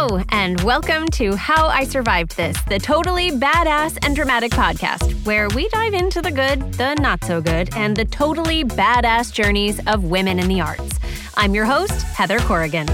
And 0.00 0.58
welcome 0.62 1.08
to 1.08 1.36
How 1.36 1.66
I 1.66 1.84
Survived 1.84 2.34
This, 2.34 2.58
the 2.62 2.78
totally 2.78 3.32
badass 3.32 3.98
and 4.02 4.16
dramatic 4.16 4.50
podcast, 4.50 5.12
where 5.26 5.46
we 5.50 5.68
dive 5.68 5.92
into 5.92 6.22
the 6.22 6.30
good, 6.30 6.72
the 6.72 6.94
not 6.94 7.22
so 7.22 7.42
good, 7.42 7.68
and 7.76 7.94
the 7.94 8.06
totally 8.06 8.64
badass 8.64 9.30
journeys 9.30 9.78
of 9.86 10.04
women 10.04 10.38
in 10.38 10.48
the 10.48 10.58
arts. 10.58 10.98
I'm 11.36 11.54
your 11.54 11.66
host, 11.66 12.00
Heather 12.00 12.38
Corrigan. 12.38 12.88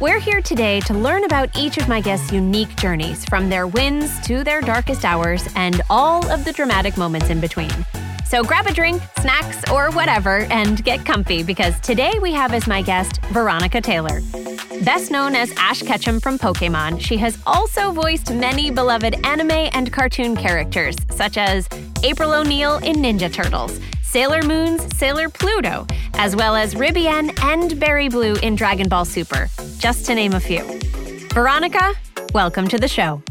We're 0.00 0.20
here 0.20 0.40
today 0.40 0.78
to 0.82 0.94
learn 0.94 1.24
about 1.24 1.48
each 1.58 1.78
of 1.78 1.88
my 1.88 2.00
guests' 2.00 2.30
unique 2.30 2.76
journeys, 2.76 3.24
from 3.24 3.48
their 3.48 3.66
wins 3.66 4.20
to 4.28 4.44
their 4.44 4.60
darkest 4.60 5.04
hours, 5.04 5.48
and 5.56 5.82
all 5.90 6.30
of 6.30 6.44
the 6.44 6.52
dramatic 6.52 6.96
moments 6.96 7.28
in 7.28 7.40
between. 7.40 7.72
So 8.28 8.42
grab 8.42 8.66
a 8.66 8.72
drink, 8.72 9.00
snacks, 9.20 9.70
or 9.70 9.92
whatever, 9.92 10.40
and 10.50 10.82
get 10.84 11.06
comfy 11.06 11.44
because 11.44 11.78
today 11.78 12.18
we 12.20 12.32
have 12.32 12.52
as 12.52 12.66
my 12.66 12.82
guest 12.82 13.20
Veronica 13.26 13.80
Taylor. 13.80 14.20
Best 14.82 15.12
known 15.12 15.36
as 15.36 15.52
Ash 15.56 15.80
Ketchum 15.80 16.18
from 16.18 16.36
Pokemon, 16.36 17.00
she 17.00 17.16
has 17.18 17.38
also 17.46 17.92
voiced 17.92 18.34
many 18.34 18.72
beloved 18.72 19.14
anime 19.24 19.70
and 19.72 19.92
cartoon 19.92 20.34
characters, 20.34 20.96
such 21.12 21.36
as 21.36 21.68
April 22.02 22.32
O'Neil 22.32 22.78
in 22.78 22.96
Ninja 22.96 23.32
Turtles, 23.32 23.78
Sailor 24.02 24.42
Moon's 24.42 24.96
Sailor 24.96 25.28
Pluto, 25.28 25.86
as 26.14 26.34
well 26.34 26.56
as 26.56 26.74
Ribrianne 26.74 27.32
and 27.44 27.78
Berry 27.78 28.08
Blue 28.08 28.34
in 28.42 28.56
Dragon 28.56 28.88
Ball 28.88 29.04
Super, 29.04 29.48
just 29.78 30.04
to 30.06 30.16
name 30.16 30.34
a 30.34 30.40
few. 30.40 30.64
Veronica, 31.32 31.94
welcome 32.34 32.66
to 32.66 32.78
the 32.78 32.88
show. 32.88 33.22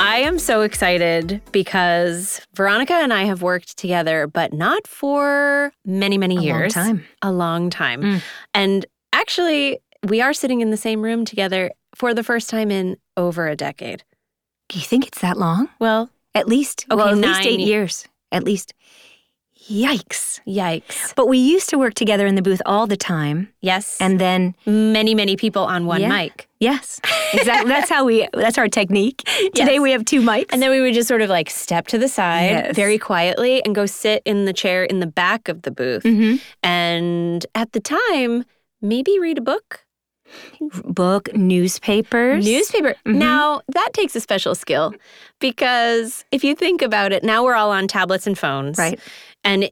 I 0.00 0.18
am 0.18 0.38
so 0.38 0.62
excited 0.62 1.40
because 1.52 2.40
Veronica 2.54 2.94
and 2.94 3.12
I 3.12 3.24
have 3.24 3.42
worked 3.42 3.76
together, 3.76 4.26
but 4.26 4.52
not 4.52 4.86
for 4.86 5.72
many, 5.84 6.18
many 6.18 6.36
years. 6.36 6.76
A 6.76 6.80
long 6.80 6.86
time. 6.86 7.04
A 7.22 7.32
long 7.32 7.70
time. 7.70 8.02
Mm. 8.02 8.22
And 8.54 8.86
actually, 9.12 9.80
we 10.06 10.20
are 10.20 10.32
sitting 10.32 10.60
in 10.60 10.70
the 10.70 10.76
same 10.76 11.02
room 11.02 11.24
together 11.24 11.70
for 11.94 12.12
the 12.12 12.22
first 12.24 12.50
time 12.50 12.70
in 12.70 12.96
over 13.16 13.46
a 13.48 13.56
decade. 13.56 14.02
Do 14.68 14.78
you 14.78 14.84
think 14.84 15.06
it's 15.06 15.20
that 15.20 15.36
long? 15.38 15.68
Well, 15.78 16.10
At 16.34 16.48
least, 16.48 16.86
Okay, 16.90 16.96
well, 16.96 17.08
at 17.08 17.16
least 17.16 17.40
eight 17.42 17.60
years. 17.60 18.08
At 18.32 18.42
least. 18.42 18.74
Yikes. 19.68 20.40
yikes. 20.46 21.14
But 21.16 21.26
we 21.28 21.38
used 21.38 21.70
to 21.70 21.78
work 21.78 21.94
together 21.94 22.26
in 22.26 22.34
the 22.34 22.42
booth 22.42 22.60
all 22.66 22.86
the 22.86 22.96
time. 22.96 23.48
Yes. 23.60 23.96
And 24.00 24.20
then, 24.20 24.54
many, 24.66 25.14
many 25.14 25.36
people 25.36 25.62
on 25.64 25.86
one 25.86 26.00
Yeah. 26.02 26.08
mic. 26.08 26.48
yes, 26.60 27.00
exactly. 27.32 27.68
that's 27.70 27.88
how 27.90 28.04
we, 28.04 28.28
that's 28.32 28.56
our 28.58 28.68
technique. 28.68 29.22
Today 29.54 29.74
Yes. 29.74 29.80
we 29.80 29.90
have 29.92 30.04
two 30.04 30.20
mics. 30.22 30.46
And 30.52 30.60
then 30.62 30.70
we 30.70 30.80
would 30.80 30.94
just 30.94 31.08
sort 31.08 31.22
of 31.22 31.28
like 31.30 31.48
step 31.50 31.86
to 31.88 31.98
the 31.98 32.08
side 32.08 32.50
Yes. 32.50 32.76
very 32.76 32.98
quietly 32.98 33.64
and 33.64 33.74
go 33.74 33.86
sit 33.86 34.22
in 34.24 34.44
the 34.44 34.52
chair 34.52 34.84
in 34.84 35.00
the 35.00 35.06
back 35.06 35.48
of 35.48 35.62
the 35.62 35.70
booth. 35.70 36.02
Mhm. 36.04 36.40
And 36.62 37.46
at 37.54 37.72
the 37.72 37.80
time, 37.80 38.44
maybe 38.82 39.18
read 39.18 39.38
a 39.38 39.42
book. 39.42 39.80
book, 40.84 41.32
newspapers. 41.34 42.44
Newspaper. 42.44 42.94
Mhm. 43.06 43.14
Now, 43.16 43.60
that 43.68 43.90
takes 43.92 44.16
a 44.16 44.20
special 44.20 44.54
skill 44.56 44.92
because 45.38 46.24
if 46.32 46.42
you 46.42 46.54
think 46.56 46.82
about 46.82 47.12
it, 47.12 47.22
now 47.22 47.44
we're 47.44 47.54
all 47.54 47.70
on 47.70 47.86
tablets 47.86 48.26
and 48.26 48.36
phones. 48.36 48.76
Right. 48.78 48.98
And 49.44 49.70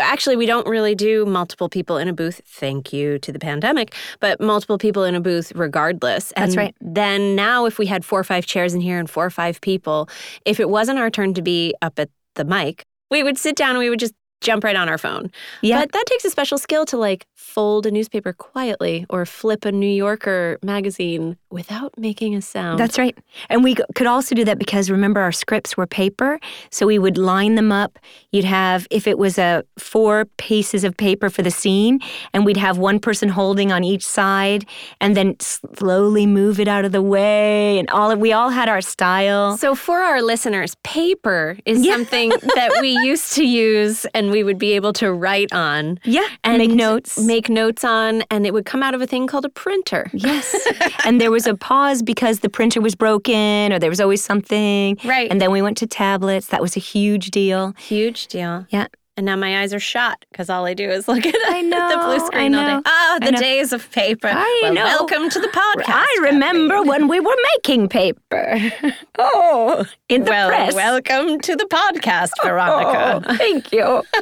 actually, 0.00 0.36
we 0.36 0.46
don't 0.46 0.66
really 0.66 0.94
do 0.94 1.26
multiple 1.26 1.68
people 1.68 1.96
in 1.98 2.08
a 2.08 2.12
booth. 2.12 2.40
Thank 2.46 2.92
you 2.92 3.18
to 3.20 3.32
the 3.32 3.38
pandemic, 3.38 3.94
but 4.20 4.40
multiple 4.40 4.78
people 4.78 5.04
in 5.04 5.14
a 5.14 5.20
booth 5.20 5.52
regardless. 5.54 6.32
That's 6.36 6.56
right. 6.56 6.74
Then 6.80 7.34
now, 7.34 7.66
if 7.66 7.78
we 7.78 7.86
had 7.86 8.04
four 8.04 8.20
or 8.20 8.24
five 8.24 8.46
chairs 8.46 8.74
in 8.74 8.80
here 8.80 8.98
and 8.98 9.08
four 9.08 9.24
or 9.24 9.30
five 9.30 9.60
people, 9.60 10.08
if 10.44 10.60
it 10.60 10.68
wasn't 10.70 10.98
our 10.98 11.10
turn 11.10 11.34
to 11.34 11.42
be 11.42 11.74
up 11.82 11.98
at 11.98 12.10
the 12.34 12.44
mic, 12.44 12.84
we 13.10 13.22
would 13.22 13.38
sit 13.38 13.56
down 13.56 13.70
and 13.70 13.78
we 13.78 13.90
would 13.90 14.00
just 14.00 14.14
jump 14.40 14.64
right 14.64 14.76
on 14.76 14.88
our 14.88 14.98
phone. 14.98 15.30
Yeah. 15.62 15.80
But 15.80 15.92
that 15.92 16.04
takes 16.06 16.24
a 16.24 16.30
special 16.30 16.58
skill 16.58 16.84
to 16.86 16.96
like 16.96 17.26
fold 17.34 17.86
a 17.86 17.90
newspaper 17.90 18.32
quietly 18.32 19.06
or 19.08 19.24
flip 19.24 19.64
a 19.64 19.72
New 19.72 19.86
Yorker 19.90 20.58
magazine 20.62 21.36
without 21.50 21.96
making 21.98 22.34
a 22.34 22.42
sound. 22.42 22.78
That's 22.78 22.98
right. 22.98 23.16
And 23.48 23.64
we 23.64 23.76
could 23.94 24.06
also 24.06 24.34
do 24.34 24.44
that 24.44 24.58
because 24.58 24.90
remember 24.90 25.20
our 25.20 25.32
scripts 25.32 25.76
were 25.76 25.86
paper. 25.86 26.38
So 26.70 26.86
we 26.86 26.98
would 26.98 27.16
line 27.16 27.54
them 27.54 27.72
up. 27.72 27.98
You'd 28.30 28.44
have, 28.44 28.86
if 28.90 29.06
it 29.06 29.16
was 29.18 29.38
a 29.38 29.64
four 29.78 30.26
pieces 30.36 30.84
of 30.84 30.96
paper 30.96 31.30
for 31.30 31.42
the 31.42 31.50
scene, 31.50 32.00
and 32.34 32.44
we'd 32.44 32.58
have 32.58 32.76
one 32.78 33.00
person 33.00 33.30
holding 33.30 33.72
on 33.72 33.84
each 33.84 34.04
side 34.06 34.66
and 35.00 35.16
then 35.16 35.36
slowly 35.40 36.26
move 36.26 36.60
it 36.60 36.68
out 36.68 36.84
of 36.84 36.92
the 36.92 37.02
way. 37.02 37.78
And 37.78 37.88
all 37.90 38.10
of, 38.10 38.18
we 38.18 38.32
all 38.32 38.50
had 38.50 38.68
our 38.68 38.82
style. 38.82 39.56
So 39.56 39.74
for 39.74 39.98
our 40.00 40.20
listeners, 40.20 40.74
paper 40.84 41.56
is 41.64 41.84
Yeah. 41.84 41.94
something 41.94 42.28
that 42.54 42.78
we 42.82 42.90
used 43.06 43.32
to 43.34 43.44
use 43.44 44.04
and 44.14 44.25
we 44.30 44.42
would 44.42 44.58
be 44.58 44.72
able 44.72 44.92
to 44.94 45.12
write 45.12 45.52
on 45.52 45.98
Yeah. 46.04 46.26
and 46.44 46.58
make 46.58 46.70
notes. 46.70 47.18
Make 47.18 47.48
notes 47.48 47.84
on 47.84 48.22
and 48.30 48.46
it 48.46 48.52
would 48.52 48.66
come 48.66 48.82
out 48.82 48.94
of 48.94 49.00
a 49.02 49.06
thing 49.06 49.26
called 49.26 49.44
a 49.44 49.48
printer. 49.48 50.10
Yes. 50.12 50.54
and 51.04 51.20
there 51.20 51.30
was 51.30 51.46
a 51.46 51.54
pause 51.54 52.02
because 52.02 52.40
the 52.40 52.48
printer 52.48 52.80
was 52.80 52.94
broken 52.94 53.72
or 53.72 53.78
there 53.78 53.90
was 53.90 54.00
always 54.00 54.22
something. 54.22 54.96
Right. 55.04 55.30
And 55.30 55.40
then 55.40 55.50
we 55.50 55.62
went 55.62 55.76
to 55.78 55.86
tablets. 55.86 56.48
That 56.48 56.60
was 56.62 56.76
a 56.76 56.80
huge 56.80 57.30
deal. 57.30 57.74
Huge 57.78 58.26
deal. 58.28 58.66
Yeah. 58.70 58.86
And 59.18 59.24
now 59.24 59.34
my 59.36 59.62
eyes 59.62 59.72
are 59.72 59.80
shot 59.80 60.24
because 60.30 60.50
all 60.50 60.66
I 60.66 60.74
do 60.74 60.90
is 60.90 61.08
look 61.08 61.24
at 61.24 61.34
I 61.48 61.62
the 61.62 61.68
know, 61.68 61.88
blue 62.04 62.14
I 62.22 62.26
screen 62.26 62.54
all 62.54 62.66
day. 62.66 62.72
know, 62.74 62.82
Ah, 62.84 63.14
I 63.14 63.24
the 63.24 63.32
know. 63.32 63.38
days 63.38 63.72
of 63.72 63.90
paper. 63.90 64.28
I 64.30 64.58
well, 64.64 64.74
know. 64.74 64.84
Welcome 64.84 65.30
to 65.30 65.40
the 65.40 65.48
podcast. 65.48 65.84
I 65.88 66.18
remember 66.22 66.74
Kathleen. 66.74 66.88
when 66.88 67.08
we 67.08 67.20
were 67.20 67.36
making 67.54 67.88
paper. 67.88 68.58
Oh, 69.18 69.86
in 70.10 70.24
the 70.24 70.30
well, 70.30 70.48
press. 70.48 70.74
welcome 70.74 71.40
to 71.40 71.56
the 71.56 71.64
podcast, 71.64 72.30
Veronica. 72.44 73.22
Oh, 73.26 73.36
thank 73.36 73.72
you. 73.72 74.02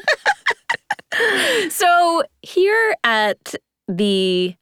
So, 1.71 2.25
here 2.43 2.97
at 3.05 3.55
the 3.87 4.57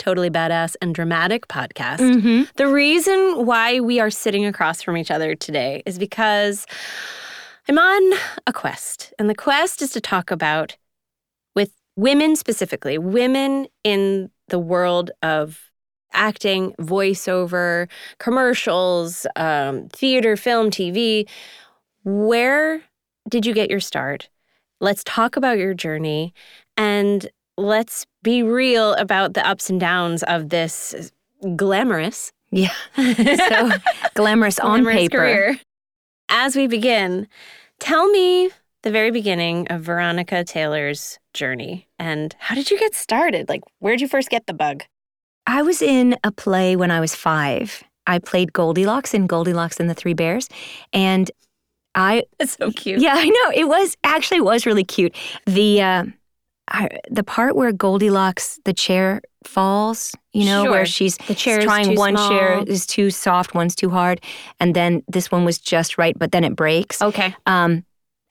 Totally 0.00 0.28
Badass 0.28 0.74
and 0.82 0.92
Dramatic 0.92 1.46
podcast, 1.46 1.98
hmm 1.98 2.42
the 2.56 2.66
reason 2.66 3.46
why 3.46 3.78
we 3.78 4.00
are 4.00 4.10
sitting 4.10 4.44
across 4.44 4.82
from 4.82 4.96
each 4.96 5.12
other 5.12 5.36
today 5.36 5.82
is 5.86 5.96
because 5.98 6.66
I'm 7.68 7.78
on 7.78 8.18
a 8.46 8.52
quest. 8.52 9.12
And 9.18 9.28
the 9.30 9.34
quest 9.34 9.80
is 9.82 9.90
to 9.92 10.00
talk 10.00 10.30
about, 10.30 10.76
with 11.54 11.72
women 11.96 12.36
specifically, 12.36 12.98
women 12.98 13.66
in 13.82 14.30
the 14.48 14.58
world 14.58 15.10
of 15.22 15.70
acting, 16.12 16.72
voiceover, 16.80 17.88
commercials, 18.18 19.26
um, 19.36 19.88
theater, 19.88 20.36
film, 20.36 20.70
TV. 20.70 21.28
Where 22.04 22.82
did 23.28 23.46
you 23.46 23.54
get 23.54 23.70
your 23.70 23.80
start? 23.80 24.28
Let's 24.80 25.02
talk 25.04 25.36
about 25.36 25.58
your 25.58 25.74
journey 25.74 26.34
and 26.76 27.26
let's 27.56 28.06
be 28.22 28.42
real 28.42 28.92
about 28.94 29.34
the 29.34 29.46
ups 29.46 29.70
and 29.70 29.80
downs 29.80 30.22
of 30.24 30.50
this 30.50 31.10
glamorous, 31.56 32.32
Yeah. 32.50 32.72
So 32.96 33.70
glamorous 34.14 34.58
on 34.58 34.82
glamorous 34.82 34.96
paper. 34.96 35.16
career. 35.18 35.60
As 36.28 36.56
we 36.56 36.66
begin, 36.66 37.28
tell 37.80 38.08
me 38.08 38.50
the 38.82 38.90
very 38.90 39.10
beginning 39.10 39.68
of 39.68 39.82
Veronica 39.82 40.44
Taylor's 40.44 41.18
journey 41.32 41.88
and 41.98 42.34
how 42.38 42.54
did 42.54 42.70
you 42.70 42.78
get 42.78 42.94
started? 42.94 43.48
Like, 43.48 43.62
where'd 43.78 44.00
you 44.00 44.08
first 44.08 44.30
get 44.30 44.46
the 44.46 44.54
bug? 44.54 44.84
I 45.46 45.62
was 45.62 45.82
in 45.82 46.16
a 46.24 46.32
play 46.32 46.76
when 46.76 46.90
I 46.90 47.00
was 47.00 47.14
five. 47.14 47.82
I 48.06 48.18
played 48.18 48.52
Goldilocks 48.52 49.14
in 49.14 49.26
Goldilocks 49.26 49.80
and 49.80 49.88
the 49.88 49.94
Three 49.94 50.14
Bears. 50.14 50.48
And 50.92 51.30
I 51.94 52.24
It's 52.38 52.56
so 52.56 52.70
cute. 52.70 53.00
Yeah, 53.00 53.14
I 53.16 53.28
know. 53.28 53.52
It 53.54 53.68
was 53.68 53.96
actually 54.04 54.40
was 54.40 54.66
really 54.66 54.84
cute. 54.84 55.14
The 55.46 55.82
uh, 55.82 56.04
I, 56.68 56.88
the 57.10 57.22
part 57.22 57.56
where 57.56 57.72
Goldilocks 57.72 58.58
the 58.64 58.72
chair 58.72 59.20
falls, 59.44 60.14
you 60.32 60.46
know, 60.46 60.62
Sure. 60.64 60.70
where 60.70 60.86
she's 60.86 61.16
The 61.18 61.34
chair 61.34 61.58
is 61.58 61.64
trying 61.64 61.94
one 61.96 62.16
chair 62.16 62.62
is 62.66 62.86
too 62.86 63.10
soft, 63.10 63.54
one's 63.54 63.74
too 63.76 63.90
hard, 63.90 64.20
and 64.60 64.74
then 64.74 65.02
this 65.06 65.30
one 65.30 65.44
was 65.44 65.58
just 65.58 65.98
right, 65.98 66.18
but 66.18 66.32
then 66.32 66.42
it 66.44 66.56
breaks. 66.56 67.02
Okay. 67.02 67.34
Um, 67.46 67.84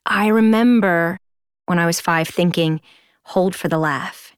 I 0.05 0.27
remember 0.27 1.19
when 1.67 1.77
I 1.79 1.85
was 1.85 2.01
five 2.01 2.27
thinking, 2.27 2.81
"Hold 3.23 3.55
for 3.55 3.67
the 3.69 3.77
laugh," 3.77 4.35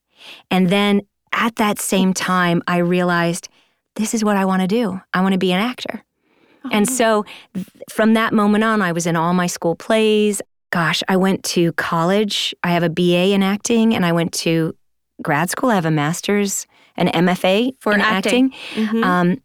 and 0.51 0.69
then 0.69 1.01
at 1.31 1.55
that 1.55 1.79
same 1.79 2.13
time, 2.13 2.61
I 2.67 2.77
realized 2.77 3.47
this 3.95 4.13
is 4.13 4.23
what 4.23 4.35
I 4.35 4.43
want 4.45 4.61
to 4.61 4.67
do. 4.67 4.99
I 5.13 5.21
want 5.21 5.33
to 5.33 5.39
be 5.39 5.53
an 5.53 5.61
actor. 5.61 6.03
And 6.71 6.89
so 6.89 7.25
th- 7.53 7.67
from 7.91 8.15
that 8.15 8.33
moment 8.33 8.63
on, 8.63 8.81
I 8.81 8.91
was 8.91 9.05
in 9.05 9.15
all 9.15 9.33
my 9.35 9.45
school 9.47 9.75
plays. 9.75 10.41
Gosh, 10.71 11.03
I 11.07 11.15
went 11.17 11.43
to 11.45 11.71
college. 11.73 12.53
I 12.63 12.71
have 12.71 12.83
a 12.83 12.89
BA 12.89 13.33
in 13.33 13.43
acting, 13.43 13.95
and 13.95 14.05
I 14.05 14.11
went 14.11 14.33
to 14.33 14.75
grad 15.21 15.49
school. 15.49 15.69
I 15.69 15.75
have 15.75 15.85
a 15.85 15.91
master's, 15.91 16.67
an 16.97 17.07
MFA 17.07 17.71
For 17.79 17.93
in 17.93 18.01
acting. 18.01 18.53
acting. 18.53 18.85
Mhm. 18.85 19.03
Um, 19.03 19.37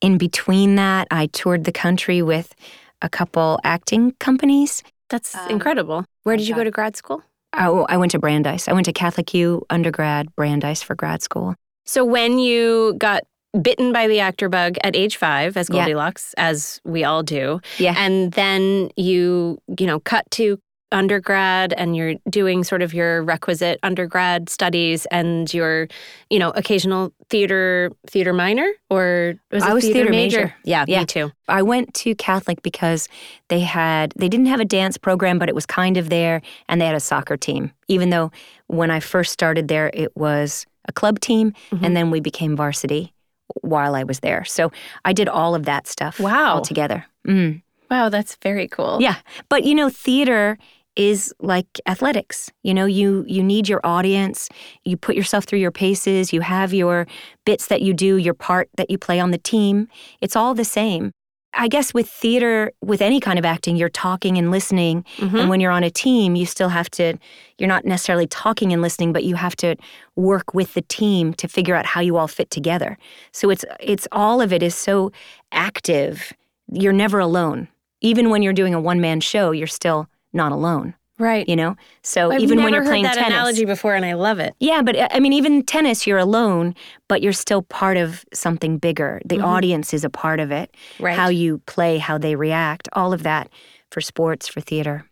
in 0.00 0.18
between 0.18 0.74
that, 0.76 1.08
I 1.10 1.26
toured 1.26 1.64
the 1.64 1.72
country 1.72 2.22
with 2.22 2.54
a 3.00 3.08
couple 3.08 3.58
acting 3.64 4.12
companies. 4.18 4.82
That's 5.08 5.34
um, 5.34 5.48
incredible. 5.50 6.04
Where 6.24 6.36
did 6.36 6.48
you 6.48 6.54
go 6.54 6.64
to 6.64 6.70
grad 6.70 6.96
school? 6.96 7.22
Oh, 7.54 7.86
I 7.88 7.96
went 7.96 8.12
to 8.12 8.18
Brandeis. 8.18 8.66
I 8.68 8.72
went 8.72 8.86
to 8.86 8.92
Catholic 8.92 9.32
U 9.34 9.64
undergrad, 9.70 10.34
Brandeis 10.36 10.82
for 10.82 10.94
grad 10.94 11.22
school. 11.22 11.54
So 11.84 12.04
when 12.04 12.38
you 12.38 12.94
got 12.98 13.22
bitten 13.60 13.92
by 13.92 14.06
the 14.08 14.20
actor 14.20 14.48
bug 14.48 14.76
at 14.84 14.96
age 14.96 15.16
five, 15.16 15.56
as 15.56 15.68
Yeah. 15.68 15.84
Goldilocks, 15.84 16.34
as 16.36 16.80
we 16.84 17.04
all 17.04 17.22
do, 17.22 17.60
Yeah. 17.78 17.94
and 17.98 18.32
then 18.32 18.90
you, 18.96 19.58
you 19.78 19.86
know, 19.86 20.00
cut 20.00 20.30
to 20.32 20.58
undergrad 20.92 21.72
and 21.78 21.96
you're 21.96 22.14
doing 22.28 22.62
sort 22.62 22.82
of 22.82 22.92
your 22.92 23.22
requisite 23.22 23.78
undergrad 23.82 24.50
studies 24.50 25.06
and 25.06 25.52
your, 25.54 25.88
you 26.28 26.38
know, 26.38 26.50
occasional 26.50 27.10
theater 27.30 27.90
theater 28.06 28.34
minor 28.34 28.70
or 28.90 29.34
was 29.50 29.62
it 29.62 29.68
I 29.70 29.72
was 29.72 29.84
theater, 29.84 30.00
theater 30.00 30.10
major? 30.10 30.38
major. 30.38 30.54
Yeah, 30.64 30.84
Yeah. 30.86 31.00
me 31.00 31.06
too. 31.06 31.32
I 31.48 31.62
went 31.62 31.94
to 31.94 32.14
Catholic 32.14 32.62
because 32.62 33.08
they 33.48 33.60
had 33.60 34.12
they 34.16 34.28
didn't 34.28 34.46
have 34.46 34.60
a 34.60 34.66
dance 34.66 34.98
program, 34.98 35.38
but 35.38 35.48
it 35.48 35.54
was 35.54 35.64
kind 35.64 35.96
of 35.96 36.10
there, 36.10 36.42
and 36.68 36.78
they 36.78 36.86
had 36.86 36.94
a 36.94 37.00
soccer 37.00 37.38
team. 37.38 37.72
Even 37.88 38.10
though 38.10 38.30
when 38.66 38.90
I 38.90 39.00
first 39.00 39.32
started 39.32 39.68
there, 39.68 39.90
it 39.94 40.14
was 40.14 40.66
a 40.88 40.92
club 40.92 41.20
team, 41.20 41.52
Mm-hmm. 41.70 41.84
and 41.86 41.96
then 41.96 42.10
we 42.10 42.20
became 42.20 42.54
varsity 42.54 43.11
while 43.60 43.94
I 43.94 44.04
was 44.04 44.20
there. 44.20 44.44
So 44.44 44.72
I 45.04 45.12
did 45.12 45.28
all 45.28 45.54
of 45.54 45.64
that 45.64 45.86
stuff. 45.86 46.18
Wow. 46.18 46.56
all 46.56 46.62
together. 46.62 47.06
Mm. 47.26 47.62
Wow, 47.90 48.08
that's 48.08 48.36
very 48.36 48.68
cool. 48.68 48.98
Yeah, 49.00 49.16
but 49.48 49.64
you 49.64 49.74
know, 49.74 49.90
theater 49.90 50.58
is 50.96 51.34
like 51.40 51.66
athletics. 51.86 52.50
You 52.62 52.74
know, 52.74 52.86
you 52.86 53.24
you 53.26 53.42
need 53.42 53.68
your 53.68 53.80
audience. 53.84 54.48
You 54.84 54.96
put 54.96 55.16
yourself 55.16 55.44
through 55.44 55.58
your 55.58 55.70
paces. 55.70 56.32
You 56.32 56.40
have 56.40 56.74
your 56.74 57.06
bits 57.44 57.66
that 57.66 57.82
you 57.82 57.94
do, 57.94 58.16
your 58.16 58.34
part 58.34 58.68
that 58.76 58.90
you 58.90 58.98
play 58.98 59.20
on 59.20 59.30
the 59.30 59.38
team. 59.38 59.88
It's 60.20 60.36
all 60.36 60.54
the 60.54 60.64
same. 60.64 61.12
I 61.54 61.68
guess 61.68 61.92
with 61.92 62.08
theater, 62.08 62.72
with 62.82 63.02
any 63.02 63.20
kind 63.20 63.38
of 63.38 63.44
acting, 63.44 63.76
you're 63.76 63.88
talking 63.90 64.38
and 64.38 64.50
listening. 64.50 65.04
Mhm. 65.18 65.38
And 65.40 65.50
when 65.50 65.60
you're 65.60 65.70
on 65.70 65.84
a 65.84 65.90
team, 65.90 66.34
you 66.34 66.46
still 66.46 66.70
have 66.70 66.90
to, 66.92 67.18
you're 67.58 67.68
not 67.68 67.84
necessarily 67.84 68.26
talking 68.26 68.72
and 68.72 68.80
listening, 68.80 69.12
but 69.12 69.24
you 69.24 69.34
have 69.34 69.54
to 69.56 69.76
work 70.16 70.54
with 70.54 70.72
the 70.74 70.82
team 70.82 71.34
to 71.34 71.48
figure 71.48 71.74
out 71.74 71.84
how 71.84 72.00
you 72.00 72.16
all 72.16 72.28
fit 72.28 72.50
together. 72.50 72.96
So 73.32 73.50
it's, 73.50 73.64
it's 73.80 74.08
all 74.12 74.40
of 74.40 74.52
it 74.52 74.62
is 74.62 74.74
so 74.74 75.12
active. 75.52 76.32
You're 76.72 76.92
never 76.92 77.18
alone. 77.18 77.68
Even 78.00 78.30
when 78.30 78.42
you're 78.42 78.52
doing 78.52 78.74
a 78.74 78.80
one 78.80 79.00
man 79.00 79.20
show, 79.20 79.50
you're 79.50 79.66
still 79.66 80.08
not 80.32 80.52
alone, 80.52 80.94
Right. 81.22 81.48
you 81.48 81.56
know? 81.56 81.76
So 82.02 82.32
I've 82.32 82.40
even 82.40 82.62
when 82.62 82.72
you're 82.74 82.82
playing 82.84 83.04
that 83.04 83.14
tennis. 83.14 83.28
analogy 83.30 83.64
before 83.64 83.94
and 83.94 84.04
I 84.04 84.14
love 84.14 84.38
it. 84.40 84.54
Yeah, 84.58 84.82
but 84.82 84.96
uh, 84.96 85.08
I 85.10 85.20
mean, 85.20 85.32
even 85.32 85.62
tennis, 85.62 86.06
you're 86.06 86.18
alone, 86.18 86.74
but 87.08 87.22
you're 87.22 87.32
still 87.32 87.62
part 87.62 87.96
of 87.96 88.24
something 88.34 88.78
bigger. 88.78 89.20
The 89.24 89.36
Mhm. 89.38 89.44
audience 89.44 89.94
is 89.94 90.04
a 90.04 90.10
part 90.10 90.40
of 90.40 90.50
it. 90.50 90.74
Right. 90.98 91.16
How 91.16 91.28
you 91.28 91.58
play, 91.66 91.98
how 91.98 92.18
they 92.18 92.34
react, 92.36 92.88
all 92.92 93.12
of 93.12 93.22
that 93.22 93.48
for 93.90 94.00
sports, 94.00 94.48
for 94.48 94.60
theater. 94.60 95.04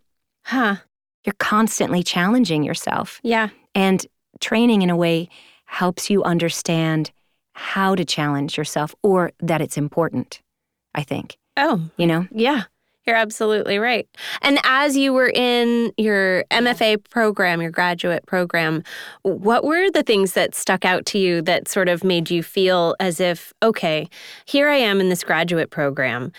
Huh. 0.46 0.76
You're 1.24 1.34
constantly 1.38 2.02
challenging 2.02 2.62
yourself. 2.64 3.20
Yeah. 3.22 3.48
And 3.74 4.04
training, 4.40 4.82
in 4.82 4.90
a 4.90 4.96
way, 4.96 5.28
helps 5.66 6.10
you 6.10 6.22
understand 6.24 7.12
how 7.54 7.94
to 7.94 8.04
challenge 8.04 8.56
yourself 8.56 8.94
or 9.02 9.32
that 9.40 9.60
it's 9.60 9.76
important, 9.76 10.40
I 10.94 11.02
think. 11.02 11.36
Oh, 11.56 11.82
You 11.98 12.06
know? 12.06 12.26
Yeah, 12.32 12.62
you're 13.06 13.16
absolutely 13.16 13.78
right. 13.78 14.08
And 14.42 14.58
as 14.64 14.96
you 14.96 15.12
were 15.12 15.30
in 15.30 15.92
your 15.96 16.44
MFA 16.50 17.02
program, 17.10 17.60
your 17.60 17.70
graduate 17.70 18.26
program, 18.26 18.82
what 19.22 19.64
were 19.64 19.90
the 19.90 20.02
things 20.02 20.34
that 20.34 20.54
stuck 20.54 20.84
out 20.84 21.06
to 21.06 21.18
you 21.18 21.42
that 21.42 21.68
sort 21.68 21.88
of 21.88 22.04
made 22.04 22.30
you 22.30 22.42
feel 22.42 22.94
as 23.00 23.20
if, 23.20 23.52
okay, 23.62 24.08
here 24.44 24.68
I 24.68 24.76
am 24.76 25.00
in 25.00 25.08
this 25.08 25.24
graduate 25.24 25.70
program. 25.70 26.32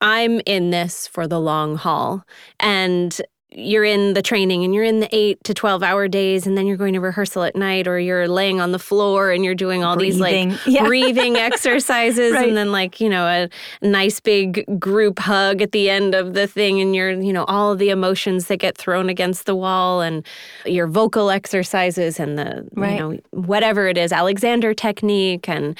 I'm 0.00 0.40
in 0.46 0.70
this 0.70 1.08
for 1.08 1.26
the 1.26 1.40
long 1.40 1.76
haul. 1.76 2.22
And 2.60 3.20
you're 3.50 3.84
in 3.84 4.12
the 4.14 4.20
training 4.22 4.62
and 4.62 4.74
you're 4.74 4.84
in 4.84 5.00
the 5.00 5.08
eight 5.10 5.42
to 5.44 5.54
12 5.54 5.82
hour 5.82 6.06
days, 6.06 6.46
and 6.46 6.56
then 6.56 6.66
you're 6.66 6.76
going 6.76 6.92
to 6.92 7.00
rehearsal 7.00 7.42
at 7.44 7.56
night, 7.56 7.88
or 7.88 7.98
you're 7.98 8.28
laying 8.28 8.60
on 8.60 8.72
the 8.72 8.78
floor 8.78 9.30
and 9.30 9.44
you're 9.44 9.54
doing 9.54 9.82
all 9.82 9.96
these 9.96 10.20
like 10.20 10.32
Breathing. 10.48 10.58
Yeah. 10.66 10.84
breathing 10.86 11.36
exercises 11.36 12.32
Right. 12.34 12.46
and 12.48 12.56
then 12.56 12.72
like 12.72 13.00
you 13.00 13.08
know 13.08 13.26
a 13.26 13.48
nice 13.86 14.20
big 14.20 14.64
group 14.78 15.18
hug 15.18 15.62
at 15.62 15.72
the 15.72 15.88
end 15.88 16.14
of 16.14 16.34
the 16.34 16.46
thing 16.46 16.80
and 16.80 16.94
you're 16.94 17.10
you 17.10 17.32
know 17.32 17.44
all 17.44 17.74
the 17.74 17.88
emotions 17.90 18.48
that 18.48 18.58
get 18.58 18.76
thrown 18.76 19.08
against 19.08 19.46
the 19.46 19.56
wall 19.56 20.02
and 20.02 20.26
your 20.66 20.86
vocal 20.86 21.30
exercises 21.30 22.20
and 22.20 22.38
the 22.38 22.68
Right. 22.74 22.92
you 22.92 22.98
know 22.98 23.18
whatever 23.30 23.88
it 23.88 23.96
is 23.96 24.12
alexander 24.12 24.74
technique 24.74 25.48
and 25.48 25.76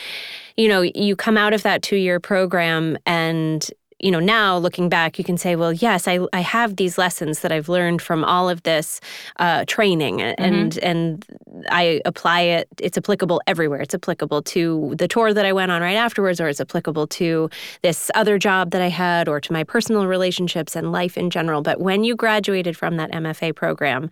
you 0.56 0.68
know 0.68 0.80
you 0.80 1.14
come 1.16 1.36
out 1.36 1.52
of 1.52 1.62
that 1.64 1.82
2 1.82 1.96
year 1.96 2.18
program 2.18 2.96
and 3.04 3.68
you 4.00 4.10
know 4.10 4.20
now 4.20 4.56
looking 4.56 4.88
back 4.88 5.18
you 5.18 5.24
can 5.24 5.36
say 5.36 5.56
well 5.56 5.72
yes 5.72 6.06
i, 6.06 6.18
I 6.32 6.40
have 6.40 6.76
these 6.76 6.98
lessons 6.98 7.40
that 7.40 7.52
i've 7.52 7.68
learned 7.68 8.00
from 8.02 8.24
all 8.24 8.48
of 8.48 8.62
this 8.62 9.00
uh, 9.38 9.64
training 9.66 10.22
and 10.22 10.78
and 10.78 11.24
i 11.70 12.00
apply 12.04 12.40
it 12.40 12.68
it's 12.80 12.96
applicable 12.96 13.40
everywhere. 13.46 13.80
It's 13.80 13.94
applicable 13.94 14.42
to 14.42 14.94
the 14.96 15.08
tour 15.08 15.34
that 15.34 15.44
i 15.44 15.52
went 15.52 15.72
on 15.72 15.82
right 15.82 15.96
afterwards 15.96 16.40
or 16.40 16.48
it's 16.48 16.60
applicable 16.60 17.06
to 17.08 17.50
this 17.82 18.10
other 18.14 18.38
job 18.38 18.70
that 18.70 18.82
i 18.82 18.88
had 18.88 19.28
or 19.28 19.40
to 19.40 19.52
my 19.52 19.64
personal 19.64 20.06
relationships 20.06 20.76
and 20.76 20.92
life 20.92 21.16
in 21.18 21.30
general. 21.30 21.62
But 21.62 21.80
when 21.80 22.04
you 22.04 22.14
graduated 22.16 22.76
from 22.76 22.96
that 22.96 23.10
mfa 23.10 23.54
program 23.54 24.10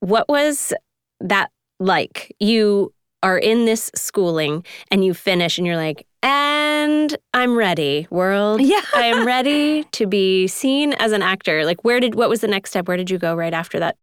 what 0.00 0.28
was 0.28 0.72
that 1.20 1.50
like? 1.78 2.34
You 2.40 2.92
are 3.22 3.38
in 3.38 3.66
this 3.66 3.90
schooling 3.94 4.64
and 4.90 5.04
you 5.04 5.14
finish 5.14 5.58
and 5.58 5.66
you're 5.66 5.76
like 5.76 6.06
and 6.22 7.16
i'm 7.34 7.56
ready 7.56 8.06
world 8.10 8.60
Yeah. 8.60 8.80
i 8.94 9.06
am 9.06 9.26
ready 9.26 9.84
to 9.92 10.06
be 10.06 10.46
seen 10.46 10.92
as 10.94 11.12
an 11.12 11.22
actor 11.22 11.64
like 11.64 11.84
where 11.84 12.00
did 12.00 12.14
what 12.14 12.28
was 12.28 12.40
the 12.40 12.48
next 12.48 12.70
step 12.70 12.86
where 12.88 12.96
did 12.96 13.10
you 13.10 13.18
go 13.18 13.34
right 13.34 13.52
after 13.54 13.78
that 13.80 13.96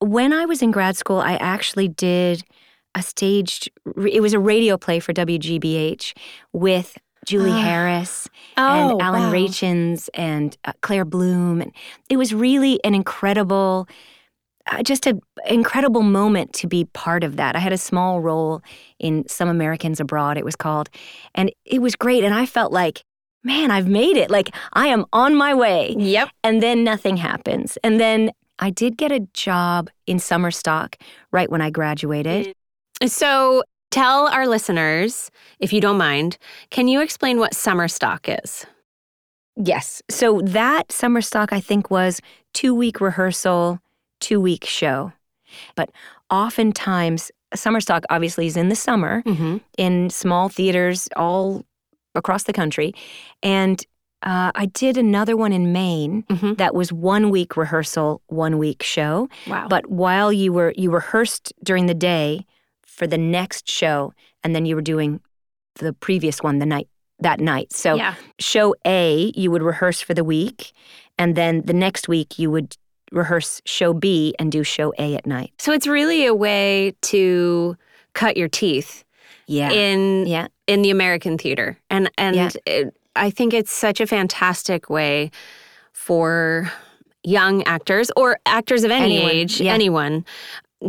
When 0.00 0.32
I 0.32 0.44
was 0.44 0.60
in 0.60 0.70
grad 0.70 0.96
school, 0.96 1.18
I 1.18 1.34
actually 1.36 1.88
did 1.88 2.42
a 2.94 3.00
staged, 3.02 3.70
it 4.06 4.20
was 4.20 4.34
a 4.34 4.38
radio 4.38 4.76
play 4.76 5.00
for 5.00 5.12
WGBH 5.14 6.12
with 6.52 6.98
Julie 7.24 7.50
Ah. 7.52 7.62
Harris 7.62 8.28
Oh, 8.56 8.90
and 8.92 9.02
Alan 9.02 9.22
wow. 9.22 9.32
Rachins 9.32 10.10
and 10.14 10.56
uh, 10.64 10.72
Claire 10.82 11.06
Bloom. 11.06 11.60
And 11.62 11.72
it 12.10 12.18
was 12.18 12.34
really 12.34 12.78
an 12.84 12.94
incredible, 12.94 13.88
Uh, 14.70 14.82
just 14.82 15.06
an 15.06 15.20
incredible 15.46 16.02
moment 16.02 16.52
to 16.54 16.66
be 16.66 16.86
part 16.86 17.22
of 17.22 17.36
that. 17.36 17.54
I 17.54 17.58
had 17.58 17.72
a 17.72 17.78
small 17.78 18.20
role 18.20 18.62
in 18.98 19.28
Some 19.28 19.48
Americans 19.48 20.00
Abroad, 20.00 20.38
it 20.38 20.44
was 20.44 20.56
called. 20.56 20.88
And 21.34 21.52
it 21.64 21.82
was 21.82 21.94
great. 21.94 22.24
And 22.24 22.34
I 22.34 22.46
felt 22.46 22.72
like, 22.72 23.04
man, 23.42 23.70
I've 23.70 23.88
made 23.88 24.16
it. 24.16 24.30
Like 24.30 24.54
I 24.72 24.86
am 24.86 25.04
on 25.12 25.34
my 25.34 25.54
way. 25.54 25.94
yep 25.98 26.30
And 26.42 26.62
then 26.62 26.82
nothing 26.82 27.18
happens. 27.18 27.76
And 27.84 28.00
then 28.00 28.30
I 28.58 28.70
did 28.70 28.96
get 28.96 29.12
a 29.12 29.20
job 29.34 29.90
in 30.06 30.18
summer 30.18 30.50
stock 30.50 30.96
right 31.30 31.50
when 31.50 31.60
I 31.60 31.70
graduated. 31.70 32.54
Mm. 33.02 33.10
so 33.10 33.62
tell 33.90 34.28
our 34.28 34.46
listeners 34.46 35.30
if 35.60 35.72
you 35.72 35.80
don't 35.80 35.98
mind 35.98 36.38
can 36.70 36.88
you 36.88 37.00
explain 37.00 37.38
what 37.38 37.54
summer 37.54 37.86
stock 37.86 38.28
is 38.28 38.66
Yes. 39.56 40.02
So 40.10 40.40
that 40.42 40.90
summer 40.90 41.20
stock, 41.20 41.52
I 41.52 41.60
think, 41.60 41.90
was 41.90 42.20
two 42.52 42.74
week 42.74 43.00
rehearsal, 43.00 43.78
two 44.24 44.40
week 44.40 44.64
show. 44.64 45.12
But 45.76 45.90
oftentimes, 46.30 47.30
summer 47.54 47.80
stock 47.80 48.02
obviously 48.10 48.46
is 48.46 48.56
in 48.56 48.68
the 48.68 48.76
summer 48.76 49.22
mm-hmm. 49.22 49.58
in 49.78 50.10
small 50.10 50.48
theaters 50.48 51.08
all 51.16 51.64
across 52.14 52.44
the 52.44 52.52
country. 52.52 52.92
And 53.42 53.84
uh, 54.22 54.50
I 54.54 54.66
did 54.66 54.96
another 54.96 55.36
one 55.36 55.52
in 55.52 55.72
Maine 55.72 56.24
Mhm. 56.30 56.56
that 56.56 56.74
was 56.74 56.92
one 56.92 57.28
week 57.30 57.56
rehearsal, 57.56 58.22
one 58.26 58.56
week 58.58 58.82
show. 58.82 59.28
wow 59.46 59.66
But 59.68 59.82
while 59.90 60.32
you 60.32 60.52
were 60.52 60.72
you 60.76 60.90
rehearsed 60.90 61.52
during 61.62 61.86
the 61.86 61.94
day 61.94 62.46
for 62.86 63.06
the 63.06 63.18
next 63.18 63.68
show, 63.68 64.14
and 64.42 64.54
then 64.54 64.64
you 64.66 64.74
were 64.76 64.82
doing 64.94 65.20
the 65.84 65.92
previous 65.92 66.42
one 66.42 66.58
the 66.58 66.66
night 66.66 66.88
that 67.20 67.38
night. 67.40 67.72
So 67.72 67.94
yeah 67.94 68.14
show 68.38 68.74
A 68.86 69.32
you 69.36 69.50
would 69.52 69.62
rehearse 69.62 70.00
for 70.00 70.14
the 70.14 70.24
week, 70.24 70.72
and 71.18 71.36
then 71.36 71.62
the 71.66 71.74
next 71.86 72.08
week 72.08 72.38
you 72.38 72.50
would 72.50 72.76
rehearse 73.14 73.62
show 73.64 73.94
B 73.94 74.34
and 74.38 74.50
do 74.52 74.62
show 74.64 74.92
A 74.98 75.14
at 75.14 75.26
night. 75.26 75.52
so 75.58 75.72
it's 75.72 75.86
really 75.86 76.26
a 76.26 76.34
way 76.34 76.94
to 77.02 77.76
cut 78.12 78.36
your 78.36 78.48
teeth 78.48 79.04
Yeah. 79.46 79.70
in 79.70 80.26
yeah. 80.26 80.48
in 80.66 80.82
the 80.82 80.90
American 80.90 81.38
theater, 81.38 81.78
and 81.90 82.10
and 82.18 82.36
Yeah. 82.36 82.50
it, 82.66 82.94
I 83.16 83.30
think 83.30 83.54
it's 83.54 83.70
such 83.72 84.00
a 84.00 84.06
fantastic 84.06 84.90
way 84.90 85.30
for 85.92 86.70
young 87.22 87.62
actors 87.64 88.10
or 88.16 88.38
actors 88.46 88.84
of 88.84 88.90
any 88.90 89.16
Anyone, 89.16 89.30
age, 89.30 89.60
yeah. 89.60 89.72
anyone, 89.72 90.24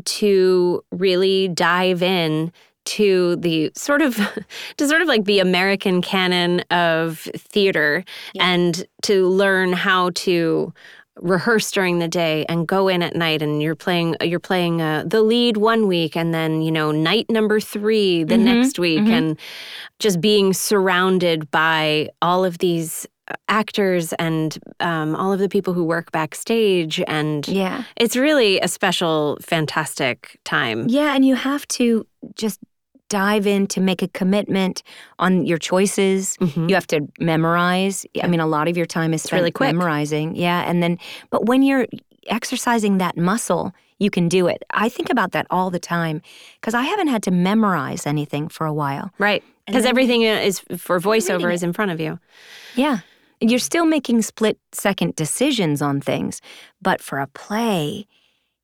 to 0.04 0.84
really 0.92 1.48
dive 1.48 2.02
in 2.04 2.52
to 2.86 3.36
the 3.38 3.72
sort 3.76 4.02
of 4.02 4.16
to 4.78 4.88
sort 4.88 5.02
of 5.02 5.08
like 5.08 5.26
the 5.26 5.40
American 5.40 6.02
canon 6.02 6.60
of 6.72 7.20
theater 7.38 8.04
Yeah. 8.34 8.50
and 8.52 8.86
to 9.04 9.28
learn 9.28 9.74
how 9.74 10.12
to 10.16 10.74
rehearse 11.22 11.72
during 11.72 12.00
the 12.00 12.08
day 12.08 12.46
and 12.50 12.68
go 12.68 12.88
in 12.88 13.02
at 13.02 13.16
night 13.16 13.42
and 13.42 13.62
you're 13.64 13.76
playing 13.76 14.16
you're 14.22 14.40
playing 14.40 14.82
uh, 14.82 15.04
the 15.06 15.22
lead 15.22 15.56
one 15.58 15.88
week 15.88 16.16
and 16.18 16.34
then 16.34 16.62
you 16.62 16.72
know 16.72 16.92
night 16.92 17.26
number 17.30 17.60
3 17.60 18.26
the 18.26 18.36
Mhm, 18.36 18.44
next 18.44 18.78
week 18.80 19.04
mhm. 19.04 19.12
and 19.18 19.40
just 20.00 20.20
being 20.20 20.52
surrounded 20.54 21.50
by 21.52 22.10
all 22.22 22.44
of 22.44 22.58
these 22.58 23.08
uh, 23.30 23.34
actors 23.48 24.12
and 24.20 24.60
um, 24.82 25.16
all 25.16 25.32
of 25.32 25.40
the 25.40 25.48
people 25.50 25.74
who 25.74 25.86
work 25.86 26.12
backstage 26.12 27.02
and 27.08 27.48
Yeah. 27.48 27.84
it's 27.96 28.18
really 28.18 28.60
a 28.60 28.68
special 28.68 29.38
fantastic 29.42 30.38
time 30.44 30.88
Yeah, 30.90 31.16
and 31.16 31.24
you 31.26 31.36
have 31.36 31.66
to 31.80 32.06
just 32.36 32.60
dive 33.10 33.46
in 33.46 33.68
to 33.68 33.82
make 33.82 34.02
a 34.02 34.08
commitment 34.10 34.84
on 35.20 35.46
your 35.46 35.58
choices. 35.58 36.38
Mhm. 36.38 36.70
You 36.70 36.76
have 36.76 36.88
to 36.88 37.08
memorize. 37.20 38.06
I 38.22 38.28
mean, 38.28 38.40
a 38.40 38.48
lot 38.48 38.68
of 38.68 38.78
your 38.78 38.86
time 38.86 39.14
is 39.14 39.24
spent 39.24 39.42
really 39.42 39.52
quick. 39.52 39.74
memorizing. 39.76 40.36
Yeah, 40.36 40.70
and 40.70 40.82
then, 40.82 40.98
but 41.30 41.46
when 41.46 41.62
you're 41.62 41.88
exercising 42.28 42.98
that 42.98 43.18
muscle, 43.18 43.74
you 44.00 44.10
can 44.10 44.28
do 44.28 44.48
it. 44.48 44.64
I 44.72 44.90
think 44.90 45.10
about 45.10 45.32
that 45.32 45.46
all 45.50 45.70
the 45.70 45.80
time 45.80 46.22
because 46.60 46.74
I 46.74 46.82
haven't 46.82 47.08
had 47.08 47.24
to 47.24 47.32
memorize 47.32 48.06
anything 48.06 48.50
for 48.50 48.66
a 48.66 48.74
while. 48.74 49.12
Right. 49.20 49.44
Because 49.68 49.86
everything 49.86 50.24
is 50.24 50.60
for 50.78 51.00
voiceover 51.00 51.54
is 51.54 51.64
in 51.64 51.74
front 51.74 51.92
of 51.92 52.00
you. 52.00 52.20
Yeah. 52.76 53.00
You're 53.42 53.60
still 53.60 53.86
making 53.86 54.22
split 54.22 54.58
second 54.72 55.16
decisions 55.16 55.82
on 55.82 56.02
things, 56.02 56.42
but 56.82 57.02
for 57.02 57.20
a 57.20 57.28
play, 57.28 58.08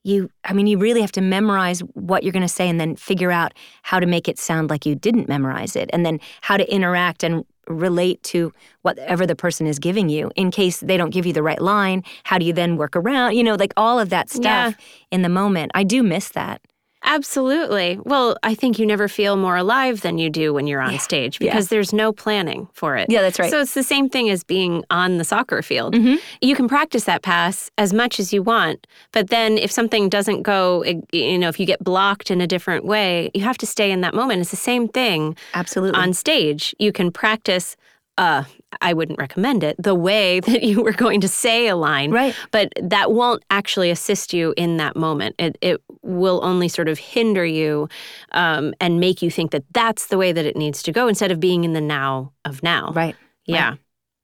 you 0.04 0.30
I 0.44 0.54
mean 0.54 0.68
you 0.68 0.78
really 0.78 1.02
have 1.02 1.12
to 1.14 1.22
memorize 1.22 1.80
what 1.94 2.24
you're 2.24 2.32
going 2.32 2.42
to 2.42 2.48
say 2.48 2.68
and 2.68 2.80
then 2.80 2.96
figure 2.96 3.32
out 3.32 3.54
how 3.84 4.00
to 4.00 4.06
make 4.06 4.28
it 4.28 4.40
sound 4.40 4.70
like 4.70 4.86
you 4.86 4.96
didn't 4.96 5.28
memorize 5.28 5.76
it. 5.76 5.90
And 5.94 6.06
then 6.06 6.20
how 6.42 6.58
to 6.58 6.74
interact 6.74 7.24
and 7.24 7.46
relate 7.68 8.22
to 8.24 8.52
whatever 8.82 9.26
the 9.26 9.36
person 9.36 9.68
is 9.68 9.80
giving 9.80 10.10
you 10.10 10.32
in 10.36 10.52
case 10.52 10.80
they 10.80 10.98
don't 10.98 11.12
give 11.12 11.26
you 11.26 11.34
the 11.34 11.44
right 11.44 11.62
line. 11.62 12.04
How 12.24 12.38
do 12.38 12.46
you 12.46 12.54
then 12.54 12.78
work 12.78 12.96
around 12.96 13.36
you 13.36 13.44
know 13.44 13.56
like 13.56 13.74
all 13.78 14.00
of 14.00 14.10
that 14.10 14.30
stuff 14.30 14.76
in 15.12 15.22
the 15.22 15.30
moment. 15.30 15.72
I 15.76 15.84
do 15.84 16.04
miss 16.04 16.30
that 16.30 16.62
Absolutely. 17.04 18.00
Well, 18.06 18.38
I 18.44 18.54
think 18.56 18.80
you 18.80 18.86
never 18.86 19.08
feel 19.08 19.36
more 19.36 19.56
alive 19.56 20.02
than 20.02 20.18
you 20.18 20.30
do 20.30 20.54
when 20.54 20.68
you're 20.68 20.82
on 20.82 20.98
stage 21.00 21.40
Yeah. 21.42 21.52
because 21.52 21.70
there's 21.70 21.92
no 21.94 22.14
planning 22.14 22.68
for 22.74 22.96
it. 22.96 23.08
Yeah, 23.10 23.22
that's 23.22 23.40
right. 23.40 23.50
So 23.52 23.60
it's 23.60 23.74
the 23.74 23.84
same 23.84 24.08
thing 24.10 24.30
as 24.30 24.44
being 24.44 24.84
on 24.90 25.18
the 25.18 25.24
soccer 25.24 25.62
field. 25.62 25.96
Mhm. 25.96 26.20
You 26.42 26.56
can 26.56 26.68
practice 26.68 27.04
that 27.06 27.22
pass 27.22 27.70
as 27.78 27.92
much 27.92 28.20
as 28.20 28.32
you 28.32 28.44
want, 28.44 28.88
but 29.12 29.30
then 29.30 29.58
if 29.58 29.72
something 29.72 30.10
doesn't 30.10 30.44
go, 30.44 30.82
eh, 30.82 30.96
you 31.12 31.38
know, 31.38 31.50
if 31.50 31.60
you 31.60 31.66
get 31.66 31.84
blocked 31.84 32.32
in 32.32 32.40
a 32.40 32.48
different 32.48 32.86
way, 32.86 33.30
you 33.34 33.42
have 33.42 33.58
to 33.60 33.66
stay 33.66 33.92
in 33.92 34.02
that 34.02 34.14
moment. 34.14 34.42
It's 34.42 34.52
the 34.52 34.56
same 34.58 34.88
thing 34.88 35.36
absolutely 35.54 36.00
on 36.00 36.14
stage. 36.14 36.76
You 36.80 36.92
can 36.92 37.12
practice. 37.12 37.76
Uh, 38.22 38.44
I 38.82 38.94
wouldn't 38.94 39.20
recommend 39.20 39.64
it 39.64 39.76
the 39.78 39.96
way 39.96 40.40
that 40.48 40.64
you 40.64 40.82
were 40.82 40.94
going 40.94 41.22
to 41.22 41.28
say 41.28 41.68
a 41.68 41.76
line, 41.76 42.12
Right. 42.12 42.36
But 42.52 42.72
that 42.82 43.12
won't 43.12 43.44
actually 43.50 43.90
assist 43.90 44.34
you 44.34 44.54
in 44.56 44.78
that 44.78 44.96
moment. 44.96 45.36
It 45.40 45.58
it 45.62 45.82
will 46.04 46.40
only 46.44 46.68
sort 46.68 46.88
of 46.88 47.00
hinder 47.00 47.46
you 47.46 47.90
um, 48.32 48.74
and 48.80 49.00
make 49.00 49.22
you 49.22 49.32
think 49.32 49.52
that 49.52 49.64
that's 49.74 50.08
the 50.08 50.18
way 50.18 50.32
that 50.32 50.46
it 50.46 50.56
needs 50.56 50.84
to 50.84 50.92
go 50.92 51.08
instead 51.08 51.32
of 51.32 51.40
being 51.40 51.64
in 51.64 51.74
the 51.74 51.82
now 51.82 52.32
of 52.46 52.64
now. 52.64 52.92
right 52.94 53.16
Yeah. 53.46 53.76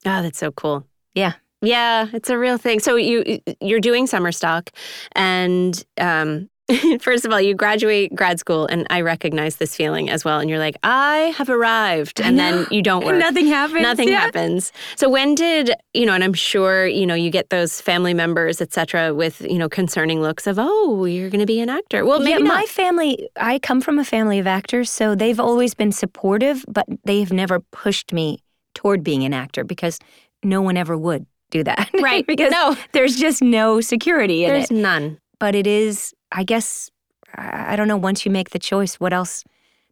Oh, 0.06 0.22
that's 0.22 0.38
so 0.38 0.52
cool. 0.52 0.86
yeah 1.16 1.34
Yeah, 1.62 2.08
it's 2.14 2.30
a 2.30 2.38
real 2.38 2.58
thing. 2.58 2.80
So 2.80 2.96
you 2.96 3.40
you're 3.60 3.82
doing 3.82 4.08
summer 4.08 4.32
stock, 4.32 4.70
and 5.14 5.84
um, 6.00 6.50
first 7.00 7.26
of 7.26 7.32
all, 7.32 7.40
you 7.40 7.54
graduate 7.54 8.14
grad 8.16 8.40
school, 8.40 8.66
and 8.68 8.86
I 8.90 9.02
recognize 9.02 9.58
this 9.58 9.76
feeling 9.76 10.10
as 10.10 10.26
well. 10.26 10.40
And 10.40 10.50
you're 10.50 10.60
like, 10.60 10.76
I 10.84 11.34
have 11.38 11.50
arrived, 11.50 12.20
and 12.20 12.38
then 12.38 12.66
you 12.72 12.82
don't 12.82 13.06
work. 13.06 13.18
Nothing 13.18 13.48
happens, 13.48 13.82
Nothing 13.82 14.10
yeah. 14.10 14.20
happens. 14.20 14.72
So 14.96 15.10
when 15.10 15.36
did 15.36 15.72
you 15.94 16.06
know? 16.06 16.14
And 16.14 16.24
I'm 16.24 16.34
sure 16.34 16.88
you 16.88 17.06
know 17.06 17.16
you 17.16 17.30
get 17.30 17.50
those 17.50 17.80
family 17.82 18.14
members, 18.14 18.62
et 18.62 18.74
cetera, 18.74 19.14
with 19.14 19.42
you 19.42 19.58
know 19.58 19.70
concerning 19.70 20.22
looks 20.22 20.48
of, 20.48 20.58
oh, 20.60 21.06
you're 21.06 21.30
going 21.30 21.40
to 21.40 21.46
be 21.46 21.60
an 21.62 21.70
actor. 21.70 22.06
Well, 22.06 22.20
maybe 22.20 22.32
yeah, 22.44 22.48
not. 22.50 22.56
my 22.56 22.66
family, 22.66 23.30
I 23.38 23.60
come 23.60 23.82
from 23.82 24.00
a 24.00 24.06
family 24.06 24.40
of 24.40 24.48
actors, 24.48 24.90
so 24.90 25.16
they've 25.16 25.40
always 25.40 25.74
been 25.74 25.92
supportive, 25.92 26.66
but 26.68 26.86
they've 27.06 27.32
never 27.32 27.60
pushed 27.60 28.12
me 28.14 28.40
toward 28.74 29.04
being 29.04 29.24
an 29.24 29.34
actor 29.34 29.64
because 29.64 30.00
no 30.44 30.62
one 30.62 30.78
ever 30.78 30.98
would 30.98 31.26
do 31.50 31.64
that. 31.64 31.90
Right. 32.02 32.26
because 32.28 32.52
No. 32.52 32.76
there's 32.92 33.16
just 33.16 33.42
no 33.42 33.82
security 33.82 34.44
in 34.44 34.52
There's 34.52 34.66
it. 34.66 34.70
There's 34.70 34.82
none. 34.82 35.18
But 35.40 35.56
it 35.56 35.66
is, 35.68 36.14
I 36.32 36.44
guess, 36.44 36.90
I 37.36 37.76
don't 37.76 37.88
know, 37.88 37.98
once 37.98 38.26
you 38.26 38.32
make 38.32 38.50
the 38.52 38.60
choice, 38.60 38.96
what 38.96 39.14
else? 39.14 39.44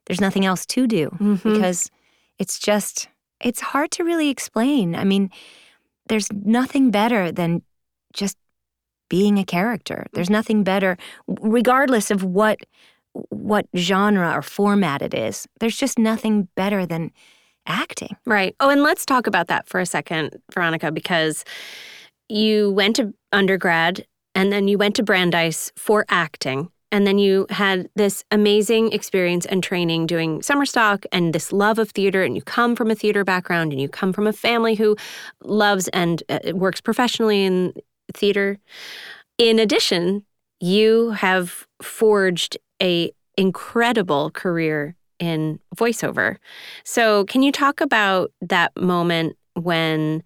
There's 0.06 0.22
nothing 0.22 0.46
else 0.46 0.65
to 0.68 0.86
do 0.88 1.10
Mhm. 1.20 1.42
because 1.44 1.89
it's 2.38 2.60
just, 2.60 3.08
it's 3.39 3.60
hard 3.62 3.92
to 3.92 4.04
really 4.04 4.30
explain. 4.30 4.96
I 4.96 5.04
mean, 5.04 5.30
there's 6.08 6.32
nothing 6.32 6.92
better 6.92 7.32
than 7.32 7.63
just 8.13 8.38
being 9.10 9.38
a 9.39 9.44
character. 9.46 10.06
There's 10.13 10.30
nothing 10.30 10.63
better, 10.63 10.98
regardless 11.27 12.12
of 12.12 12.24
what 12.24 12.60
what 13.30 13.65
genre 13.77 14.34
or 14.36 14.42
format 14.42 15.01
it 15.01 15.13
is. 15.13 15.48
There's 15.62 15.77
just 15.77 15.98
nothing 15.98 16.50
better 16.56 16.86
than 16.86 17.12
acting. 17.65 18.18
Right. 18.25 18.54
Oh, 18.60 18.70
and 18.70 18.84
let's 18.84 19.06
talk 19.06 19.25
about 19.25 19.48
that 19.48 19.70
for 19.70 19.80
a 19.80 19.86
second, 19.86 20.36
Veronica, 20.54 20.92
because 20.92 21.46
you 22.27 22.72
went 22.72 22.98
to 22.98 23.13
undergrad 23.32 24.06
and 24.36 24.51
then 24.51 24.68
you 24.68 24.77
went 24.77 24.96
to 24.98 25.04
Brandeis 25.04 25.72
for 25.75 26.06
acting. 26.10 26.70
And 26.92 27.08
then 27.08 27.18
you 27.18 27.48
had 27.50 27.89
this 27.96 28.24
amazing 28.32 28.94
experience 28.94 29.46
and 29.46 29.63
training 29.63 30.06
doing 30.06 30.42
summer 30.42 30.65
stock 30.65 31.06
and 31.12 31.34
this 31.34 31.51
love 31.51 31.80
of 31.80 31.89
theater. 31.92 32.24
And 32.24 32.36
you 32.36 32.42
come 32.42 32.75
from 32.75 32.92
a 32.92 32.96
theater 32.96 33.24
background 33.24 33.72
and 33.72 33.82
you 33.82 33.89
come 33.89 34.13
from 34.13 34.27
a 34.27 34.34
family 34.34 34.75
who 34.75 34.96
loves 35.44 35.88
and 35.89 36.22
uh, 36.30 36.39
works 36.54 36.80
professionally 36.80 37.44
in 37.44 37.74
theater. 38.13 38.60
In 39.38 39.60
addition, 39.60 40.24
you 40.60 41.12
have 41.12 41.68
forged 41.82 42.58
a 42.82 43.12
incredible 43.38 44.32
career 44.32 44.96
in 45.20 45.60
voiceover. 45.75 46.38
So, 46.84 47.25
can 47.25 47.42
you 47.42 47.51
talk 47.51 47.82
about 47.82 48.32
that 48.42 48.72
moment 48.77 49.38
when 49.56 50.24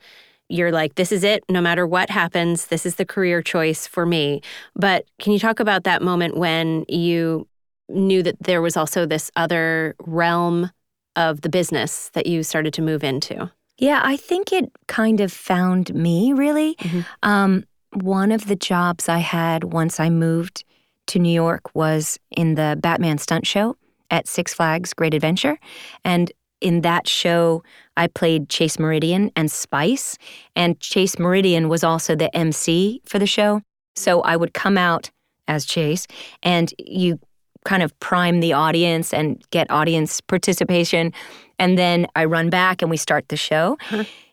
you're 0.50 0.72
like, 0.72 0.96
this 0.96 1.12
is 1.12 1.24
it, 1.24 1.44
no 1.50 1.62
matter 1.62 1.86
what 1.88 2.10
happens, 2.10 2.68
this 2.68 2.86
is 2.86 2.96
the 2.96 3.06
career 3.06 3.42
choice 3.42 3.88
for 3.88 4.06
me? 4.06 4.42
But 4.76 5.06
can 5.20 5.32
you 5.32 5.40
talk 5.40 5.60
about 5.60 5.84
that 5.84 6.02
moment 6.02 6.38
when 6.38 6.86
you 6.90 7.48
knew 7.88 8.22
that 8.24 8.36
there 8.42 8.62
was 8.62 8.76
also 8.76 9.06
this 9.06 9.32
other 9.36 9.96
realm 10.00 10.72
of 11.16 11.42
the 11.42 11.50
business 11.50 12.10
that 12.14 12.26
you 12.26 12.44
started 12.44 12.74
to 12.74 12.82
move 12.82 13.04
into? 13.04 13.50
Yeah, 13.78 14.02
I 14.04 14.18
think 14.18 14.52
it 14.52 14.72
kind 14.88 15.22
of 15.22 15.32
found 15.32 15.94
me 15.94 16.34
really. 16.34 16.76
Mhm. 16.76 17.06
Um, 17.24 17.64
one 17.94 18.32
of 18.32 18.48
the 18.48 18.56
jobs 18.56 19.08
I 19.10 19.20
had 19.20 19.64
once 19.66 20.00
I 20.00 20.10
moved 20.10 20.64
to 21.08 21.20
New 21.20 21.34
York 21.34 21.74
was 21.74 22.20
in 22.30 22.56
the 22.56 22.78
Batman 22.80 23.18
stunt 23.18 23.48
show 23.48 23.76
at 24.12 24.28
Six 24.28 24.54
Flags 24.54 24.94
Great 24.94 25.14
Adventure. 25.14 25.58
And 26.04 26.32
in 26.62 26.82
that 26.82 27.08
show, 27.08 27.64
I 28.00 28.08
played 28.08 28.50
Chase 28.50 28.80
Meridian 28.80 29.30
and 29.36 29.52
Spice. 29.52 30.18
And 30.56 30.80
Chase 30.80 31.20
Meridian 31.20 31.68
was 31.68 31.84
also 31.84 32.16
the 32.16 32.36
MC 32.36 33.02
for 33.06 33.20
the 33.20 33.28
show. 33.28 33.62
So 33.96 34.22
I 34.22 34.38
would 34.38 34.54
come 34.54 34.78
out 34.78 35.12
as 35.50 35.66
Chase, 35.66 36.08
and 36.42 36.74
you 36.78 37.20
kind 37.66 37.84
of 37.84 38.00
prime 38.00 38.40
the 38.40 38.54
audience 38.54 39.14
and 39.14 39.44
get 39.52 39.70
audience 39.70 40.22
participation. 40.22 41.12
And 41.58 41.78
then 41.78 42.08
I 42.16 42.26
run 42.26 42.50
back 42.50 42.82
and 42.82 42.90
we 42.90 42.98
start 42.98 43.28
the 43.28 43.36
show. 43.36 43.78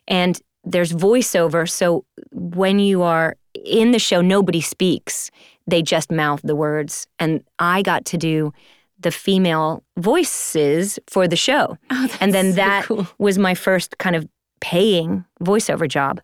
And 0.07 0.39
there's 0.63 0.93
voiceover. 0.93 1.69
So 1.69 2.05
when 2.31 2.79
you 2.79 3.01
are 3.01 3.35
in 3.65 3.91
the 3.91 3.99
show, 3.99 4.21
nobody 4.21 4.61
speaks, 4.61 5.29
they 5.65 5.81
just 5.81 6.09
mouth 6.09 6.41
the 6.43 6.55
words. 6.55 7.05
And 7.19 7.43
I 7.59 7.81
got 7.81 8.05
to 8.05 8.17
do 8.17 8.53
the 8.99 9.11
female 9.11 9.83
voices 9.97 10.99
for 11.07 11.27
the 11.27 11.35
show. 11.35 11.77
and 12.19 12.33
then 12.33 12.51
so 12.51 12.55
that 12.55 12.85
cool. 12.85 13.07
was 13.17 13.37
my 13.37 13.53
first 13.53 13.97
kind 13.97 14.15
of 14.15 14.27
paying 14.59 15.23
voiceover 15.41 15.87
job. 15.87 16.19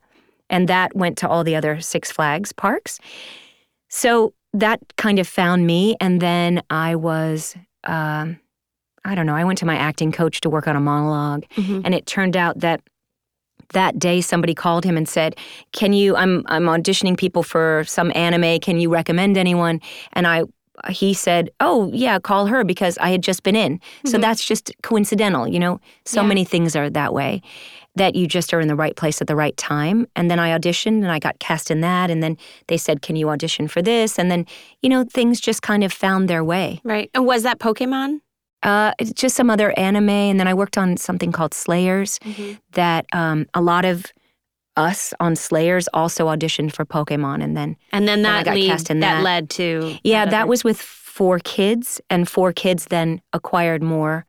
And 0.50 0.68
that 0.68 0.96
went 0.96 1.18
to 1.20 1.28
all 1.28 1.44
the 1.44 1.56
other 1.56 1.80
Six 1.82 2.12
Flags 2.12 2.52
parks. 2.52 3.00
So 3.90 4.34
that 4.54 4.80
kind 4.98 5.20
of 5.20 5.28
found 5.28 5.66
me. 5.66 5.96
And 6.00 6.22
then 6.22 6.62
I 6.70 6.96
was, 6.96 7.56
um, 7.86 8.40
I 9.06 9.16
don't 9.16 9.26
know, 9.26 9.36
I 9.36 9.44
went 9.44 9.60
to 9.60 9.66
my 9.66 9.76
acting 9.76 10.12
coach 10.12 10.42
to 10.42 10.50
work 10.50 10.68
on 10.68 10.76
a 10.76 10.80
monologue. 10.80 11.44
Mhm. 11.56 11.82
And 11.86 11.94
it 11.96 12.06
turned 12.06 12.38
out 12.38 12.60
that 12.60 12.82
that 13.74 13.98
day 13.98 14.22
somebody 14.22 14.54
called 14.54 14.84
him 14.84 14.98
and 14.98 15.08
said, 15.08 15.36
"Can 15.72 15.94
you 15.94 16.16
I'm 16.16 16.44
I'm 16.48 16.66
auditioning 16.66 17.18
people 17.18 17.42
for 17.44 17.84
some 17.88 18.12
anime. 18.14 18.60
Can 18.60 18.80
you 18.80 18.90
recommend 18.90 19.38
anyone?" 19.38 19.82
And 20.14 20.28
I 20.28 20.44
he 20.90 21.14
said, 21.14 21.50
"Oh, 21.60 21.90
yeah, 21.94 22.20
call 22.20 22.48
her 22.48 22.64
because 22.64 22.98
I 22.98 23.10
had 23.12 23.22
just 23.24 23.44
been 23.44 23.56
in." 23.56 23.80
So 24.06 24.18
Mhm. 24.18 24.22
that's 24.22 24.44
just 24.46 24.72
coincidental, 24.82 25.48
you 25.48 25.60
know. 25.60 25.80
So 26.06 26.22
Yeah. 26.22 26.28
many 26.28 26.46
things 26.46 26.76
are 26.76 26.90
that 26.90 27.14
way 27.14 27.42
that 27.96 28.16
you 28.16 28.26
just 28.28 28.54
are 28.54 28.60
in 28.60 28.68
the 28.68 28.76
right 28.76 28.96
place 28.96 29.22
at 29.22 29.28
the 29.28 29.36
right 29.36 29.56
time. 29.56 30.08
And 30.16 30.30
then 30.32 30.40
I 30.40 30.50
auditioned 30.58 31.04
and 31.04 31.12
I 31.12 31.20
got 31.20 31.38
cast 31.40 31.70
in 31.70 31.82
that 31.82 32.10
and 32.10 32.24
then 32.24 32.38
they 32.68 32.78
said, 32.78 33.02
"Can 33.04 33.16
you 33.16 33.30
audition 33.30 33.68
for 33.68 33.82
this?" 33.84 34.18
And 34.18 34.32
then, 34.32 34.46
you 34.82 34.90
know, 34.90 35.04
things 35.04 35.40
just 35.40 35.62
kind 35.62 35.84
of 35.84 35.94
found 35.94 36.28
their 36.28 36.44
way. 36.44 36.82
Right. 36.84 37.10
And 37.14 37.26
was 37.26 37.44
that 37.44 37.60
Pokemon? 37.60 38.22
Uh, 38.64 38.94
just 39.14 39.36
some 39.36 39.50
other 39.50 39.78
anime, 39.78 40.10
and 40.10 40.40
then 40.40 40.48
I 40.48 40.54
worked 40.54 40.78
on 40.78 40.96
something 40.98 41.34
called 41.34 41.54
Slayers. 41.54 42.18
That 42.72 43.06
um, 43.14 43.46
a 43.54 43.62
lot 43.62 43.84
of 43.86 44.06
us 44.76 45.14
on 45.20 45.36
Slayers 45.36 45.88
also 45.94 46.28
auditioned 46.28 46.74
for 46.74 46.86
Pokemon, 46.86 47.44
and 47.44 47.56
then 47.56 47.76
And 47.92 48.08
then 48.08 48.22
Then 48.24 48.32
I 48.32 48.38
that 48.40 48.46
got 48.46 48.56
lead, 48.56 48.68
cast 48.70 48.90
in 48.90 49.00
that 49.02 49.18
that. 49.18 49.24
led 49.24 49.50
to 49.52 49.98
yeah, 50.04 50.26
that 50.26 50.48
was 50.48 50.64
with 50.64 50.80
4Kids, 50.80 52.00
and 52.10 52.26
4Kids 52.28 52.88
then 52.90 53.22
acquired 53.34 53.84
more 53.84 54.26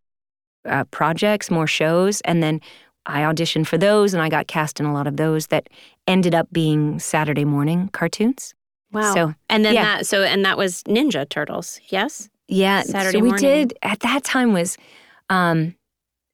uh, 0.66 0.84
projects, 0.84 1.50
more 1.50 1.66
shows, 1.66 2.20
and 2.22 2.42
then 2.42 2.60
I 3.06 3.20
auditioned 3.22 3.66
for 3.66 3.76
those, 3.78 4.14
and 4.14 4.22
I 4.22 4.28
got 4.28 4.46
cast 4.46 4.80
in 4.80 4.86
a 4.86 4.92
lot 4.92 5.06
of 5.06 5.16
those 5.16 5.48
that 5.48 5.68
ended 6.06 6.34
up 6.34 6.48
being 6.52 6.98
Saturday 6.98 7.44
morning 7.44 7.88
cartoons. 7.92 8.54
wow. 8.92 9.14
So 9.14 9.34
and 9.50 9.64
then 9.64 9.74
yeah. 9.74 9.84
that 9.98 10.06
so 10.06 10.22
and 10.22 10.44
that 10.44 10.56
was 10.58 10.82
Ninja 10.84 11.28
Turtles. 11.28 11.80
Yes. 11.88 12.28
yeah, 12.48 12.82
Saturday 12.82 13.18
so 13.18 13.22
we 13.22 13.28
morning. 13.28 13.68
did 13.68 13.78
at 13.82 14.00
that 14.00 14.24
time 14.24 14.52
was. 14.52 14.76
Um, 15.30 15.74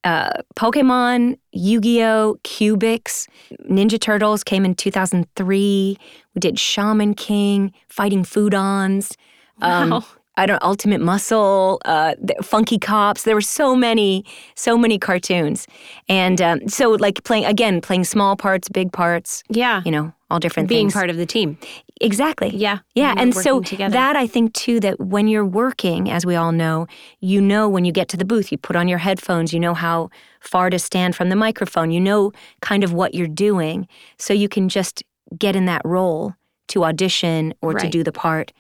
uh, 0.04 0.30
Pokemon, 0.57 1.38
Yu 1.52 1.80
Gi 1.80 2.02
Oh, 2.04 2.37
Cubix, 2.45 3.26
Ninja 3.69 4.00
Turtles 4.00 4.42
came 4.45 4.64
in 4.64 4.75
2003. 4.75 5.99
We 6.35 6.38
did 6.38 6.59
Shaman 6.59 7.14
King, 7.14 7.73
Fighting 7.88 8.25
Foodons. 8.25 9.14
Um, 9.62 9.90
Wow. 9.90 10.04
I 10.37 10.47
don't 10.47 10.62
Ultimate 10.62 11.02
Muscle, 11.02 11.83
uh, 11.85 12.14
Funky 12.42 12.78
Cops. 12.78 13.25
There 13.25 13.35
were 13.35 13.42
so 13.42 13.76
many, 13.76 14.25
so 14.54 14.78
many 14.78 14.99
cartoons, 14.99 15.66
and 16.09 16.40
um, 16.40 16.66
so 16.66 16.92
like 16.92 17.23
playing 17.25 17.45
again, 17.45 17.83
playing 17.83 18.04
small 18.04 18.37
parts, 18.37 18.66
big 18.71 18.90
parts. 18.90 19.42
Yeah. 19.50 19.83
You 19.85 19.90
know, 19.90 20.14
all 20.30 20.38
different 20.38 20.69
things. 20.71 20.76
Being 20.76 20.87
things. 20.87 20.95
part 20.95 21.11
of 21.11 21.16
the 21.19 21.26
team. 21.26 21.59
Exactly. 22.00 22.49
Yeah. 22.49 22.78
Yeah, 22.95 23.14
and 23.16 23.35
so 23.35 23.61
together. 23.61 23.92
that 23.92 24.16
I 24.16 24.26
think 24.26 24.54
too 24.54 24.80
that 24.80 24.99
when 24.99 25.28
you're 25.28 25.45
working, 25.45 26.11
as 26.11 26.25
we 26.25 26.35
all 26.35 26.50
know, 26.50 26.87
you 27.21 27.40
know 27.40 27.69
when 27.69 27.85
you 27.85 27.92
get 27.92 28.09
to 28.09 28.16
the 28.16 28.25
booth, 28.25 28.50
you 28.50 28.59
put 28.59 28.75
on 28.75 28.88
your 28.88 28.99
headphones, 28.99 29.52
you 29.52 29.61
know 29.61 29.75
how 29.75 30.11
far 30.40 30.71
to 30.71 30.78
stand 30.78 31.14
from 31.14 31.28
the 31.28 31.37
microphone, 31.37 31.90
you 31.90 32.00
know 32.00 32.33
kind 32.62 32.83
of 32.83 32.95
what 32.95 33.14
you're 33.14 33.28
doing, 33.28 33.87
so 34.19 34.33
you 34.33 34.49
can 34.49 34.69
just 34.69 35.04
get 35.37 35.54
in 35.54 35.66
that 35.66 35.83
role 35.85 36.35
to 36.69 36.85
audition 36.85 37.52
or 37.61 37.75
to 37.75 37.88
do 37.88 38.02
the 38.02 38.12
part. 38.12 38.52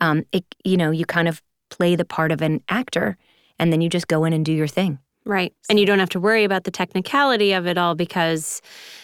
Um, 0.00 0.24
it, 0.32 0.44
you 0.64 0.76
know, 0.76 0.90
you 0.90 1.04
kind 1.04 1.28
of 1.28 1.42
play 1.70 1.96
the 1.96 2.04
part 2.04 2.32
of 2.32 2.42
an 2.42 2.62
actor, 2.68 3.16
and 3.58 3.72
then 3.72 3.80
you 3.80 3.88
just 3.88 4.08
go 4.08 4.24
in 4.24 4.32
and 4.32 4.44
do 4.44 4.52
your 4.52 4.68
thing. 4.68 4.98
Right. 5.28 5.52
And 5.68 5.78
you 5.78 5.84
don't 5.84 5.98
have 5.98 6.08
to 6.10 6.20
worry 6.20 6.42
about 6.42 6.64
the 6.64 6.70
technicality 6.70 7.52
of 7.52 7.66
it 7.66 7.76
all 7.76 7.94
because 7.94 8.62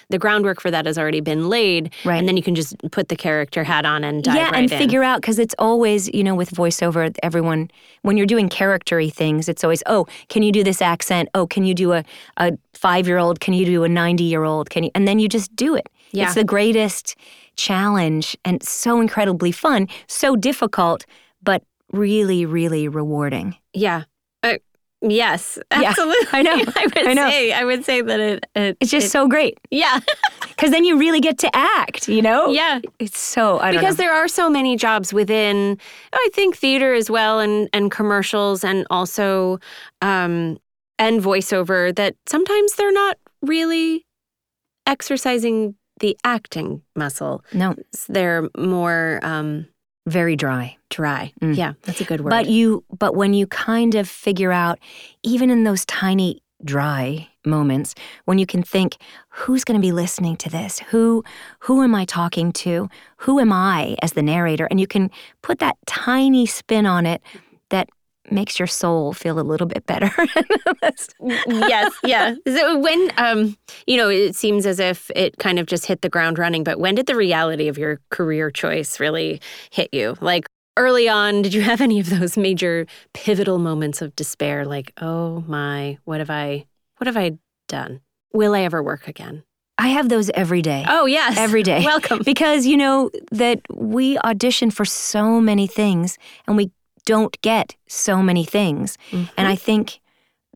the 0.09 0.19
groundwork 0.19 0.59
for 0.59 0.71
that 0.71 0.87
has 0.87 0.97
already 0.97 1.21
been 1.21 1.51
laid. 1.51 1.93
Right. 2.03 2.17
And 2.17 2.27
then 2.27 2.39
you 2.39 2.43
can 2.43 2.55
just 2.55 2.77
put 2.93 3.11
the 3.11 3.17
character 3.17 3.63
hat 3.63 3.85
on 3.85 4.05
and 4.05 4.25
dive 4.25 4.37
yeah, 4.37 4.45
right 4.47 4.55
and 4.55 4.73
in. 4.73 4.79
figure 4.79 5.03
out 5.03 5.21
because 5.21 5.39
it's 5.39 5.55
always 5.59 6.09
you 6.15 6.25
know 6.25 6.35
with 6.35 6.51
voiceover, 6.51 7.15
everyone 7.23 7.71
when 8.03 8.17
you're 8.17 8.27
doing 8.27 8.49
charactery 8.49 9.13
things, 9.13 9.51
it's 9.51 9.63
always 9.63 9.83
oh, 9.85 10.07
can 10.31 10.43
you 10.43 10.51
do 10.51 10.65
this 10.65 10.81
accent? 10.81 11.29
Oh, 11.35 11.47
can 11.47 11.65
you 11.67 11.75
do 11.75 11.93
a 11.93 12.03
a 12.39 12.57
five 12.73 13.07
year 13.07 13.19
old? 13.19 13.41
Can 13.41 13.53
you 13.53 13.67
do 13.67 13.85
a 13.85 13.89
ninety 13.89 14.25
year 14.25 14.45
old? 14.45 14.71
Can 14.71 14.85
you? 14.85 14.91
And 14.95 15.07
then 15.07 15.19
you 15.19 15.29
just 15.29 15.55
do 15.55 15.75
it. 15.75 15.91
Yeah. 16.13 16.25
It's 16.25 16.37
the 16.37 16.45
greatest 16.45 17.17
challenge 17.57 18.35
and 18.47 18.63
so 18.63 18.99
incredibly 19.03 19.53
fun, 19.53 19.89
so 20.07 20.37
difficult, 20.37 21.05
but 21.43 21.63
really, 21.93 22.47
really 22.47 22.89
rewarding. 22.89 23.57
Yeah. 23.75 24.05
Yes. 25.07 25.59
Yeah, 25.71 25.91
Absolutely. 25.91 26.27
I 26.33 26.43
know, 26.43 26.53
I 26.77 26.83
would 26.87 27.07
I 27.09 27.13
know. 27.15 27.29
say 27.29 27.53
I 27.53 27.65
would 27.65 27.85
say 27.85 28.01
that 28.01 28.21
it, 28.21 28.47
it 28.55 28.77
It's 28.81 28.91
just 28.91 29.07
it- 29.07 29.11
so 29.11 29.29
great 29.29 29.59
yeah. 29.71 30.01
because 30.49 30.71
then 30.71 30.85
you 30.85 30.97
really 30.99 31.21
get 31.21 31.39
to 31.39 31.51
act. 31.55 32.09
You 32.09 32.23
know? 32.23 32.49
yeah. 32.49 32.81
It's 32.99 33.19
so 33.19 33.59
I 33.59 33.71
don't 33.73 33.81
because 33.81 33.99
know. 33.99 34.05
there 34.05 34.15
are 34.15 34.29
so 34.29 34.49
many 34.49 34.77
jobs 34.77 35.13
within 35.13 35.79
i 36.13 36.29
think 36.33 36.57
theater 36.57 36.95
as 36.95 37.11
well 37.11 37.41
and 37.41 37.69
and 37.73 37.91
commercials 37.91 38.65
and 38.65 38.87
also 38.91 39.59
um 40.01 40.59
and 40.99 41.21
voiceover 41.21 41.95
that 41.97 42.15
sometimes 42.27 42.75
they're 42.77 42.93
not 42.93 43.19
really 43.43 44.07
exercising 44.87 45.75
the 46.01 46.17
acting 46.25 46.83
muscle 46.97 47.45
no, 47.53 47.75
they're 48.09 48.49
more 48.59 49.21
um 49.23 49.67
very 50.07 50.37
dry. 50.37 50.77
dry 50.91 51.33
Mm. 51.41 51.57
yeah 51.57 51.73
that's 51.83 52.01
a 52.01 52.05
good 52.05 52.21
word 52.21 52.31
But 52.31 52.47
you 52.49 52.85
but 52.99 53.15
when 53.17 53.35
you 53.35 53.47
kind 53.47 53.95
of 53.95 54.09
figure 54.09 54.53
out 54.53 54.79
even 55.23 55.51
in 55.51 55.65
those 55.65 55.85
tiny 55.87 56.41
dry 56.65 57.29
moments 57.45 57.95
when 58.25 58.39
you 58.39 58.47
can 58.47 58.63
think 58.63 58.97
who's 59.29 59.65
going 59.65 59.79
to 59.79 59.87
be 59.87 59.93
listening 59.93 60.37
to 60.37 60.49
this? 60.49 60.79
Who 60.91 61.23
who 61.61 61.83
am 61.83 61.95
I 61.95 62.05
talking 62.05 62.53
to? 62.65 62.89
Who 63.19 63.39
am 63.39 63.53
I 63.53 63.97
as 64.03 64.13
the 64.13 64.23
narrator? 64.23 64.67
And 64.71 64.81
you 64.81 64.87
can 64.87 65.11
put 65.43 65.59
that 65.59 65.77
tiny 65.87 66.47
spin 66.47 66.87
on 66.87 67.07
it 67.07 67.21
that 67.71 67.89
makes 68.31 68.59
your 68.59 68.67
soul 68.67 69.13
feel 69.13 69.39
a 69.39 69.43
little 69.43 69.67
bit 69.67 69.87
better. 69.87 70.11
yes 71.49 71.93
yeah. 72.05 72.35
So 72.47 72.79
when 72.79 73.11
um 73.17 73.57
you 73.87 73.97
know 73.97 74.09
it 74.09 74.35
seems 74.37 74.67
as 74.67 74.79
if 74.79 75.11
it 75.15 75.39
kind 75.39 75.59
of 75.59 75.67
just 75.67 75.87
hit 75.87 76.03
the 76.03 76.09
ground 76.09 76.39
running 76.39 76.65
but 76.65 76.79
when 76.79 76.95
did 76.95 77.07
the 77.07 77.17
reality 77.17 77.69
of 77.69 77.79
your 77.79 78.01
career 78.11 78.51
choice 78.51 79.01
really 79.01 79.41
hit 79.71 79.93
you? 79.93 80.17
Like 80.21 80.47
early 80.77 81.09
on 81.09 81.43
did 81.43 81.55
you 81.55 81.63
have 81.63 81.81
any 81.81 82.01
of 82.01 82.11
those 82.11 82.37
major 82.37 82.87
pivotal 83.13 83.59
moments 83.59 84.03
of 84.03 84.15
despair? 84.17 84.65
Like 84.65 84.93
oh 85.01 85.45
my 85.47 85.99
what 86.05 86.21
have 86.21 86.31
i 86.31 86.67
what 86.99 87.07
have 87.07 87.17
i 87.17 87.39
done? 87.69 88.01
Will 88.33 88.55
i 88.55 88.61
ever 88.61 88.83
work 88.83 89.09
again? 89.09 89.43
I 89.77 89.89
have 89.89 90.09
those 90.09 90.31
every 90.31 90.63
day. 90.63 90.85
oh 90.89 91.07
yes. 91.07 91.37
Every 91.37 91.63
day. 91.63 91.85
welcome. 91.85 92.23
Because 92.25 92.65
you 92.67 92.77
know 92.77 93.11
that 93.33 93.61
we 93.71 94.19
audition 94.19 94.71
for 94.71 94.85
so 94.85 95.41
many 95.41 95.67
things 95.67 96.17
and 96.47 96.57
we 96.57 96.71
don't 97.05 97.41
get 97.43 97.77
so 97.87 98.23
many 98.23 98.45
things. 98.45 98.99
And 99.13 99.29
i 99.37 99.55
mm-hmm. 99.55 99.55
think 99.55 100.01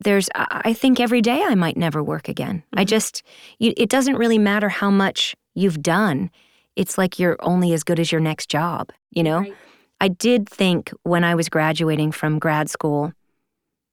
there's 0.05 0.29
i 0.35 0.73
think 0.73 1.01
every 1.01 1.21
day 1.21 1.43
i 1.43 1.55
might 1.55 1.77
never 1.77 2.03
work 2.03 2.29
again. 2.29 2.63
I 2.73 2.81
mm-hmm. 2.81 2.87
just 2.87 3.23
you, 3.59 3.73
it 3.77 3.89
doesn't 3.89 4.17
really 4.17 4.39
matter 4.39 4.69
how 4.69 4.91
much 4.91 5.35
you've 5.55 5.83
done. 5.83 6.31
It's 6.77 6.97
like 6.97 7.19
you're 7.19 7.37
only 7.41 7.73
as 7.73 7.83
good 7.83 7.99
as 7.99 8.13
your 8.13 8.21
next 8.21 8.49
job 8.49 8.93
you 9.11 9.23
know? 9.23 9.41
Right. 9.41 9.55
i 10.01 10.09
did 10.09 10.49
think 10.49 10.93
when 11.03 11.25
i 11.25 11.35
was 11.35 11.49
graduating 11.49 12.13
from 12.13 12.39
grad 12.39 12.71
school 12.71 13.13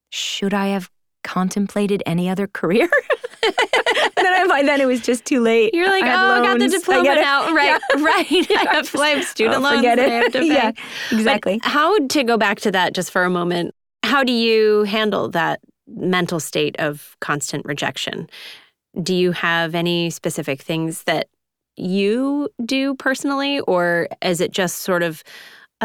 should 0.09 0.53
i 0.53 0.67
have 0.67 0.89
contemplated 1.25 2.01
any 2.05 2.29
other 2.29 2.47
career 2.47 2.87
then 3.41 3.53
I, 4.25 4.45
by 4.47 4.63
then 4.63 4.79
it 4.81 4.85
was 4.85 5.01
just 5.01 5.25
too 5.25 5.41
late 5.41 5.73
You're 5.73 5.89
like, 5.89 6.03
I 6.03 6.13
oh, 6.13 6.33
had 6.35 6.41
I 6.41 6.45
got 6.45 6.59
the 6.59 6.65
loans. 6.65 6.73
I 6.73 6.77
diploma 6.79 7.15
now. 7.15 7.53
Right, 7.53 7.81
right. 7.97 8.27
I 8.51 8.73
have, 8.75 8.95
I 8.95 9.07
have 9.09 9.25
student 9.25 9.57
Oh, 9.57 9.59
loans. 9.61 9.75
forget 9.77 9.97
that 9.97 10.07
it. 10.07 10.11
I 10.11 10.15
have 10.15 10.31
to 10.33 10.39
pay. 10.39 10.47
yeah, 10.47 10.71
But 11.11 11.17
exactly. 11.19 11.59
how 11.63 11.97
to 12.07 12.23
go 12.23 12.37
back 12.37 12.59
to 12.61 12.71
that 12.71 12.93
just 12.93 13.11
for 13.11 13.23
a 13.23 13.29
moment? 13.29 13.73
How 14.03 14.23
do 14.23 14.31
you 14.31 14.83
handle 14.83 15.29
that 15.29 15.59
mental 15.87 16.39
state 16.39 16.75
of 16.79 17.15
constant 17.21 17.65
rejection? 17.65 18.27
Do 19.03 19.13
you 19.13 19.31
have 19.33 19.75
any 19.75 20.09
specific 20.09 20.61
things 20.61 21.03
that 21.03 21.27
you 21.75 22.49
do 22.65 22.95
personally, 22.95 23.59
or 23.61 24.07
is 24.21 24.39
it 24.41 24.51
just 24.51 24.77
sort 24.81 25.03
of 25.03 25.23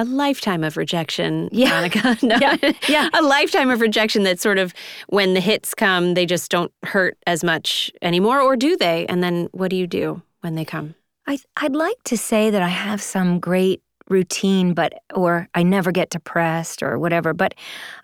a 0.01 0.05
lifetime 0.05 0.65
of 0.65 0.77
rejection, 0.77 1.49
Yeah. 1.53 1.71
Monica? 1.71 2.17
No. 2.23 2.37
Yeah. 2.41 2.57
Yeah. 2.89 3.09
a 3.13 3.23
lifetime 3.23 3.71
of 3.71 3.81
rejection 3.81 4.23
that 4.25 4.41
sort 4.41 4.59
of, 4.59 4.73
when 5.09 5.35
the 5.35 5.41
hits 5.41 5.75
come, 5.75 6.15
they 6.15 6.27
just 6.27 6.51
don't 6.51 6.73
hurt 6.85 7.17
as 7.27 7.43
much 7.45 7.91
anymore, 8.03 8.41
or 8.41 8.57
do 8.57 8.77
they? 8.77 9.07
And 9.07 9.23
then 9.23 9.49
what 9.53 9.71
do 9.71 9.77
you 9.77 9.87
do 9.87 10.23
when 10.41 10.55
they 10.55 10.65
come? 10.65 10.95
I, 11.27 11.39
I'd 11.57 11.75
like 11.77 12.03
to 12.05 12.17
say 12.17 12.51
that 12.51 12.63
I 12.63 12.69
have 12.69 13.01
some 13.03 13.39
great 13.41 13.83
routine, 14.09 14.75
but 14.75 14.93
or 15.15 15.49
I 15.55 15.63
never 15.63 15.93
get 15.93 16.11
depressed 16.11 16.83
or 16.83 16.99
whatever. 16.99 17.33
But 17.33 17.55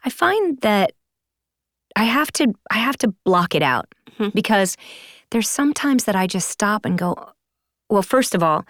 I 0.05 0.11
find 0.11 0.61
that 0.61 0.93
I 1.97 2.05
have 2.05 2.31
to 2.33 2.53
I 2.71 2.77
have 2.79 2.97
to 2.99 3.09
block 3.25 3.55
it 3.55 3.63
out 3.63 3.87
Mhm. 4.19 4.33
because 4.35 4.77
there's 5.31 5.49
sometimes 5.49 6.05
that 6.05 6.15
I 6.15 6.27
just 6.27 6.49
stop 6.51 6.85
and 6.85 6.97
go. 6.99 7.15
Well, 7.91 8.03
first 8.03 8.35
of 8.35 8.43
all, 8.43 8.65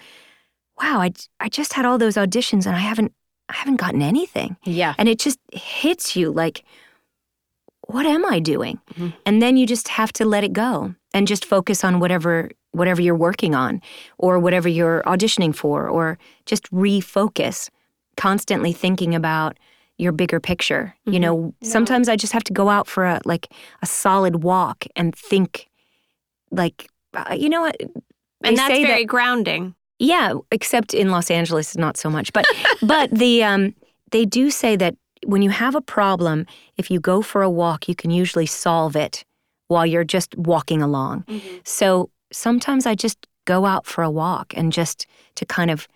wow, 0.80 1.00
I 1.00 1.10
I 1.40 1.48
just 1.48 1.72
had 1.74 1.84
all 1.86 1.98
those 1.98 2.16
auditions 2.16 2.66
and 2.66 2.76
I 2.76 2.80
haven't 2.80 3.12
I 3.48 3.54
haven't 3.54 3.76
gotten 3.76 4.02
anything. 4.02 4.56
Yeah. 4.64 4.94
And 4.98 5.08
it 5.08 5.18
just 5.18 5.38
hits 5.52 6.16
you 6.16 6.32
like, 6.32 6.64
what 7.86 8.06
am 8.06 8.24
I 8.26 8.40
doing? 8.40 8.80
Mhm. 8.94 9.12
And 9.24 9.40
then 9.40 9.56
you 9.56 9.66
just 9.66 9.88
have 9.88 10.12
to 10.14 10.24
let 10.24 10.42
it 10.44 10.52
go 10.52 10.94
and 11.14 11.28
just 11.28 11.44
focus 11.44 11.84
on 11.84 12.00
whatever 12.00 12.50
whatever 12.72 13.00
you're 13.00 13.14
working 13.16 13.54
on 13.54 13.80
or 14.18 14.38
whatever 14.38 14.68
you're 14.68 15.02
auditioning 15.06 15.54
for 15.54 15.88
or 15.88 16.18
just 16.44 16.70
refocus 16.72 17.70
constantly 18.16 18.72
thinking 18.72 19.14
about 19.14 19.56
your 19.98 20.12
bigger 20.12 20.40
picture. 20.40 20.94
You 21.06 21.12
Mhm. 21.12 21.20
know, 21.20 21.54
sometimes 21.62 22.08
I 22.08 22.16
just 22.16 22.32
have 22.34 22.44
to 22.44 22.52
go 22.52 22.68
out 22.68 22.86
for 22.86 23.06
a 23.06 23.20
like 23.24 23.46
a 23.80 23.86
solid 23.86 24.42
walk 24.42 24.84
and 24.96 25.14
think 25.16 25.68
like 26.50 26.90
uh, 27.14 27.34
you 27.38 27.48
know 27.48 27.62
what 27.62 27.76
And 28.42 28.56
that's 28.58 28.68
say 28.74 28.82
that- 28.82 28.88
very 28.88 29.04
grounding. 29.06 29.74
Yeah, 29.98 30.34
except 30.50 30.94
in 30.94 31.10
Los 31.10 31.30
Angeles, 31.30 31.76
not 31.76 31.96
so 31.96 32.10
much. 32.10 32.32
But 32.32 32.44
but 32.82 33.10
the 33.10 33.42
um, 33.44 33.74
they 34.10 34.24
do 34.24 34.50
say 34.50 34.76
that 34.76 34.94
when 35.24 35.42
you 35.42 35.50
have 35.50 35.74
a 35.74 35.80
problem, 35.80 36.46
if 36.76 36.90
you 36.90 37.00
go 37.00 37.22
for 37.22 37.42
a 37.42 37.50
walk, 37.50 37.88
you 37.88 37.94
can 37.94 38.10
usually 38.10 38.46
solve 38.46 38.96
it 38.96 39.24
while 39.68 39.86
you're 39.86 40.04
just 40.04 40.36
walking 40.36 40.82
along. 40.82 41.24
So 41.64 42.10
sometimes 42.32 42.86
I 42.86 42.94
just 42.94 43.26
go 43.46 43.64
out 43.64 43.86
for 43.86 44.04
a 44.04 44.10
walk 44.10 44.52
and 44.56 44.72
just 44.72 45.06
to 45.36 45.46
kind 45.46 45.70
of 45.70 45.88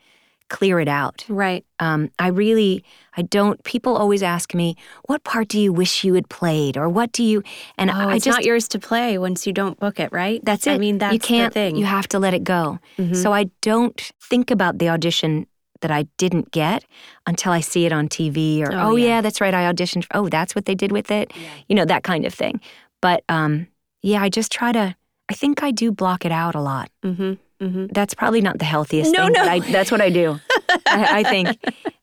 clear 0.50 0.78
it 0.80 0.88
out. 0.88 1.24
Right. 1.28 1.64
Um, 1.78 2.10
I 2.18 2.28
really, 2.28 2.84
I 3.16 3.22
don't. 3.22 3.62
People 3.64 3.96
always 3.96 4.22
ask 4.22 4.54
me, 4.54 4.76
"What 5.06 5.24
part 5.24 5.48
do 5.48 5.58
you 5.58 5.72
wish 5.72 6.04
you 6.04 6.12
had 6.14 6.28
played?" 6.28 6.76
or 6.76 6.88
"What 6.90 7.12
do 7.12 7.22
you?" 7.22 7.42
And 7.78 7.90
Oh, 7.90 7.94
I 8.10 8.16
it's 8.16 8.24
just 8.26 8.36
not 8.38 8.44
yours 8.44 8.68
to 8.68 8.78
play 8.78 9.16
once 9.16 9.46
you 9.46 9.52
don't 9.54 9.78
book 9.80 9.98
it, 9.98 10.12
right? 10.12 10.44
that's 10.44 10.66
it. 10.66 10.72
I 10.72 10.78
mean, 10.78 10.98
that's 10.98 11.14
you 11.14 11.20
can't. 11.20 11.54
the 11.54 11.60
thing. 11.60 11.76
You 11.76 11.86
have 11.86 12.06
to 12.08 12.18
let 12.18 12.34
it 12.34 12.44
go. 12.44 12.78
Mhm. 12.98 13.16
So 13.16 13.32
I 13.32 13.44
don't 13.62 13.98
think 14.28 14.50
about 14.50 14.78
the 14.78 14.88
audition 14.90 15.46
that 15.80 15.90
I 15.90 16.02
didn't 16.18 16.50
get 16.50 16.84
until 17.26 17.52
I 17.52 17.60
see 17.60 17.86
it 17.86 17.92
on 17.92 18.06
TV 18.08 18.60
or, 18.62 18.70
Oh, 18.74 18.90
oh, 18.90 18.96
yeah. 18.96 19.06
yeah. 19.06 19.20
that's 19.22 19.40
right, 19.40 19.54
I 19.54 19.62
auditioned. 19.72 20.04
Oh, 20.12 20.28
that's 20.28 20.54
what 20.54 20.66
they 20.66 20.74
did 20.74 20.92
with 20.92 21.10
it. 21.10 21.32
You 21.68 21.74
know, 21.76 21.86
that 21.86 22.02
kind 22.02 22.26
of 22.26 22.34
thing. 22.34 22.60
But 23.00 23.24
um, 23.30 23.66
yeah, 24.02 24.20
I 24.20 24.28
just 24.28 24.52
try 24.52 24.72
to, 24.72 24.94
I 25.30 25.34
think 25.34 25.62
I 25.62 25.70
do 25.70 25.90
block 25.90 26.26
it 26.26 26.32
out 26.32 26.54
a 26.54 26.60
lot. 26.60 26.90
mm-hmm. 27.02 27.34
Mm-hmm. 27.60 27.86
That's 27.92 28.14
probably 28.14 28.40
not 28.40 28.58
the 28.58 28.64
healthiest 28.64 29.12
No, 29.12 29.24
thing, 29.24 29.32
no. 29.34 29.42
I, 29.42 29.60
that's 29.60 29.90
what 29.90 30.00
I 30.00 30.10
do. 30.10 30.40
I, 30.86 31.20
I 31.20 31.22
think. 31.24 31.58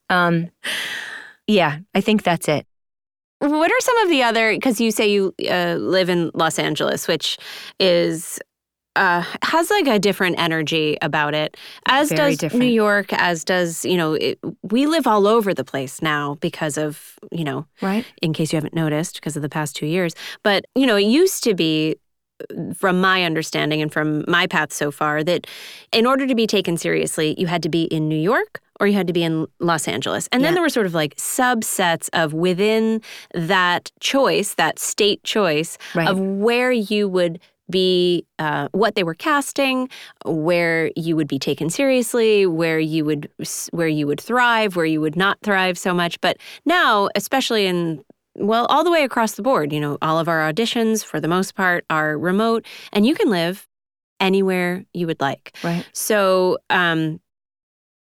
Um, 0.09 0.51
yeah, 1.47 1.79
I 1.95 2.01
think 2.01 2.23
that's 2.23 2.47
it. 2.47 2.65
What 3.39 3.71
are 3.71 3.81
some 3.81 3.97
of 3.99 4.09
the 4.09 4.23
other? 4.23 4.53
Because 4.53 4.81
you 4.81 4.91
say 4.91 5.11
you 5.11 5.33
uh, 5.49 5.75
live 5.79 6.09
in 6.09 6.31
Los 6.33 6.57
Angeles, 6.59 7.07
which 7.07 7.37
is 7.79 8.39
uh, 8.95 9.23
has 9.43 9.69
like 9.69 9.87
a 9.87 9.99
different 9.99 10.39
energy 10.39 10.97
about 11.01 11.35
it, 11.35 11.55
as 11.85 12.09
Very 12.09 12.31
does 12.31 12.37
different. 12.39 12.63
New 12.65 12.71
York, 12.71 13.13
as 13.13 13.43
does 13.43 13.85
you 13.85 13.95
know. 13.95 14.13
It, 14.13 14.39
we 14.63 14.87
live 14.87 15.05
all 15.05 15.27
over 15.27 15.53
the 15.53 15.63
place 15.63 16.01
now 16.01 16.35
because 16.41 16.77
of 16.77 17.19
you 17.31 17.43
know. 17.43 17.67
Right. 17.81 18.05
In 18.21 18.33
case 18.33 18.51
you 18.51 18.57
haven't 18.57 18.73
noticed, 18.73 19.15
because 19.15 19.35
of 19.35 19.43
the 19.43 19.49
past 19.49 19.75
two 19.75 19.85
years, 19.85 20.13
but 20.43 20.65
you 20.75 20.85
know, 20.85 20.95
it 20.95 21.05
used 21.05 21.43
to 21.43 21.53
be. 21.53 21.95
From 22.75 23.01
my 23.01 23.23
understanding 23.23 23.81
and 23.81 23.91
from 23.91 24.23
my 24.27 24.47
path 24.47 24.71
so 24.71 24.91
far, 24.91 25.23
that 25.23 25.47
in 25.91 26.05
order 26.05 26.27
to 26.27 26.35
be 26.35 26.45
taken 26.47 26.77
seriously, 26.77 27.35
you 27.37 27.47
had 27.47 27.63
to 27.63 27.69
be 27.69 27.83
in 27.85 28.07
New 28.07 28.19
York 28.19 28.61
or 28.79 28.85
you 28.85 28.93
had 28.93 29.07
to 29.07 29.13
be 29.13 29.23
in 29.23 29.47
Los 29.59 29.87
Angeles. 29.87 30.29
And 30.31 30.43
then 30.43 30.53
there 30.53 30.61
were 30.61 30.69
sort 30.69 30.85
of 30.85 30.93
like 30.93 31.15
subsets 31.15 32.09
of 32.13 32.33
within 32.33 33.01
that 33.33 33.91
choice, 33.99 34.53
that 34.53 34.77
state 34.77 35.23
choice 35.23 35.79
Right. 35.95 36.07
of 36.07 36.19
where 36.19 36.71
you 36.71 37.07
would 37.09 37.39
be, 37.69 38.23
uh, 38.39 38.67
what 38.71 38.95
they 38.95 39.03
were 39.03 39.15
casting, 39.15 39.89
where 40.25 40.91
you 40.95 41.15
would 41.15 41.27
be 41.27 41.39
taken 41.39 41.69
seriously, 41.69 42.45
where 42.45 42.79
you 42.79 43.03
would 43.03 43.29
where 43.71 43.87
you 43.87 44.07
would 44.07 44.21
thrive, 44.21 44.75
where 44.75 44.85
you 44.85 45.01
would 45.01 45.15
not 45.15 45.37
thrive 45.41 45.77
so 45.77 45.93
much. 45.93 46.21
But 46.21 46.37
now, 46.65 47.09
especially 47.15 47.65
in 47.65 48.03
well, 48.37 48.65
all 48.67 48.83
the 48.83 48.91
way 48.91 49.03
across 49.03 49.33
the 49.33 49.41
board, 49.41 49.73
you 49.73 49.79
know, 49.79 49.97
all 50.01 50.19
of 50.19 50.27
our 50.27 50.51
auditions 50.51 51.03
for 51.03 51.19
the 51.19 51.27
most 51.27 51.55
part 51.55 51.85
are 51.89 52.17
remote, 52.17 52.65
and 52.93 53.05
you 53.05 53.15
can 53.15 53.29
live 53.29 53.67
anywhere 54.19 54.85
you 54.93 55.07
would 55.07 55.19
like. 55.19 55.57
Right. 55.63 55.87
So, 55.93 56.57
um, 56.69 57.19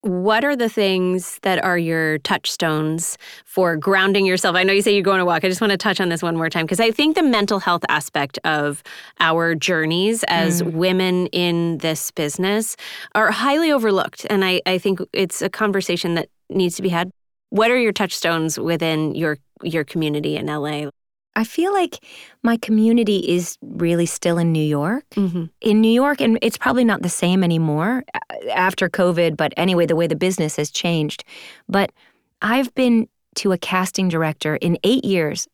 what 0.02 0.46
are 0.46 0.56
the 0.56 0.70
things 0.70 1.40
that 1.42 1.62
are 1.64 1.78
your 1.78 2.20
touchstones 2.20 3.18
for 3.46 3.76
grounding 3.76 4.26
yourself? 4.26 4.56
I 4.56 4.64
know 4.64 4.72
you 4.72 4.82
say 4.82 4.96
you 4.96 5.02
go 5.02 5.12
on 5.12 5.20
a 5.20 5.26
walk. 5.26 5.44
I 5.44 5.50
just 5.50 5.60
want 5.60 5.72
to 5.72 5.78
touch 5.78 6.00
on 6.00 6.08
this 6.08 6.24
one 6.24 6.38
more 6.38 6.50
time 6.50 6.66
because 6.66 6.80
I 6.80 6.92
think 6.92 7.16
the 7.16 7.24
mental 7.24 7.60
health 7.60 7.84
aspect 7.90 8.40
of 8.46 8.82
our 9.20 9.56
journeys 9.56 10.24
as 10.30 10.64
women 10.64 11.28
in 11.28 11.80
this 11.80 12.12
business 12.12 12.78
are 13.14 13.30
highly 13.30 13.74
overlooked. 13.74 14.26
And 14.30 14.46
I, 14.46 14.62
I 14.66 14.78
think 14.78 15.02
it's 15.12 15.42
a 15.42 15.50
conversation 15.50 16.16
that 16.16 16.30
needs 16.50 16.78
to 16.78 16.82
be 16.82 16.90
had. 16.90 17.12
What 17.50 17.70
are 17.70 17.78
your 17.78 17.92
touchstones 17.92 18.58
within 18.58 19.16
your 19.16 19.38
your 19.64 19.84
community 19.84 20.36
in 20.36 20.48
LA? 20.48 20.90
I 21.36 21.44
feel 21.44 21.72
like 21.72 22.04
my 22.44 22.58
community 22.58 23.20
is 23.20 23.58
really 23.62 24.06
still 24.06 24.38
in 24.38 24.52
New 24.52 24.64
York. 24.64 25.06
Mm-hmm. 25.12 25.46
In 25.62 25.82
New 25.82 25.92
York, 25.92 26.22
and 26.22 26.38
it's 26.42 26.58
probably 26.58 26.84
not 26.84 27.02
the 27.02 27.10
same 27.10 27.44
anymore 27.44 28.04
after 28.54 28.90
COVID, 28.90 29.38
but 29.38 29.54
anyway, 29.56 29.86
the 29.86 29.96
way 29.96 30.08
the 30.08 30.16
business 30.16 30.56
has 30.58 30.70
changed. 30.70 31.24
But 31.70 31.92
I've 32.42 32.74
been 32.76 33.08
to 33.36 33.52
a 33.52 33.58
casting 33.58 34.10
director 34.10 34.56
in 34.58 34.78
eight 34.84 35.06
years 35.06 35.48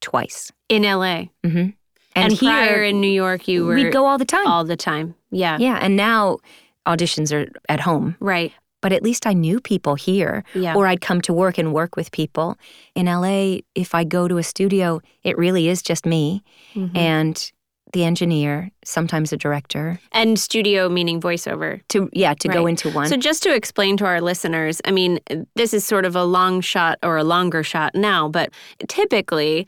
twice. 0.00 0.52
In 0.68 0.82
LA. 0.82 1.24
hmm 1.44 1.68
And, 2.14 2.32
here, 2.32 2.50
prior 2.50 2.84
in 2.84 3.00
New 3.00 3.10
York, 3.10 3.48
you 3.48 3.64
were 3.64 3.74
we'd 3.74 3.92
go 3.92 4.06
all 4.06 4.18
the 4.18 4.24
time. 4.24 4.46
all 4.46 4.64
the 4.64 4.76
time. 4.76 5.14
Yeah. 5.30 5.58
yeah, 5.58 5.78
and 5.80 5.96
now 5.96 6.38
auditions 6.86 7.32
are 7.32 7.50
at 7.68 7.80
home. 7.80 8.16
Right. 8.20 8.52
But 8.86 8.92
at 8.92 9.02
least 9.02 9.26
I 9.26 9.32
knew 9.32 9.58
people 9.58 9.96
here, 9.96 10.44
Yeah. 10.54 10.76
or 10.76 10.86
I'd 10.86 11.00
come 11.00 11.20
to 11.22 11.32
work 11.32 11.58
and 11.58 11.72
work 11.74 11.96
with 11.96 12.12
people. 12.12 12.56
In 12.94 13.08
LA, 13.08 13.62
if 13.74 13.96
I 13.96 14.04
go 14.04 14.28
to 14.28 14.38
a 14.38 14.44
studio, 14.44 15.00
it 15.24 15.36
really 15.36 15.66
is 15.68 15.82
just 15.82 16.06
me 16.06 16.44
Mhm. 16.76 16.96
and 16.96 17.52
the 17.92 18.04
engineer, 18.04 18.70
sometimes 18.84 19.32
a 19.32 19.36
director. 19.36 19.98
and 20.12 20.38
studio 20.38 20.88
meaning 20.88 21.20
voiceover. 21.20 21.80
To 21.88 22.08
yeah, 22.12 22.34
to 22.34 22.46
go 22.46 22.68
into 22.68 22.88
one. 22.90 23.08
So 23.08 23.16
just 23.16 23.42
to 23.42 23.52
explain 23.52 23.96
to 23.96 24.04
our 24.04 24.20
listeners, 24.20 24.80
I 24.84 24.92
mean, 24.92 25.18
this 25.56 25.74
is 25.74 25.84
sort 25.84 26.04
of 26.04 26.14
a 26.14 26.22
long 26.24 26.60
shot 26.60 26.96
or 27.02 27.16
a 27.16 27.24
longer 27.24 27.64
shot 27.64 27.92
now, 27.96 28.28
but 28.28 28.50
typically 28.86 29.66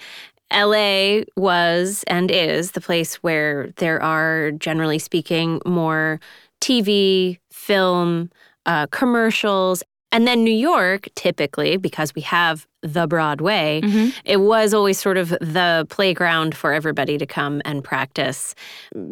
LA 0.52 1.24
was 1.36 2.04
and 2.06 2.30
is 2.30 2.70
the 2.70 2.80
place 2.80 3.16
where 3.16 3.70
there 3.78 4.00
are 4.00 4.52
generally 4.52 5.00
speaking 5.00 5.60
more 5.66 6.20
TV, 6.60 7.38
film, 7.50 8.30
uh, 8.68 8.86
commercials, 9.00 9.82
and 10.12 10.26
then 10.28 10.42
New 10.44 10.58
York 10.72 11.08
typically 11.14 11.76
because 11.76 12.14
we 12.14 12.22
have 12.22 12.66
the 12.82 13.06
Broadway, 13.06 13.80
Mhm. 13.82 14.12
it 14.24 14.40
was 14.40 14.72
always 14.72 14.98
sort 15.00 15.16
of 15.18 15.30
the 15.56 15.84
playground 15.90 16.54
for 16.54 16.72
everybody 16.72 17.18
to 17.18 17.26
come 17.26 17.60
and 17.64 17.82
practice 17.82 18.54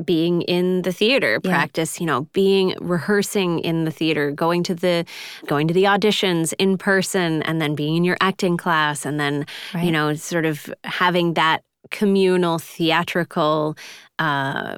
being 0.04 0.42
in 0.42 0.82
the 0.82 0.92
theater 0.92 1.32
Yeah. 1.42 1.50
practice 1.50 2.00
you 2.00 2.06
know 2.06 2.20
being 2.32 2.66
rehearsing 2.80 3.58
in 3.70 3.84
the 3.84 3.90
theater 3.90 4.30
going 4.44 4.62
to 4.70 4.74
the 4.74 5.04
going 5.52 5.66
to 5.68 5.74
the 5.74 5.84
auditions 5.94 6.54
in 6.64 6.78
person 6.78 7.42
and 7.42 7.60
then 7.60 7.74
being 7.74 7.96
in 7.96 8.04
your 8.04 8.16
acting 8.20 8.56
class 8.56 9.04
and 9.04 9.18
then 9.18 9.34
you 9.86 9.90
know 9.96 10.14
sort 10.14 10.46
of 10.46 10.54
having 10.84 11.34
that 11.34 11.58
communal 11.90 12.58
theatrical 12.58 13.76
uh 14.20 14.76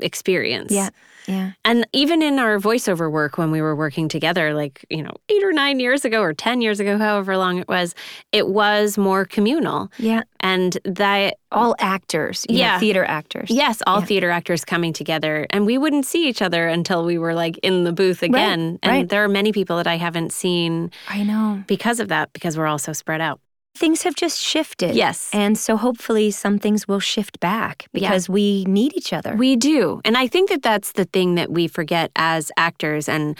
experience 0.00 0.72
yeah, 0.72 0.88
yeah. 1.30 1.52
and 1.64 1.86
even 1.92 2.22
in 2.22 2.38
our 2.38 2.58
voiceover 2.58 3.10
work 3.10 3.38
when 3.38 3.50
we 3.50 3.60
were 3.62 3.74
working 3.76 4.08
together, 4.08 4.52
like, 4.54 4.84
you 4.90 5.02
know, 5.02 5.12
eight 5.28 5.42
or 5.42 5.52
nine 5.52 5.80
years 5.80 6.04
ago 6.04 6.20
or 6.22 6.32
10 6.34 6.60
years 6.60 6.80
ago, 6.80 6.98
however 6.98 7.36
long 7.36 7.58
it 7.58 7.68
was, 7.68 7.94
it 8.32 8.48
was 8.48 8.98
more 8.98 9.24
communal. 9.24 9.90
Yeah, 9.98 10.22
And 10.40 10.76
that, 10.84 11.38
all 11.52 11.74
actors. 11.78 12.44
you 12.48 12.56
know, 12.56 12.60
Yeah. 12.60 12.78
theater 12.78 13.04
actors. 13.04 13.50
yes, 13.50 13.82
all 13.86 14.00
Yeah. 14.00 14.06
theater 14.06 14.30
actors 14.30 14.64
coming 14.64 14.92
together. 14.92 15.46
And 15.50 15.66
we 15.66 15.78
wouldn't 15.78 16.06
see 16.06 16.28
each 16.28 16.42
other 16.42 16.68
until 16.68 17.04
we 17.04 17.18
were 17.18 17.34
like 17.34 17.58
in 17.58 17.84
the 17.84 17.92
booth 17.92 18.22
again. 18.22 18.60
Right, 18.72 18.78
and 18.82 18.92
right. 18.92 19.08
there 19.08 19.24
are 19.24 19.28
many 19.28 19.52
people 19.52 19.76
that 19.78 19.86
I 19.86 19.96
haven't 19.96 20.32
seen 20.32 20.90
I 21.08 21.22
know. 21.24 21.62
because 21.66 22.00
of 22.00 22.08
that, 22.08 22.32
because 22.32 22.56
we're 22.58 22.66
all 22.66 22.78
so 22.78 22.92
spread 22.92 23.20
out. 23.20 23.40
Things 23.76 24.02
have 24.02 24.14
just 24.14 24.40
shifted. 24.40 24.94
Yes. 24.94 25.30
And 25.32 25.56
so 25.56 25.76
hopefully 25.76 26.30
some 26.30 26.58
things 26.58 26.86
will 26.86 27.00
shift 27.00 27.40
back 27.40 27.86
because 27.92 28.28
we 28.28 28.64
need 28.64 28.94
each 28.94 29.12
other. 29.12 29.34
We 29.36 29.56
do. 29.56 30.00
And 30.04 30.16
I 30.16 30.26
think 30.26 30.50
that 30.50 30.62
that's 30.62 30.92
the 30.92 31.04
thing 31.04 31.36
that 31.36 31.50
we 31.50 31.68
forget 31.68 32.10
as 32.16 32.52
actors. 32.56 33.08
And 33.08 33.38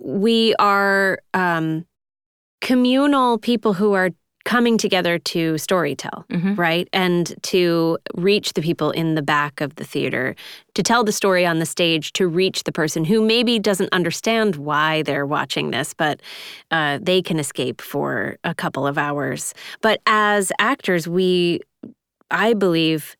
we 0.00 0.54
are 0.58 1.18
um, 1.34 1.86
communal 2.60 3.38
people 3.38 3.74
who 3.74 3.92
are 3.92 4.10
coming 4.46 4.78
together 4.78 5.18
to 5.18 5.54
storytell, 5.54 6.24
Mhm. 6.28 6.56
right? 6.56 6.88
And 6.92 7.34
to 7.42 7.98
reach 8.14 8.52
the 8.54 8.62
people 8.62 8.90
in 8.92 9.14
the 9.16 9.20
back 9.22 9.60
of 9.60 9.74
the 9.74 9.84
theater, 9.84 10.34
to 10.74 10.82
tell 10.82 11.02
the 11.04 11.12
story 11.12 11.44
on 11.44 11.58
the 11.58 11.66
stage, 11.66 12.12
to 12.14 12.28
reach 12.28 12.62
the 12.62 12.72
person 12.72 13.04
who 13.04 13.20
maybe 13.20 13.58
doesn't 13.58 13.92
understand 13.92 14.54
why 14.56 15.02
they're 15.02 15.26
watching 15.26 15.72
this, 15.72 15.92
but 15.94 16.20
uh, 16.70 16.98
they 17.02 17.20
can 17.20 17.38
escape 17.38 17.82
for 17.82 18.36
a 18.44 18.54
couple 18.54 18.86
of 18.86 18.96
hours. 18.96 19.52
But 19.82 20.00
as 20.06 20.52
actors, 20.60 21.06
we, 21.08 21.60
I 22.30 22.54
believe, 22.54 23.16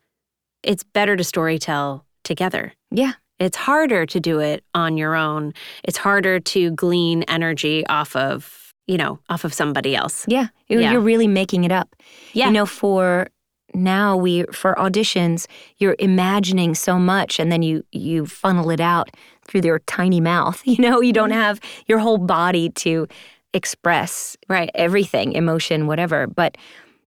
it's 0.62 0.84
better 0.84 1.16
to 1.16 1.24
storytell 1.24 2.02
together. 2.24 2.72
yeah. 2.90 3.12
It's 3.38 3.58
harder 3.58 4.06
to 4.06 4.18
do 4.18 4.40
it 4.40 4.64
on 4.74 4.96
your 4.96 5.14
own. 5.14 5.52
It's 5.84 5.98
harder 5.98 6.40
to 6.40 6.70
glean 6.70 7.22
energy 7.24 7.86
off 7.86 8.16
of, 8.16 8.65
you 8.86 8.96
know, 8.96 9.18
off 9.28 9.44
of 9.44 9.52
somebody 9.52 9.94
else. 9.96 10.24
Yeah. 10.28 10.48
You're, 10.68 10.80
Yeah. 10.80 10.92
you're 10.92 11.00
really 11.00 11.28
making 11.28 11.64
it 11.64 11.72
up. 11.72 11.94
Yeah. 12.32 12.46
You 12.46 12.52
know, 12.52 12.66
for 12.66 13.28
now 13.74 14.16
we 14.16 14.44
for 14.52 14.74
auditions, 14.76 15.46
you're 15.78 15.96
imagining 15.98 16.74
so 16.74 16.98
much 16.98 17.38
and 17.40 17.50
then 17.50 17.62
you 17.62 17.84
you 17.92 18.26
funnel 18.26 18.70
it 18.70 18.80
out 18.80 19.10
through 19.46 19.62
your 19.62 19.80
tiny 19.80 20.20
mouth. 20.20 20.62
You 20.66 20.78
know, 20.78 21.00
you 21.00 21.12
don't 21.12 21.30
mm-hmm. 21.30 21.40
have 21.40 21.60
your 21.86 21.98
whole 21.98 22.18
body 22.18 22.70
to 22.70 23.06
express 23.52 24.36
Right. 24.48 24.70
everything, 24.74 25.32
emotion, 25.32 25.86
whatever. 25.86 26.26
But 26.26 26.56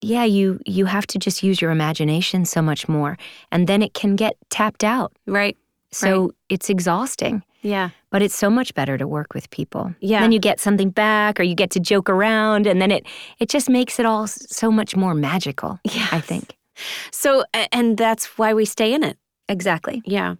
yeah, 0.00 0.24
you 0.24 0.60
you 0.66 0.86
have 0.86 1.06
to 1.08 1.18
just 1.18 1.42
use 1.42 1.62
your 1.62 1.70
imagination 1.70 2.44
so 2.44 2.60
much 2.60 2.88
more 2.88 3.16
and 3.50 3.66
then 3.66 3.82
it 3.82 3.94
can 3.94 4.16
get 4.16 4.34
tapped 4.50 4.84
out. 4.84 5.12
Right. 5.26 5.56
So 5.90 6.32
it's 6.48 6.70
exhausting. 6.70 7.42
Yeah. 7.62 7.90
But 8.10 8.22
it's 8.22 8.34
so 8.34 8.50
much 8.50 8.74
better 8.74 8.98
to 8.98 9.06
work 9.06 9.34
with 9.34 9.48
people. 9.50 9.94
Yeah. 10.00 10.20
Then 10.20 10.32
you 10.32 10.38
get 10.40 10.60
something 10.60 10.90
back 10.90 11.40
or 11.40 11.42
you 11.44 11.54
get 11.54 11.70
to 11.70 11.80
joke 11.80 12.10
around 12.10 12.66
and 12.66 12.80
then 12.80 12.90
it 12.90 13.06
it 13.38 13.48
just 13.48 13.68
makes 13.70 13.98
it 13.98 14.06
all 14.06 14.26
so 14.26 14.70
much 14.70 14.96
more 14.96 15.14
magical, 15.14 15.78
Yeah. 15.84 16.08
I 16.12 16.20
think. 16.20 16.56
So, 17.10 17.44
and 17.70 17.96
that's 17.96 18.26
why 18.38 18.54
we 18.54 18.64
stay 18.64 18.92
in 18.94 19.04
it. 19.04 19.16
Exactly. 19.48 20.02
Yeah. 20.06 20.34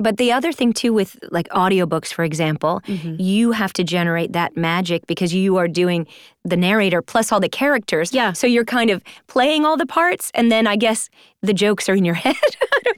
But 0.00 0.16
the 0.16 0.32
other 0.32 0.50
thing 0.52 0.72
too 0.72 0.92
with 0.92 1.16
like 1.30 1.48
audiobooks 1.50 2.12
for 2.12 2.24
example, 2.24 2.80
Mhm. 2.86 3.16
you 3.18 3.52
have 3.52 3.72
to 3.74 3.84
generate 3.84 4.32
that 4.32 4.56
magic 4.56 5.06
because 5.06 5.32
you 5.34 5.56
are 5.58 5.68
doing 5.68 6.06
the 6.44 6.56
narrator 6.56 7.02
plus 7.02 7.30
all 7.30 7.38
the 7.40 7.48
characters. 7.50 8.12
Yeah. 8.14 8.32
So 8.32 8.46
you're 8.46 8.64
kind 8.64 8.90
of 8.90 9.02
playing 9.26 9.64
all 9.66 9.76
the 9.76 9.86
parts 9.86 10.30
and 10.34 10.50
then 10.50 10.66
I 10.66 10.76
guess 10.76 11.10
the 11.42 11.52
jokes 11.52 11.88
are 11.88 11.94
in 11.94 12.04
your 12.04 12.14
head. 12.26 12.36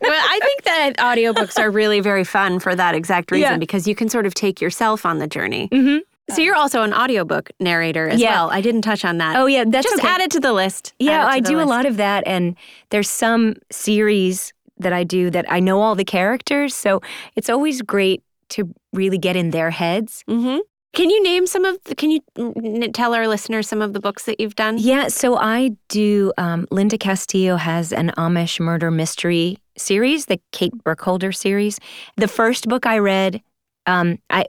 well, 0.00 0.12
I 0.34 0.38
think 0.42 0.62
that 0.62 0.92
audiobooks 0.98 1.58
are 1.58 1.70
really 1.70 2.00
very 2.00 2.24
fun 2.24 2.60
for 2.60 2.74
that 2.76 2.94
exact 2.94 3.30
reason 3.32 3.52
Yeah. 3.52 3.56
because 3.58 3.86
you 3.88 3.94
can 3.94 4.08
sort 4.08 4.24
of 4.26 4.34
take 4.34 4.60
yourself 4.60 5.04
on 5.04 5.18
the 5.18 5.26
journey. 5.26 5.68
mhm. 5.72 6.00
So 6.30 6.40
you're 6.40 6.54
also 6.54 6.82
an 6.82 6.94
audiobook 6.94 7.50
narrator 7.58 8.08
as 8.08 8.20
Yeah. 8.20 8.30
well. 8.34 8.50
I 8.50 8.60
didn't 8.60 8.82
touch 8.82 9.04
on 9.04 9.18
that. 9.18 9.36
Oh 9.36 9.46
yeah, 9.46 9.64
that's 9.66 9.84
Just 9.90 9.98
okay. 9.98 10.08
add 10.08 10.20
it 10.20 10.30
to 10.30 10.40
the 10.40 10.52
list. 10.52 10.92
Yeah, 11.00 11.26
I 11.26 11.40
do 11.40 11.60
a 11.60 11.66
lot 11.66 11.84
of 11.84 11.96
that. 11.96 12.22
And 12.26 12.54
there's 12.90 13.10
some 13.10 13.56
series 13.70 14.52
that 14.82 14.92
I 14.92 15.04
do 15.04 15.30
that 15.30 15.46
I 15.50 15.60
know 15.60 15.80
all 15.80 15.94
the 15.94 16.04
characters. 16.04 16.74
So 16.74 17.00
it's 17.36 17.48
always 17.50 17.82
great 17.82 18.22
to 18.50 18.72
really 18.92 19.18
get 19.18 19.36
in 19.36 19.50
their 19.50 19.70
heads. 19.70 20.24
Mhm. 20.28 20.60
Can 20.94 21.08
you 21.08 21.22
name 21.22 21.46
some 21.46 21.64
of? 21.64 21.78
The, 21.84 21.94
can 21.94 22.10
you 22.10 22.20
n- 22.36 22.92
tell 22.92 23.14
our 23.14 23.26
listeners 23.26 23.66
some 23.66 23.80
of 23.80 23.94
the 23.94 24.00
books 24.00 24.24
that 24.26 24.38
you've 24.38 24.54
done? 24.56 24.76
Yeah, 24.78 25.08
so 25.08 25.36
I 25.38 25.70
do. 25.88 26.32
Um, 26.36 26.66
Linda 26.70 26.98
Castillo 26.98 27.56
has 27.56 27.94
an 27.94 28.12
Amish 28.18 28.60
murder 28.60 28.90
mystery 28.90 29.56
series, 29.78 30.26
the 30.26 30.38
Kate 30.52 30.74
Burkholder 30.84 31.32
series. 31.32 31.78
The 32.18 32.28
first 32.28 32.68
book 32.68 32.84
I 32.84 32.98
read, 32.98 33.40
um, 33.86 34.18
I 34.28 34.44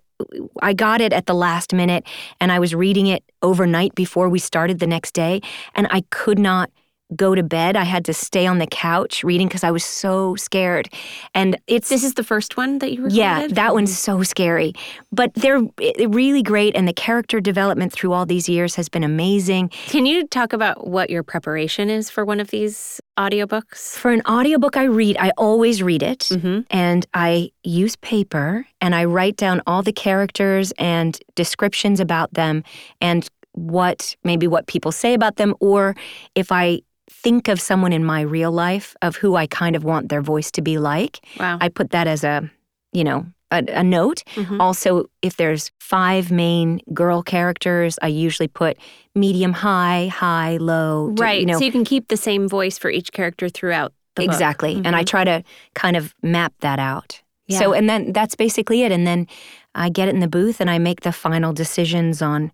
I 0.62 0.74
got 0.74 1.00
it 1.00 1.14
at 1.14 1.28
the 1.28 1.34
last 1.34 1.74
minute, 1.74 2.06
and 2.42 2.52
I 2.52 2.60
was 2.60 2.76
reading 2.76 3.08
it 3.08 3.24
overnight 3.42 3.96
before 3.96 4.28
we 4.28 4.40
started 4.40 4.80
the 4.80 4.88
next 4.88 5.14
day, 5.14 5.40
and 5.76 5.88
I 5.92 6.04
could 6.12 6.40
not 6.40 6.70
go 7.16 7.36
to 7.36 7.44
bed. 7.44 7.76
I 7.76 7.84
had 7.84 8.06
to 8.06 8.14
stay 8.14 8.48
on 8.48 8.58
the 8.58 8.66
couch 8.66 9.24
reading 9.24 9.48
because 9.48 9.64
I 9.64 9.70
was 9.72 9.84
so 9.86 10.36
scared. 10.36 10.90
And 11.36 11.60
it's 11.68 11.90
This 11.90 12.04
is 12.04 12.16
the 12.16 12.24
first 12.24 12.58
one 12.58 12.80
that 12.80 12.92
you 12.92 12.98
recorded? 13.04 13.16
yeah, 13.18 13.48
that 13.52 13.74
one's 13.76 13.96
so 13.96 14.24
scary. 14.24 14.74
But 15.12 15.32
they're 15.36 15.62
really 16.08 16.42
great, 16.42 16.76
and 16.76 16.88
the 16.88 16.94
character 16.94 17.40
development 17.40 17.94
through 17.94 18.14
all 18.14 18.26
these 18.26 18.50
years 18.50 18.76
has 18.76 18.90
been 18.90 19.04
amazing. 19.04 19.70
Can 19.88 20.06
you 20.08 20.26
talk 20.28 20.54
about 20.54 20.88
what 20.88 21.10
your 21.12 21.22
preparation 21.24 21.90
is 21.90 22.10
for 22.10 22.26
one 22.26 22.40
of 22.40 22.50
these 22.50 23.00
audiobooks? 23.18 23.96
For 23.96 24.12
an 24.12 24.22
audiobook 24.28 24.76
I 24.78 24.86
read, 24.86 25.18
I 25.20 25.32
always 25.38 25.84
read 25.84 26.02
it 26.02 26.20
Mm-hmm. 26.32 26.62
and 26.72 27.06
I 27.14 27.52
use 27.64 27.96
paper 27.98 28.66
and 28.82 28.96
I 28.96 29.06
write 29.06 29.38
down 29.38 29.62
all 29.68 29.84
the 29.84 29.94
characters 29.94 30.74
and 30.80 31.20
descriptions 31.36 32.00
about 32.00 32.34
them 32.34 32.64
and 33.02 33.28
what 33.54 34.16
maybe 34.24 34.48
what 34.48 34.66
people 34.68 34.92
say 34.92 35.14
about 35.14 35.36
them 35.36 35.54
or 35.60 35.96
if 36.34 36.52
I 36.52 36.82
think 37.22 37.48
of 37.48 37.60
someone 37.62 37.94
in 37.94 38.04
my 38.04 38.22
real 38.22 38.52
life 38.52 38.96
of 39.02 39.16
who 39.16 39.36
I 39.36 39.48
kind 39.48 39.76
of 39.76 39.84
want 39.84 40.10
their 40.10 40.22
voice 40.22 40.52
to 40.52 40.62
be 40.62 40.78
like, 40.78 41.20
Wow. 41.40 41.58
I 41.62 41.70
put 41.70 41.92
that 41.92 42.08
as 42.08 42.24
a, 42.24 42.50
you 42.92 43.04
know, 43.04 43.26
a, 43.52 43.64
a 43.70 43.84
note. 43.84 44.24
Mhm. 44.36 44.60
Also, 44.60 45.06
if 45.22 45.38
there's 45.38 45.72
five 45.80 46.32
main 46.32 46.82
girl 46.94 47.22
characters, 47.24 48.00
I 48.02 48.08
usually 48.08 48.48
put 48.48 48.78
medium 49.16 49.54
high, 49.54 50.08
high, 50.08 50.58
low. 50.58 51.14
to- 51.16 51.22
right. 51.24 51.40
You 51.42 51.46
know, 51.46 51.60
so 51.60 51.66
you 51.66 51.72
can 51.72 51.86
keep 51.86 52.08
the 52.08 52.18
same 52.18 52.50
voice 52.50 52.78
for 52.80 52.90
each 52.90 53.12
character 53.12 53.48
throughout 53.50 53.94
the 54.16 54.26
book. 54.26 54.34
exactly. 54.34 54.82
And 54.84 54.96
I 54.96 55.04
Mhm. 55.04 55.08
try 55.08 55.24
to 55.24 55.44
kind 55.76 55.96
of 55.96 56.14
map 56.24 56.54
that 56.62 56.80
out. 56.80 57.22
So, 57.50 57.74
and 57.74 57.88
then 57.88 58.14
that's 58.14 58.34
basically 58.36 58.82
it. 58.82 58.92
And 58.92 59.06
then 59.06 59.28
I 59.76 59.90
get 59.90 60.08
it 60.08 60.14
in 60.16 60.22
the 60.22 60.28
booth 60.28 60.60
and 60.60 60.70
I 60.72 60.80
make 60.80 61.02
the 61.02 61.12
final 61.12 61.54
decisions 61.54 62.20
on 62.22 62.52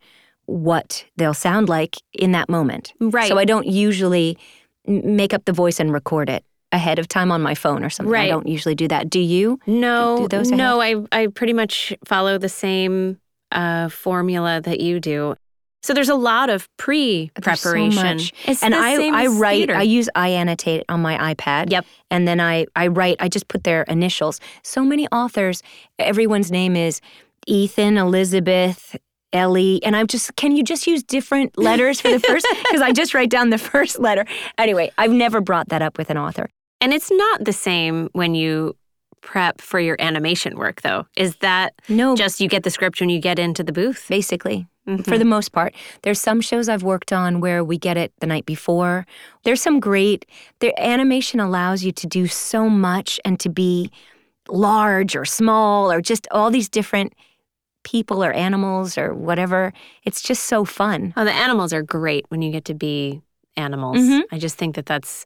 what 0.50 1.06
they'll 1.18 1.34
sound 1.34 1.70
like 1.70 1.98
in 2.14 2.32
that 2.32 2.50
moment. 2.50 2.94
Right. 3.00 3.28
So 3.28 3.38
I 3.38 3.46
don't 3.46 3.68
usually 3.68 4.38
make 4.86 5.34
up 5.34 5.46
the 5.46 5.54
voice 5.54 5.80
and 5.80 5.94
record 5.94 6.30
it 6.30 6.44
ahead 6.72 7.00
of 7.00 7.08
time 7.08 7.32
on 7.32 7.42
my 7.42 7.56
phone 7.56 7.84
or 7.84 7.90
something. 7.90 8.16
I 8.16 8.28
don't 8.28 8.48
usually 8.48 8.76
do 8.76 8.88
that. 8.88 9.10
Do 9.10 9.20
you? 9.20 9.60
No, 9.66 10.18
do 10.22 10.28
those 10.28 10.52
no, 10.52 10.82
I 10.82 10.96
I 11.12 11.28
pretty 11.28 11.54
much 11.54 11.94
follow 12.06 12.38
the 12.38 12.50
same 12.50 13.20
uh, 13.52 13.90
formula 13.90 14.62
that 14.62 14.80
you 14.80 15.00
do. 15.00 15.36
So 15.82 15.94
there's 15.94 16.10
a 16.10 16.16
lot 16.16 16.50
of 16.50 16.68
pre-preparation. 16.76 18.20
So 18.20 18.34
and 18.62 18.76
I, 18.76 19.24
I 19.24 19.28
write, 19.28 19.60
theater. 19.60 19.76
I 19.76 19.84
use 19.84 20.10
iAnnotate 20.14 20.84
on 20.90 21.02
my 21.02 21.34
iPad. 21.34 21.72
Yep. 21.72 21.86
And 22.12 22.28
then 22.28 22.42
I, 22.42 22.66
I 22.76 22.88
write, 22.88 23.16
I 23.22 23.30
just 23.30 23.48
put 23.48 23.64
their 23.64 23.84
initials. 23.84 24.42
So 24.62 24.84
many 24.84 25.08
authors, 25.08 25.64
everyone's 25.98 26.52
name 26.52 26.76
is 26.76 27.00
Ethan, 27.48 27.98
Elizabeth, 27.98 28.98
Ellie. 29.34 29.82
And 29.84 29.96
I'm 29.96 30.08
just, 30.08 30.36
can 30.36 30.56
you 30.56 30.63
just 30.63 30.88
use 30.88 31.04
different 31.04 31.58
letters 31.58 32.02
for 32.02 32.10
the 32.10 32.20
first? 32.20 32.46
Because 32.63 32.82
I 32.82 32.92
just 32.92 33.13
write 33.13 33.30
down 33.30 33.50
the 33.50 33.58
first 33.58 34.00
letter. 34.00 34.26
Anyway, 34.58 34.92
I've 34.98 35.12
never 35.12 35.42
brought 35.42 35.70
that 35.70 35.82
up 35.82 35.98
with 35.98 36.10
an 36.10 36.18
author. 36.18 36.50
and 36.82 36.94
it's 36.94 37.12
not 37.12 37.44
the 37.46 37.54
same 37.54 38.10
when 38.13 38.36
you 38.36 38.76
prep 39.22 39.60
for 39.60 39.80
your 39.82 39.98
animation 40.00 40.58
work, 40.58 40.82
though. 40.82 41.06
Is 41.18 41.36
that 41.38 41.74
No, 41.89 42.15
just 42.15 42.39
you 42.39 42.48
get 42.48 42.63
the 42.63 42.70
script 42.70 43.00
when 43.02 43.10
you 43.10 43.20
get 43.20 43.38
into 43.38 43.63
the 43.63 43.72
booth? 43.74 44.06
basically. 44.08 44.65
Mhm. 44.88 45.04
for 45.06 45.18
the 45.20 45.26
most 45.26 45.52
part. 45.52 45.76
There's 46.02 46.20
some 46.20 46.42
shows 46.42 46.68
I've 46.70 46.82
worked 46.84 47.12
on 47.13 47.42
where 47.42 47.63
we 47.63 47.78
get 47.78 47.96
it 47.98 48.12
the 48.22 48.28
night 48.28 48.46
before. 48.48 49.06
There's 49.44 49.62
some 49.62 49.80
great 49.80 50.26
the 50.62 50.72
animation 50.82 51.39
allows 51.39 51.84
you 51.84 51.92
to 51.92 52.08
do 52.08 52.26
so 52.28 52.70
much 52.70 53.20
and 53.24 53.39
to 53.42 53.50
be 53.50 53.92
large 54.48 55.15
or 55.15 55.26
small 55.26 55.92
or 55.92 56.02
just 56.02 56.28
all 56.32 56.50
these 56.50 56.70
different 56.70 57.13
people 57.91 58.23
or 58.23 58.32
animals 58.32 58.97
or 58.97 59.13
whatever. 59.13 59.73
It's 60.04 60.21
just 60.21 60.43
so 60.43 60.65
fun. 60.65 61.13
Oh, 61.17 61.25
the 61.25 61.32
animals 61.34 61.73
are 61.73 61.82
great 61.84 62.25
when 62.30 62.41
you 62.41 62.52
get 62.52 62.65
to 62.65 62.73
be 62.73 63.21
animals. 63.58 63.97
Mhm. 63.97 64.21
I 64.32 64.38
just 64.39 64.58
think 64.58 64.75
that 64.75 64.86
that's, 64.86 65.25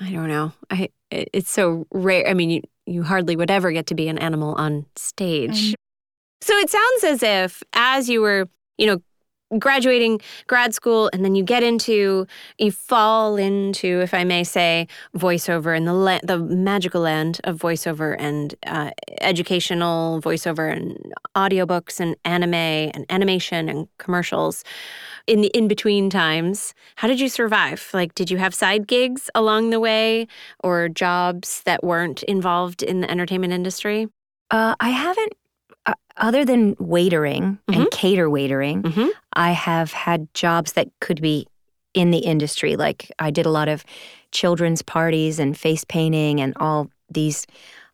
I 0.00 0.10
don't 0.10 0.28
know. 0.28 0.52
I 0.70 0.88
it- 1.10 1.28
it's 1.32 1.50
so 1.50 1.86
rare. 1.92 2.26
I 2.28 2.34
mean, 2.34 2.50
you 2.50 2.62
you 2.86 3.02
hardly 3.04 3.36
would 3.36 3.50
ever 3.50 3.70
get 3.72 3.86
to 3.86 3.94
be 3.94 4.08
an 4.08 4.18
animal 4.18 4.54
on 4.54 4.84
stage. 4.96 5.74
So 6.40 6.54
it 6.58 6.70
sounds 6.70 7.04
as 7.04 7.22
if 7.22 7.62
as 7.72 8.08
you 8.08 8.20
were, 8.20 8.48
you 8.78 8.86
know, 8.86 8.98
graduating 9.58 10.20
grad 10.46 10.72
school 10.74 11.10
and 11.12 11.24
then 11.24 11.34
you 11.34 11.42
get 11.42 11.62
into 11.62 12.26
you 12.58 12.70
fall 12.70 13.36
into 13.36 14.00
if 14.00 14.14
i 14.14 14.22
may 14.22 14.44
say 14.44 14.86
voiceover 15.16 15.76
and 15.76 15.86
the 15.86 15.92
la- 15.92 16.20
the 16.22 16.38
magical 16.38 17.00
land 17.00 17.40
of 17.44 17.58
voiceover 17.58 18.14
and 18.18 18.54
uh, 18.66 18.90
educational 19.20 20.20
voiceover 20.22 20.70
and 20.72 21.12
audiobooks 21.36 22.00
and 22.00 22.16
anime 22.24 22.54
and 22.54 23.04
animation 23.10 23.68
and 23.68 23.88
commercials 23.98 24.64
in 25.26 25.40
the 25.40 25.48
in 25.48 25.68
between 25.68 26.10
times. 26.10 26.74
How 26.96 27.08
did 27.08 27.20
you 27.20 27.28
survive? 27.28 27.88
Like 27.92 28.14
did 28.14 28.30
you 28.30 28.38
have 28.38 28.54
side 28.54 28.86
gigs 28.86 29.30
along 29.34 29.70
the 29.70 29.80
way 29.80 30.26
or 30.62 30.88
jobs 30.88 31.62
that 31.64 31.84
weren't 31.84 32.22
involved 32.24 32.82
in 32.82 33.00
the 33.00 33.10
entertainment 33.10 33.52
industry? 33.52 34.08
Uh, 34.50 34.74
I 34.80 34.90
haven't 34.90 35.32
uh, 35.90 35.94
other 36.16 36.44
than 36.44 36.74
waitering 36.76 37.58
and 37.68 37.90
cater 37.90 38.28
waitering, 38.28 38.82
Mhm. 38.82 39.10
I 39.34 39.52
have 39.52 39.92
had 39.92 40.28
jobs 40.34 40.72
that 40.72 40.88
could 41.00 41.20
be 41.20 41.46
in 41.94 42.10
the 42.10 42.18
industry. 42.18 42.76
Like 42.76 43.10
I 43.18 43.30
did 43.30 43.46
a 43.46 43.50
lot 43.50 43.68
of 43.68 43.84
children's 44.32 44.82
parties 44.82 45.38
and 45.38 45.56
face 45.56 45.84
painting 45.84 46.40
and 46.40 46.52
all 46.56 46.88
these. 47.12 47.46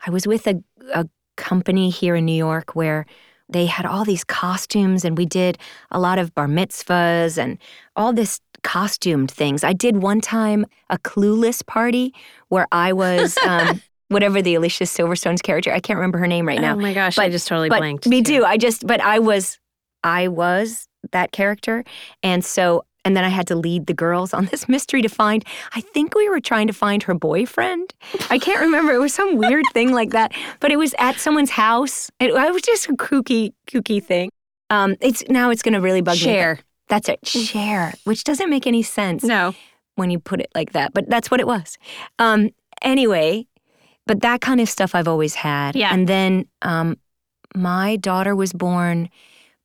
I 0.07 0.11
was 0.11 0.27
with 0.27 0.47
a, 0.47 0.63
a 0.95 1.07
company 1.37 1.89
here 1.91 2.17
in 2.17 2.25
New 2.27 2.37
York 2.37 2.75
where 2.75 3.07
they 3.49 3.67
had 3.67 3.87
all 3.87 4.05
these 4.05 4.25
costumes 4.25 5.05
and 5.05 5.17
we 5.17 5.25
did 5.27 5.57
a 5.91 6.01
lot 6.01 6.19
of 6.19 6.35
bar 6.35 6.49
mitzvahs 6.49 7.39
and 7.39 7.59
all 7.95 8.13
this 8.13 8.41
costumed 8.63 9.31
things. 9.31 9.63
I 9.63 9.73
did 9.73 10.03
one 10.03 10.21
time 10.21 10.67
a 10.91 10.99
clueless 10.99 11.65
party 11.65 12.13
where 12.49 12.67
I 12.73 12.93
was 12.93 13.39
um, 13.47 13.81
whatever 14.09 14.41
the 14.43 14.55
Alicia 14.55 14.85
Silverstone's 14.85 15.43
character. 15.43 15.73
I 15.73 15.81
can't 15.81 15.97
remember 15.97 16.19
her 16.19 16.27
name 16.27 16.47
right 16.47 16.61
now 16.61 16.75
oh 16.75 16.79
my 16.79 16.95
gosh 16.95 17.19
i 17.19 17.29
just 17.29 17.49
totally 17.49 17.69
but 17.69 17.79
blanked 17.79 18.07
me 18.07 18.23
too. 18.23 18.39
too. 18.39 18.45
I 18.45 18.57
just, 18.57 18.87
but 18.87 19.01
I 19.01 19.19
was, 19.19 19.59
I 20.05 20.29
was 20.29 20.89
that 21.13 21.33
character, 21.33 21.85
and 22.23 22.45
so, 22.45 22.85
and 23.05 23.17
then 23.17 23.25
I 23.25 23.29
had 23.29 23.47
to 23.49 23.57
lead 23.57 23.87
the 23.87 23.95
girls 23.95 24.35
on 24.35 24.47
this 24.51 24.69
mystery 24.69 25.03
to 25.03 25.09
find. 25.09 25.45
I 25.75 25.81
think 25.81 26.15
we 26.15 26.29
were 26.29 26.41
trying 26.41 26.67
to 26.67 26.73
find 26.73 27.03
her 27.05 27.15
boyfriend. 27.15 27.95
I 28.31 28.39
can't 28.39 28.61
remember. 28.61 28.93
It 28.93 28.99
was 28.99 29.15
some 29.15 29.37
weird 29.37 29.65
thing 29.73 29.93
like 29.93 30.11
that, 30.11 30.33
but 30.61 30.71
it 30.71 30.77
was 30.77 30.95
at 30.99 31.17
someone's 31.19 31.51
house. 31.51 32.11
It, 32.21 32.31
it 32.31 32.53
was 32.53 32.63
just 32.63 32.89
a 32.89 32.93
kooky, 32.95 33.53
kooky 33.67 34.03
thing. 34.03 34.31
Um, 34.71 34.97
it's 35.01 35.23
now 35.29 35.51
it's 35.51 35.63
going 35.63 35.75
to 35.75 35.81
really 35.81 36.01
bug 36.01 36.15
me. 36.15 36.21
Cher 36.21 36.59
That's 36.89 37.09
it. 37.09 37.27
Cher, 37.27 37.95
which 38.05 38.25
doesn't 38.25 38.51
make 38.51 38.67
any 38.67 38.83
sense 38.83 39.23
no 39.23 39.55
when 39.95 40.11
you 40.11 40.19
put 40.19 40.41
it 40.41 40.51
like 40.55 40.73
that, 40.73 40.93
but 40.93 41.09
that's 41.09 41.31
what 41.31 41.41
it 41.41 41.47
was. 41.47 41.79
Um, 42.19 42.51
anyway, 42.83 43.47
but 44.07 44.21
that 44.21 44.41
kind 44.41 44.61
of 44.61 44.69
stuff 44.69 44.95
I've 44.95 45.09
always 45.09 45.35
had. 45.35 45.75
Yeah. 45.77 45.93
And 45.93 46.09
then 46.09 46.47
um, 46.63 46.97
my 47.55 47.97
daughter 47.97 48.35
was 48.37 48.53
born. 48.53 49.09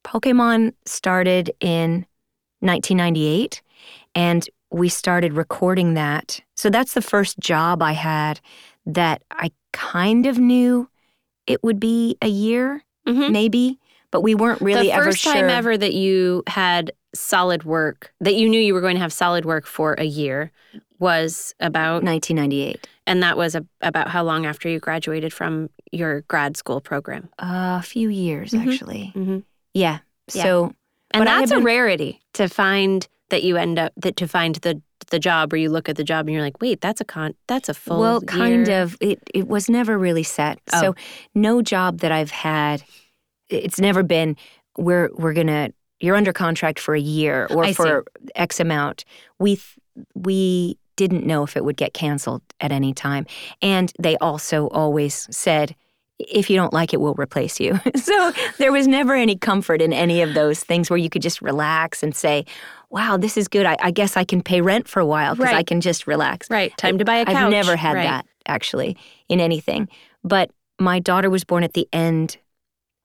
Pokemon 0.04 0.74
started 0.86 1.52
in 1.60 2.06
1998, 2.60 3.62
and 4.16 4.48
we 4.72 4.90
started 4.90 5.34
recording 5.34 5.94
that. 5.96 6.40
So 6.56 6.70
that's 6.70 6.94
the 6.94 7.02
first 7.02 7.40
job 7.40 7.82
I 7.82 7.92
had 7.94 8.40
that 8.86 9.22
I 9.32 9.52
kind 9.74 10.26
of 10.26 10.38
knew 10.40 10.90
it 11.48 11.64
would 11.64 11.80
be 11.80 12.18
a 12.22 12.28
year, 12.28 12.84
Mhm. 13.08 13.32
maybe, 13.32 13.80
but 14.12 14.22
we 14.22 14.36
weren't 14.36 14.62
really 14.62 14.88
the 14.88 14.92
ever 14.94 15.06
first 15.06 15.24
time 15.24 15.40
sure. 15.40 15.50
ever 15.50 15.78
that 15.78 15.94
you 15.94 16.44
had 16.48 16.92
solid 17.14 17.64
work 17.66 18.14
that 18.22 18.36
you 18.36 18.48
knew 18.48 18.60
you 18.60 18.74
were 18.74 18.80
going 18.80 18.96
to 18.96 19.02
have 19.02 19.12
solid 19.12 19.44
work 19.44 19.66
for 19.66 19.96
a 19.98 20.06
year 20.06 20.50
was 21.00 21.54
about 21.60 22.04
1998. 22.04 22.88
And 23.08 23.22
that 23.24 23.38
was 23.38 23.56
a, 23.56 23.66
about 23.82 24.10
how 24.10 24.24
long 24.24 24.46
after 24.46 24.70
you 24.70 24.80
graduated 24.80 25.34
from 25.34 25.70
your 25.92 26.22
grad 26.28 26.58
school 26.58 26.82
program 26.82 27.30
a 27.40 27.82
few 27.82 28.10
years, 28.10 28.52
Mhm. 28.52 28.68
actually. 28.74 29.12
Mhm. 29.16 29.44
Yeah. 29.74 30.00
Yeah. 30.34 30.44
So 30.44 30.74
and 31.12 31.28
that's 31.28 31.52
a 31.52 31.60
rarity 31.60 32.22
to 32.34 32.48
find 32.48 33.08
that 33.30 33.44
you 33.44 33.58
end 33.58 33.80
up 33.80 33.92
that 33.98 34.16
to 34.18 34.28
find 34.28 34.56
the 34.56 34.82
the 35.10 35.20
job 35.20 35.52
where 35.52 35.60
you 35.60 35.70
look 35.70 35.90
at 35.90 35.96
the 35.98 36.04
job 36.04 36.28
and 36.28 36.34
you're 36.34 36.44
like 36.44 36.62
wait 36.62 36.80
that's 36.80 37.02
a 37.02 37.06
con 37.06 37.34
that's 37.48 37.68
a 37.70 37.74
full 37.74 38.00
well, 38.00 38.22
kind 38.22 38.68
year. 38.68 38.82
of. 38.84 38.96
It 39.02 39.20
it 39.34 39.48
was 39.48 39.70
never 39.70 39.98
really 39.98 40.24
set. 40.24 40.60
Oh. 40.74 40.80
So 40.82 40.96
no 41.36 41.62
job 41.62 42.00
that 42.00 42.12
I've 42.12 42.32
had, 42.32 42.84
it's 43.50 43.80
never 43.80 44.04
been. 44.04 44.38
We're 44.78 45.10
we're 45.16 45.34
gonna. 45.34 45.72
You're 46.00 46.16
under 46.16 46.34
contract 46.34 46.80
for 46.80 46.96
a 46.96 47.00
year 47.00 47.48
or 47.52 47.64
I 47.64 47.68
see. 47.68 47.74
for 47.74 48.06
X 48.36 48.60
amount. 48.60 49.06
We 49.38 49.56
th- 49.58 49.78
we 50.16 50.78
didn't 51.08 51.26
know 51.26 51.44
if 51.44 51.58
it 51.58 51.66
would 51.66 51.78
get 51.78 51.94
canceled 51.94 52.42
at 52.60 52.72
any 52.72 52.94
time, 52.94 53.26
and 53.62 53.92
they 54.00 54.18
also 54.18 54.68
always 54.70 55.28
said 55.36 55.76
if 56.20 56.52
you 56.52 56.56
don't 56.56 56.72
like 56.72 56.94
it, 56.94 57.02
we'll 57.02 57.16
replace 57.16 57.60
you. 57.60 57.80
so 57.96 58.32
there 58.60 58.72
was 58.72 58.88
never 58.88 59.16
any 59.16 59.36
comfort 59.36 59.82
in 59.82 59.92
any 59.92 60.22
of 60.22 60.36
those 60.36 60.64
things 60.64 60.88
where 60.88 60.98
you 60.98 61.10
could 61.10 61.24
just 61.24 61.42
relax 61.42 62.04
and 62.04 62.16
say, 62.16 62.46
wow, 62.92 63.18
this 63.18 63.38
is 63.38 63.48
good. 63.48 63.66
I, 63.66 63.76
I 63.82 63.90
guess 63.90 64.16
I 64.16 64.24
can 64.24 64.44
pay 64.44 64.62
rent 64.62 64.88
for 64.88 65.00
a 65.00 65.06
while 65.06 65.34
because 65.34 65.48
Right. 65.52 65.56
I 65.56 65.64
can 65.64 65.82
just 65.82 66.06
relax. 66.06 66.48
Right. 66.48 66.78
Time 66.78 67.00
to 67.00 67.06
buy 67.06 67.16
a 67.16 67.26
couch. 67.26 67.36
I've 67.36 67.50
never 67.50 67.76
had 67.76 67.96
Right. 67.96 68.04
that 68.04 68.28
actually 68.46 68.98
in 69.30 69.40
anything. 69.40 69.90
But 70.24 70.52
my 70.80 71.00
daughter 71.00 71.32
was 71.32 71.44
born 71.44 71.64
at 71.64 71.74
the 71.74 71.88
end 71.92 72.38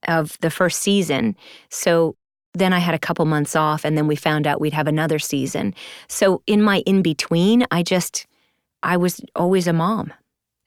of 0.07 0.37
the 0.43 0.51
first 0.51 0.83
season. 0.83 1.37
So 1.71 2.17
then 2.59 2.73
I 2.73 2.79
had 2.79 2.95
a 2.95 2.99
couple 2.99 3.25
months 3.25 3.55
off 3.57 3.85
and 3.85 3.97
then 3.97 4.07
we 4.07 4.17
found 4.17 4.47
out 4.47 4.61
we'd 4.61 4.73
have 4.73 4.87
another 4.89 5.19
season. 5.19 5.75
So 6.09 6.43
in 6.47 6.63
my 6.63 6.79
in 6.87 7.03
between, 7.03 7.67
I 7.71 7.83
just, 7.83 8.27
I 8.83 8.97
was 8.97 9.21
always 9.35 9.67
a 9.67 9.73
mom. 9.73 10.13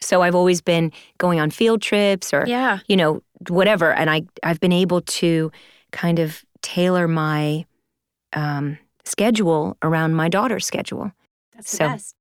So 0.02 0.21
I've 0.21 0.36
always 0.36 0.62
been 0.62 0.91
going 1.17 1.39
on 1.39 1.49
field 1.52 1.82
trips 1.82 2.34
or, 2.34 2.45
Yeah. 2.47 2.80
you 2.88 2.95
know, 2.95 3.21
whatever. 3.49 3.91
And 3.93 4.10
I, 4.10 4.23
I've 4.43 4.60
been 4.60 4.71
able 4.71 5.02
to 5.02 5.52
kind 5.91 6.19
of 6.19 6.43
tailor 6.62 7.08
my 7.08 7.65
um, 8.34 8.78
schedule 9.06 9.75
around 9.82 10.13
my 10.15 10.30
daughter's 10.30 10.65
schedule. 10.65 11.12
That's 11.56 11.71
the 11.71 11.78
So- 11.78 11.88
best. 11.88 12.15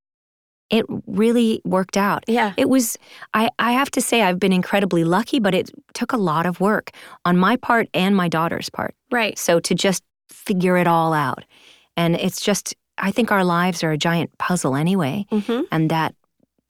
It 0.71 0.85
really 1.07 1.61
worked 1.65 1.97
out. 1.97 2.25
Yeah. 2.27 2.53
It 2.57 2.69
was, 2.69 2.99
I, 3.33 3.51
I 3.59 3.73
have 3.73 3.91
to 3.93 4.01
say, 4.01 4.23
I've 4.23 4.39
been 4.39 4.53
incredibly 4.53 5.03
lucky, 5.05 5.41
but 5.41 5.55
it 5.55 5.71
took 5.95 6.13
a 6.13 6.17
lot 6.19 6.45
of 6.45 6.61
work 6.61 6.91
on 7.25 7.37
my 7.39 7.57
part 7.57 7.89
and 7.95 8.15
my 8.15 8.29
daughter's 8.29 8.69
part. 8.69 8.95
Right. 9.11 9.39
So 9.39 9.61
to 9.61 9.75
just 9.75 10.03
figure 10.29 10.77
it 10.77 10.87
all 10.87 11.13
out. 11.15 11.45
And 11.97 12.17
it's 12.17 12.41
just, 12.41 12.75
I 12.99 13.11
think 13.13 13.33
our 13.33 13.45
lives 13.45 13.83
are 13.83 13.93
a 13.93 13.99
giant 13.99 14.37
puzzle 14.39 14.77
anyway. 14.77 15.25
Mm-hmm. 15.33 15.63
And 15.73 15.91
that 15.91 16.15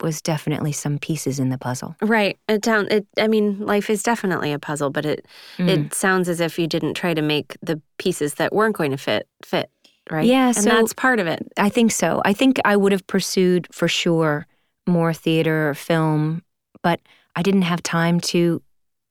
was 0.01 0.23
definitely 0.23 0.71
some 0.71 0.99
pieces 0.99 1.41
in 1.41 1.49
the 1.49 1.59
puzzle. 1.59 1.97
Right. 2.01 2.39
It 2.49 2.63
down. 2.63 2.87
It. 2.89 3.07
I 3.19 3.27
mean, 3.27 3.59
life 3.59 3.91
is 3.91 4.05
definitely 4.05 4.53
a 4.53 4.59
puzzle, 4.59 4.91
but 4.91 5.05
it 5.05 5.27
Mm. 5.59 5.69
it 5.69 5.95
sounds 5.95 6.29
as 6.29 6.41
if 6.41 6.57
you 6.57 6.69
didn't 6.69 6.95
try 6.95 7.15
to 7.15 7.23
make 7.23 7.57
the 7.63 7.83
pieces 7.99 8.35
that 8.35 8.53
weren't 8.53 8.77
going 8.77 8.93
to 8.93 8.97
fit 8.97 9.27
fit. 9.45 9.71
Right. 10.11 10.27
Yeah, 10.27 10.47
And 10.49 10.57
so- 10.57 10.71
that's 10.71 10.93
part 10.93 11.21
of 11.21 11.27
it. 11.27 11.47
I 11.57 11.69
think 11.69 11.93
so. 11.93 12.23
I 12.25 12.33
think 12.33 12.59
I 12.65 12.77
would 12.77 12.93
have 12.93 13.07
pursued 13.07 13.69
for 13.73 13.89
sure 13.89 14.47
more 14.87 15.13
theater 15.13 15.69
or 15.71 15.75
film, 15.75 16.43
but 16.83 17.01
I 17.37 17.43
didn't 17.43 17.63
have 17.63 17.83
time 17.83 18.21
to 18.21 18.63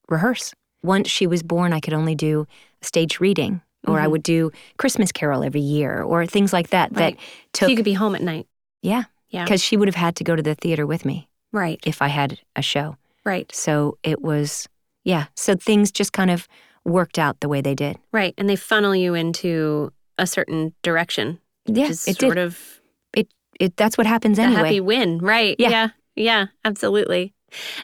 rehearse. 0.10 0.54
Once 0.84 1.10
she 1.10 1.28
was 1.28 1.44
born, 1.44 1.74
I 1.74 1.80
could 1.80 1.94
only 1.94 2.16
do 2.16 2.48
stage 2.82 3.20
reading, 3.20 3.62
or 3.88 4.00
I 4.00 4.06
Mhm. 4.08 4.12
would 4.12 4.24
do 4.24 4.52
Christmas 4.78 5.12
Carol 5.12 5.44
every 5.44 5.62
year, 5.62 6.02
or 6.02 6.26
things 6.26 6.54
like 6.54 6.70
that. 6.70 6.92
Right. 6.96 7.16
That 7.16 7.22
So 7.54 7.66
took 7.66 7.70
you 7.70 7.76
could 7.76 7.86
be 7.86 7.94
home 7.94 8.16
at 8.16 8.22
night. 8.22 8.48
yeah, 8.82 9.04
Yeah. 9.30 9.44
because 9.44 9.64
she 9.64 9.78
would 9.78 9.88
have 9.88 9.96
had 9.96 10.16
to 10.18 10.24
go 10.24 10.36
to 10.36 10.42
the 10.44 10.56
theater 10.56 10.86
with 10.86 11.06
me 11.06 11.28
Right. 11.52 11.80
if 11.86 12.02
I 12.02 12.08
had 12.08 12.40
a 12.56 12.62
show. 12.62 12.96
Right. 13.26 13.54
So 13.54 13.98
it 14.04 14.22
was 14.22 14.68
yeah. 15.04 15.28
So 15.36 15.56
things 15.56 15.90
just 15.92 16.12
kind 16.12 16.30
of 16.30 16.48
worked 16.84 17.18
out 17.18 17.40
the 17.40 17.48
way 17.48 17.62
they 17.62 17.74
did. 17.76 17.98
Right. 18.12 18.34
And 18.38 18.50
they 18.50 18.58
funnel 18.58 18.94
you 18.94 19.14
into 19.14 19.92
a 20.18 20.28
certain 20.28 20.74
direction. 20.84 21.40
Yeah, 21.66 21.90
it 21.90 21.96
sort 21.98 22.18
did. 22.18 22.38
of 22.38 22.82
It 23.14 23.28
it 23.60 23.76
that's 23.78 23.98
what 23.98 24.08
happens 24.08 24.40
anyway. 24.40 24.54
a 24.54 24.58
anyway. 24.58 24.68
happy 24.70 24.80
win. 24.82 25.18
Right. 25.20 25.56
Yeah. 25.60 25.70
Yeah. 25.70 25.90
Yeah. 26.16 26.46
Absolutely. 26.66 27.34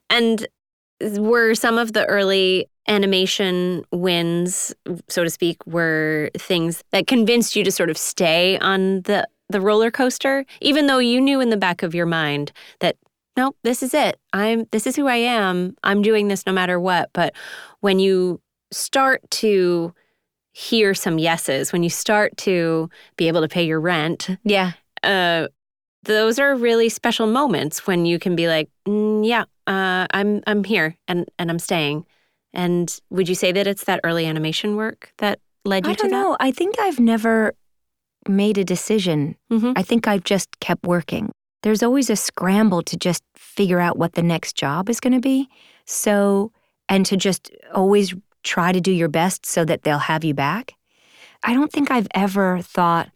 And 0.10 0.48
were 1.18 1.54
some 1.56 1.78
of 1.78 1.94
the 1.94 2.06
early 2.06 2.68
animation 2.88 3.84
wins, 3.92 4.74
so 5.10 5.24
to 5.24 5.30
speak, 5.30 5.66
were 5.66 6.30
things 6.38 6.84
that 6.92 7.08
convinced 7.08 7.56
you 7.56 7.64
to 7.64 7.72
sort 7.72 7.90
of 7.90 7.98
stay 7.98 8.58
on 8.60 9.02
the 9.02 9.28
the 9.50 9.62
roller 9.62 9.92
coaster, 9.92 10.46
even 10.62 10.88
though 10.88 10.98
you 11.00 11.20
knew 11.22 11.40
in 11.42 11.50
the 11.50 11.58
back 11.58 11.84
of 11.84 11.94
your 11.94 12.06
mind 12.06 12.52
that 12.80 12.96
nope, 13.38 13.56
this 13.64 13.84
is 13.84 13.94
it. 13.94 14.20
I'm 14.32 14.66
this 14.72 14.88
is 14.88 14.96
who 14.96 15.08
I 15.08 15.18
am. 15.18 15.76
I'm 15.84 16.02
doing 16.02 16.28
this 16.30 16.46
no 16.46 16.54
matter 16.54 16.80
what. 16.80 17.10
But 17.14 17.34
when 17.82 18.00
you 18.00 18.42
start 18.72 19.22
to 19.30 19.94
hear 20.54 20.94
some 20.94 21.18
yeses, 21.18 21.74
when 21.74 21.84
you 21.84 21.90
start 21.90 22.38
to 22.38 22.90
be 23.18 23.28
able 23.28 23.42
to 23.42 23.48
pay 23.48 23.66
your 23.66 23.82
rent, 23.82 24.30
yeah. 24.44 24.72
uh, 25.04 25.48
those 26.04 26.40
are 26.40 26.56
really 26.56 26.90
special 26.90 27.28
moments 27.28 27.86
when 27.88 28.06
you 28.06 28.20
can 28.20 28.36
be 28.36 28.48
like, 28.48 28.70
mm, 28.88 29.28
yeah, 29.28 29.44
uh, 29.68 30.08
I'm 30.12 30.42
I'm 30.48 30.64
here 30.64 30.96
and 31.08 31.26
and 31.38 31.50
I'm 31.50 31.60
staying. 31.60 32.06
And 32.54 33.00
would 33.10 33.28
you 33.28 33.36
say 33.36 33.52
that 33.52 33.66
it's 33.66 33.86
that 33.86 34.00
early 34.04 34.26
animation 34.26 34.76
work 34.76 35.12
that 35.18 35.40
led 35.66 35.86
you 35.86 35.92
I 35.92 35.96
to 35.96 36.04
that? 36.04 36.08
I 36.08 36.10
don't 36.10 36.22
know. 36.22 36.38
I 36.40 36.52
think 36.52 36.78
I've 36.80 37.00
never 37.00 37.56
made 38.28 38.58
a 38.58 38.64
decision. 38.64 39.36
Mm-hmm. 39.52 39.74
I 39.76 39.82
think 39.82 40.08
I've 40.08 40.24
just 40.24 40.60
kept 40.60 40.84
working. 40.86 41.32
There's 41.64 41.82
always 41.82 42.10
a 42.10 42.16
scramble 42.16 42.84
to 42.84 42.98
just 42.98 43.24
figure 43.36 43.80
out 43.80 43.98
what 43.98 44.14
the 44.14 44.22
next 44.22 44.56
job 44.56 44.90
is 44.90 45.00
going 45.00 45.14
to 45.14 45.20
be. 45.20 45.48
So, 45.86 46.52
and 46.90 47.06
to 47.06 47.18
just 47.18 47.52
always 47.74 48.14
try 48.44 48.72
to 48.72 48.82
do 48.82 48.92
your 48.92 49.10
best 49.10 49.46
so 49.46 49.66
that 49.66 49.84
they'll 49.84 50.00
have 50.00 50.24
you 50.24 50.34
back. 50.34 50.74
I 51.44 51.54
don't 51.54 51.72
think 51.72 51.92
I've 51.92 52.08
ever 52.14 52.60
thought, 52.62 53.10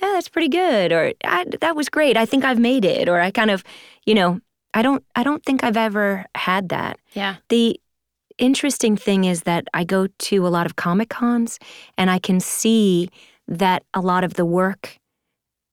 yeah, 0.00 0.12
that's 0.12 0.28
pretty 0.28 0.48
good, 0.48 0.92
or 0.92 1.12
I, 1.24 1.46
that 1.60 1.76
was 1.76 1.88
great. 1.88 2.16
I 2.16 2.26
think 2.26 2.44
I've 2.44 2.58
made 2.58 2.84
it, 2.84 3.08
or 3.08 3.20
I 3.20 3.30
kind 3.30 3.50
of, 3.50 3.64
you 4.04 4.14
know, 4.14 4.40
I 4.74 4.82
don't. 4.82 5.02
I 5.14 5.22
don't 5.22 5.42
think 5.42 5.64
I've 5.64 5.76
ever 5.78 6.26
had 6.34 6.68
that. 6.68 6.98
Yeah. 7.14 7.36
The 7.48 7.80
interesting 8.36 8.94
thing 8.94 9.24
is 9.24 9.42
that 9.44 9.66
I 9.72 9.84
go 9.84 10.06
to 10.06 10.46
a 10.46 10.48
lot 10.48 10.66
of 10.66 10.76
Comic 10.76 11.08
Cons 11.08 11.58
and 11.96 12.10
I 12.10 12.18
can 12.18 12.40
see 12.40 13.08
that 13.48 13.84
a 13.94 14.00
lot 14.00 14.22
of 14.22 14.34
the 14.34 14.44
work 14.44 14.98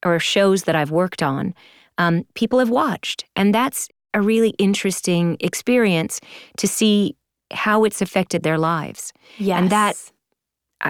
or 0.05 0.19
shows 0.19 0.63
that 0.63 0.75
I've 0.75 0.91
worked 0.91 1.21
on, 1.21 1.53
um, 1.97 2.25
people 2.33 2.59
have 2.59 2.69
watched. 2.69 3.25
And 3.35 3.53
that's 3.53 3.89
a 4.13 4.21
really 4.21 4.51
interesting 4.51 5.35
experience 5.41 6.21
to 6.57 6.67
see 6.67 7.17
how 7.51 7.83
it's 7.83 8.01
affected 8.01 8.43
their 8.43 8.57
lives. 8.57 9.13
Yes. 9.37 9.59
And 9.61 9.69
that- 9.69 9.95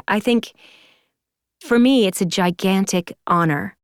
I, 0.07 0.19
think 0.19 0.53
for 1.61 1.77
me, 1.77 2.07
it's 2.07 2.19
a 2.21 2.25
gigantic 2.25 3.13
honor 3.27 3.75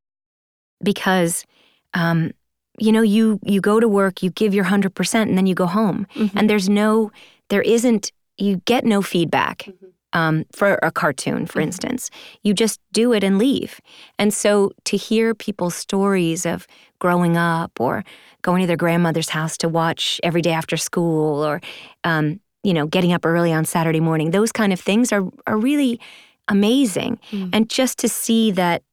because, 0.83 1.45
um, 1.93 2.31
you 2.79 2.91
know, 2.91 3.01
you 3.01 3.39
you 3.43 3.61
go 3.61 3.79
to 3.79 3.87
work, 3.87 4.23
you 4.23 4.31
give 4.31 4.53
your 4.53 4.63
hundred 4.63 4.95
percent, 4.95 5.29
and 5.29 5.37
then 5.37 5.45
you 5.45 5.53
go 5.53 5.65
home, 5.67 6.07
Mhm. 6.15 6.31
and 6.35 6.49
there's 6.49 6.67
no, 6.69 7.11
there 7.49 7.61
isn't, 7.61 8.11
you 8.37 8.61
get 8.65 8.85
no 8.85 9.01
feedback. 9.01 9.69
Um, 10.11 10.45
for 10.51 10.79
a 10.81 10.89
cartoon, 10.91 11.45
for 11.45 11.59
Mhm. 11.59 11.65
instance, 11.65 12.09
you 12.41 12.55
just 12.55 12.79
do 12.91 13.13
it 13.13 13.23
and 13.23 13.37
leave. 13.37 13.79
And 14.17 14.33
so 14.33 14.71
to 14.85 14.97
hear 14.97 15.35
people's 15.35 15.75
stories 15.75 16.47
of 16.47 16.65
growing 16.97 17.37
up 17.37 17.79
or 17.79 18.03
going 18.41 18.61
to 18.61 18.65
their 18.67 18.75
grandmother's 18.75 19.29
house 19.29 19.55
to 19.57 19.69
watch 19.69 20.19
every 20.23 20.41
day 20.41 20.51
after 20.51 20.77
school 20.77 21.45
or, 21.45 21.61
um, 22.03 22.39
you 22.63 22.73
know, 22.73 22.85
getting 22.85 23.13
up 23.13 23.25
early 23.25 23.53
on 23.53 23.65
Saturday 23.65 23.99
morning, 23.99 24.31
those 24.31 24.51
kind 24.51 24.73
of 24.73 24.79
things 24.79 25.11
are, 25.11 25.23
are 25.47 25.57
really 25.57 25.99
amazing. 26.47 27.19
Mm. 27.31 27.49
And 27.53 27.69
just 27.69 27.97
to 27.99 28.09
see 28.09 28.51
that, 28.51 28.83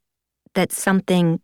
that 0.54 0.72
something 0.72 1.40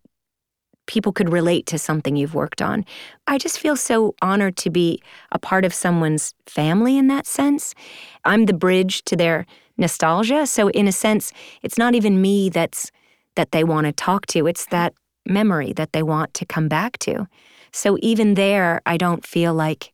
people 0.87 1.13
could 1.13 1.33
relate 1.33 1.67
to 1.67 1.79
something 1.79 2.17
you've 2.17 2.35
worked 2.35 2.61
on. 2.61 2.85
I 3.27 3.39
just 3.39 3.59
feel 3.59 3.77
so 3.77 4.15
honored 4.21 4.57
to 4.59 4.71
be 4.71 5.01
a 5.31 5.39
part 5.39 5.65
of 5.65 5.73
someone's 5.73 6.35
family 6.47 6.99
in 6.99 7.07
that 7.07 7.27
sense. 7.27 7.75
I'm 8.25 8.47
the 8.47 8.53
bridge 8.53 9.03
to 9.05 9.17
their 9.17 9.47
nostalgia. 9.79 10.47
So 10.47 10.69
in 10.71 10.89
a 10.89 10.93
sense, 10.93 11.33
it's 11.63 11.79
not 11.79 11.95
even 11.95 12.21
me 12.21 12.51
that's 12.51 12.91
that 13.37 13.53
they 13.53 13.65
want 13.65 13.87
to 13.87 13.93
talk 13.93 14.27
to. 14.27 14.47
It's 14.47 14.67
that 14.67 14.93
memory 15.25 15.73
that 15.75 15.93
they 15.93 16.03
want 16.03 16.35
to 16.35 16.45
come 16.45 16.69
back 16.69 16.99
to. 16.99 17.27
So 17.73 17.97
even 18.03 18.35
there, 18.35 18.83
I 18.85 18.97
don't 18.97 19.25
feel 19.25 19.55
like 19.55 19.92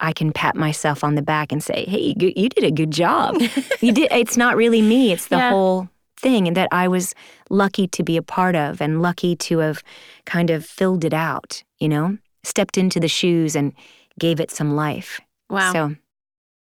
I 0.00 0.12
can 0.12 0.32
pat 0.32 0.54
myself 0.56 1.02
on 1.02 1.14
the 1.14 1.22
back 1.22 1.50
and 1.52 1.62
say, 1.62 1.84
"Hey, 1.88 2.14
you, 2.18 2.32
you 2.36 2.48
did 2.48 2.64
a 2.64 2.70
good 2.70 2.90
job." 2.90 3.40
you 3.80 3.92
did. 3.92 4.08
It's 4.12 4.36
not 4.36 4.56
really 4.56 4.82
me. 4.82 5.12
It's 5.12 5.26
the 5.28 5.36
Yeah. 5.36 5.50
whole 5.50 5.88
thing 6.20 6.48
and 6.48 6.56
that 6.56 6.68
I 6.72 6.88
was 6.88 7.14
lucky 7.48 7.86
to 7.86 8.02
be 8.02 8.16
a 8.16 8.22
part 8.22 8.56
of 8.56 8.80
and 8.80 9.00
lucky 9.00 9.36
to 9.36 9.58
have 9.58 9.82
kind 10.26 10.50
of 10.50 10.64
filled 10.66 11.04
it 11.04 11.14
out. 11.14 11.62
You 11.78 11.88
know, 11.88 12.18
stepped 12.44 12.76
into 12.78 12.98
the 13.00 13.08
shoes 13.08 13.54
and 13.56 13.72
gave 14.18 14.40
it 14.40 14.50
some 14.50 14.74
life. 14.74 15.20
Wow. 15.50 15.72
So 15.72 15.94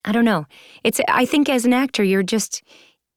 I 0.05 0.11
don't 0.11 0.25
know. 0.25 0.45
It's 0.83 0.99
I 1.07 1.25
think 1.25 1.49
as 1.49 1.65
an 1.65 1.73
actor 1.73 2.03
you're 2.03 2.23
just 2.23 2.61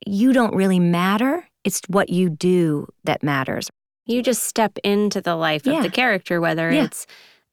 you 0.07 0.33
don't 0.33 0.55
really 0.55 0.81
matter. 0.81 1.49
It's 1.65 1.81
what 1.89 2.09
you 2.11 2.29
do 2.29 2.89
that 3.05 3.23
matters. 3.23 3.71
you 4.05 4.21
just 4.21 4.43
step 4.43 4.77
into 4.83 5.21
the 5.21 5.37
life 5.37 5.65
Yeah. 5.65 5.75
of 5.77 5.85
the 5.85 5.91
character, 5.91 6.41
whether 6.41 6.73
Yeah. 6.73 6.85
it's 6.85 7.07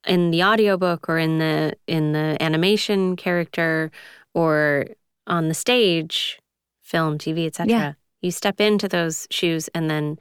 in 0.09 0.31
the 0.31 0.43
audiobook 0.43 1.07
or 1.09 1.17
in 1.17 1.37
the 1.39 1.73
in 1.87 2.11
the 2.13 2.37
animation 2.41 3.15
character 3.15 3.91
or 4.33 4.85
on 5.27 5.47
the 5.47 5.53
stage, 5.53 6.39
film, 6.81 7.17
TV, 7.17 7.45
etc. 7.47 7.69
Yeah. 7.71 7.93
You 8.21 8.31
step 8.31 8.59
into 8.59 8.87
those 8.87 9.27
shoes 9.31 9.69
and 9.73 9.89
then 9.89 10.19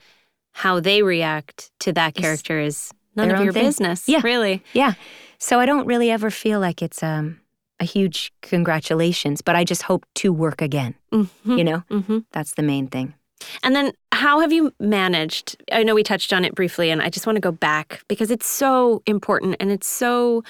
how 0.53 0.81
they 0.81 1.03
react 1.03 1.71
to 1.81 1.93
that 1.93 2.15
character 2.15 2.61
is 2.61 2.91
none 3.17 3.31
of 3.31 3.41
your 3.41 3.53
thing. 3.53 3.65
business. 3.67 4.09
Yeah. 4.09 4.21
Really. 4.23 4.63
Yeah. 4.73 4.95
So 5.39 5.59
I 5.61 5.67
don't 5.67 5.87
really 5.87 6.11
ever 6.11 6.31
feel 6.31 6.61
like 6.61 6.83
it's 6.83 7.03
um 7.03 7.41
a 7.81 7.85
huge 7.85 8.33
congratulations, 8.43 9.41
but 9.43 9.55
I 9.57 9.65
just 9.65 9.83
hope 9.83 10.05
to 10.17 10.33
work 10.33 10.61
again. 10.63 10.95
Mhm. 11.13 11.29
You 11.59 11.65
know? 11.65 11.79
hmm 11.89 12.19
That's 12.33 12.55
the 12.55 12.63
main 12.63 12.89
thing. 12.89 13.15
And 13.63 13.75
then 13.75 13.93
how 14.19 14.41
have 14.41 14.53
you 14.53 14.73
managed? 14.81 15.57
I 15.71 15.85
know 15.85 15.95
we 15.95 16.03
touched 16.03 16.33
on 16.33 16.45
it 16.45 16.55
briefly, 16.55 16.91
and 16.91 17.01
I 17.01 17.09
just 17.09 17.25
want 17.27 17.37
to 17.37 17.41
go 17.41 17.53
back 17.53 18.03
because 18.09 18.31
it's 18.33 18.47
so 18.47 19.03
important 19.07 19.57
and 19.61 19.71
it's 19.71 19.87
so 19.89 20.43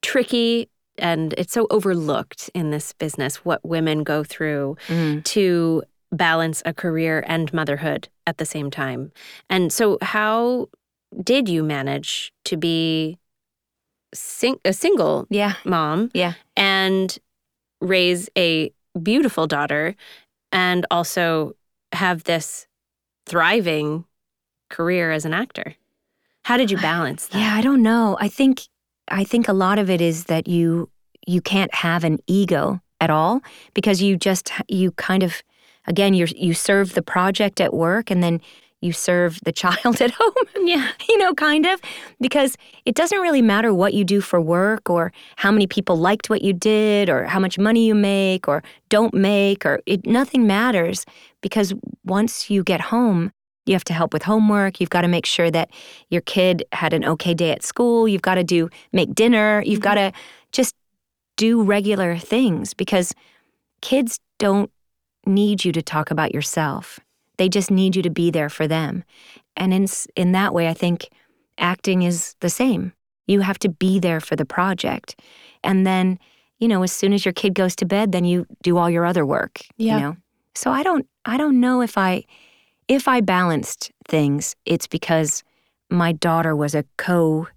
tricky 0.00 0.68
and 0.98 1.34
it's 1.36 1.52
so 1.52 1.66
overlooked 1.70 2.50
in 2.54 2.70
this 2.70 2.92
business 2.92 3.44
what 3.44 3.60
women 3.64 4.04
go 4.04 4.22
through 4.22 4.76
Mm. 4.86 5.24
to 5.24 5.82
balance 6.12 6.62
a 6.64 6.72
career 6.72 7.24
and 7.26 7.52
motherhood 7.52 8.08
at 8.28 8.38
the 8.38 8.46
same 8.46 8.70
time. 8.70 9.10
And 9.50 9.72
so, 9.72 9.98
how 10.00 10.68
did 11.22 11.48
you 11.48 11.64
manage 11.64 12.32
to 12.44 12.56
be 12.56 13.18
sing- 14.14 14.60
a 14.64 14.72
single 14.72 15.26
Yeah. 15.30 15.54
mom 15.64 16.10
Yeah. 16.14 16.34
and 16.56 17.18
raise 17.80 18.28
a 18.38 18.70
beautiful 19.02 19.48
daughter 19.48 19.96
and 20.52 20.86
also 20.92 21.56
have 21.92 22.22
this 22.24 22.68
thriving 23.26 24.04
career 24.70 25.10
as 25.10 25.24
an 25.24 25.34
actor? 25.34 25.74
How 26.44 26.56
did 26.56 26.70
you 26.70 26.76
balance 26.78 27.26
that? 27.28 27.38
Yeah, 27.38 27.54
I 27.54 27.62
don't 27.62 27.82
know. 27.82 28.16
I 28.20 28.28
think 28.28 28.62
I 29.08 29.24
think 29.24 29.48
a 29.48 29.52
lot 29.52 29.78
of 29.78 29.90
it 29.90 30.00
is 30.00 30.24
that 30.24 30.46
you 30.46 30.90
you 31.26 31.40
can't 31.40 31.74
have 31.74 32.04
an 32.04 32.18
ego 32.26 32.80
at 33.00 33.10
all 33.10 33.40
because 33.72 34.02
you 34.02 34.16
just 34.16 34.52
you 34.68 34.92
kind 34.92 35.22
of 35.22 35.42
again 35.86 36.14
you 36.14 36.26
you 36.36 36.54
serve 36.54 36.94
the 36.94 37.02
project 37.02 37.60
at 37.60 37.72
work 37.72 38.10
and 38.10 38.22
then 38.22 38.40
you 38.84 38.92
serve 38.92 39.40
the 39.44 39.52
child 39.52 40.00
at 40.00 40.12
home. 40.12 40.34
Yeah. 40.64 40.90
you 41.08 41.18
know, 41.18 41.34
kind 41.34 41.66
of 41.66 41.80
because 42.20 42.56
it 42.84 42.94
doesn't 42.94 43.18
really 43.18 43.42
matter 43.42 43.72
what 43.72 43.94
you 43.94 44.04
do 44.04 44.20
for 44.20 44.40
work 44.40 44.90
or 44.90 45.12
how 45.36 45.50
many 45.50 45.66
people 45.66 45.96
liked 45.96 46.30
what 46.30 46.42
you 46.42 46.52
did 46.52 47.08
or 47.08 47.24
how 47.24 47.40
much 47.40 47.58
money 47.58 47.86
you 47.86 47.94
make 47.94 48.46
or 48.46 48.62
don't 48.88 49.14
make 49.14 49.64
or 49.66 49.80
it 49.86 50.06
nothing 50.06 50.46
matters 50.46 51.04
because 51.40 51.74
once 52.04 52.50
you 52.50 52.62
get 52.62 52.80
home 52.80 53.32
you 53.66 53.74
have 53.74 53.84
to 53.84 53.94
help 53.94 54.12
with 54.12 54.22
homework. 54.22 54.80
You've 54.80 54.90
got 54.90 55.02
to 55.02 55.08
make 55.08 55.26
sure 55.26 55.50
that 55.50 55.70
your 56.10 56.20
kid 56.20 56.64
had 56.72 56.92
an 56.92 57.04
okay 57.04 57.34
day 57.34 57.50
at 57.50 57.62
school. 57.62 58.06
You've 58.06 58.22
got 58.22 58.34
to 58.34 58.44
do 58.44 58.68
make 58.92 59.14
dinner. 59.14 59.62
You've 59.64 59.80
mm-hmm. 59.80 59.84
got 59.84 59.94
to 59.94 60.12
just 60.52 60.74
do 61.36 61.62
regular 61.62 62.18
things 62.18 62.74
because 62.74 63.14
kids 63.80 64.20
don't 64.38 64.70
need 65.26 65.64
you 65.64 65.72
to 65.72 65.82
talk 65.82 66.10
about 66.10 66.34
yourself. 66.34 67.00
They 67.36 67.48
just 67.48 67.70
need 67.70 67.96
you 67.96 68.02
to 68.02 68.10
be 68.10 68.30
there 68.30 68.48
for 68.48 68.66
them. 68.68 69.04
And 69.56 69.72
in 69.74 69.86
in 70.16 70.32
that 70.32 70.52
way 70.54 70.68
I 70.68 70.74
think 70.74 71.08
acting 71.58 72.02
is 72.02 72.34
the 72.40 72.50
same. 72.50 72.92
You 73.26 73.40
have 73.40 73.58
to 73.60 73.68
be 73.68 73.98
there 74.00 74.20
for 74.20 74.36
the 74.36 74.44
project. 74.44 75.20
And 75.62 75.86
then, 75.86 76.18
you 76.58 76.68
know, 76.68 76.82
as 76.82 76.92
soon 76.92 77.12
as 77.12 77.24
your 77.24 77.32
kid 77.32 77.54
goes 77.54 77.74
to 77.76 77.86
bed, 77.86 78.12
then 78.12 78.24
you 78.24 78.46
do 78.62 78.76
all 78.76 78.90
your 78.90 79.04
other 79.06 79.24
work, 79.24 79.62
Yeah. 79.76 79.94
you 79.96 80.00
know. 80.02 80.16
So 80.54 80.70
I 80.70 80.82
don't 80.82 81.06
I 81.24 81.36
don't 81.36 81.60
know 81.60 81.80
if 81.82 81.96
I 81.96 82.24
if 82.88 83.08
I 83.08 83.20
balanced 83.22 83.90
things, 84.08 84.54
it's 84.66 84.86
because 84.86 85.42
my 85.90 86.12
daughter 86.12 86.54
was 86.54 86.74
a 86.74 86.84
co 86.98 87.48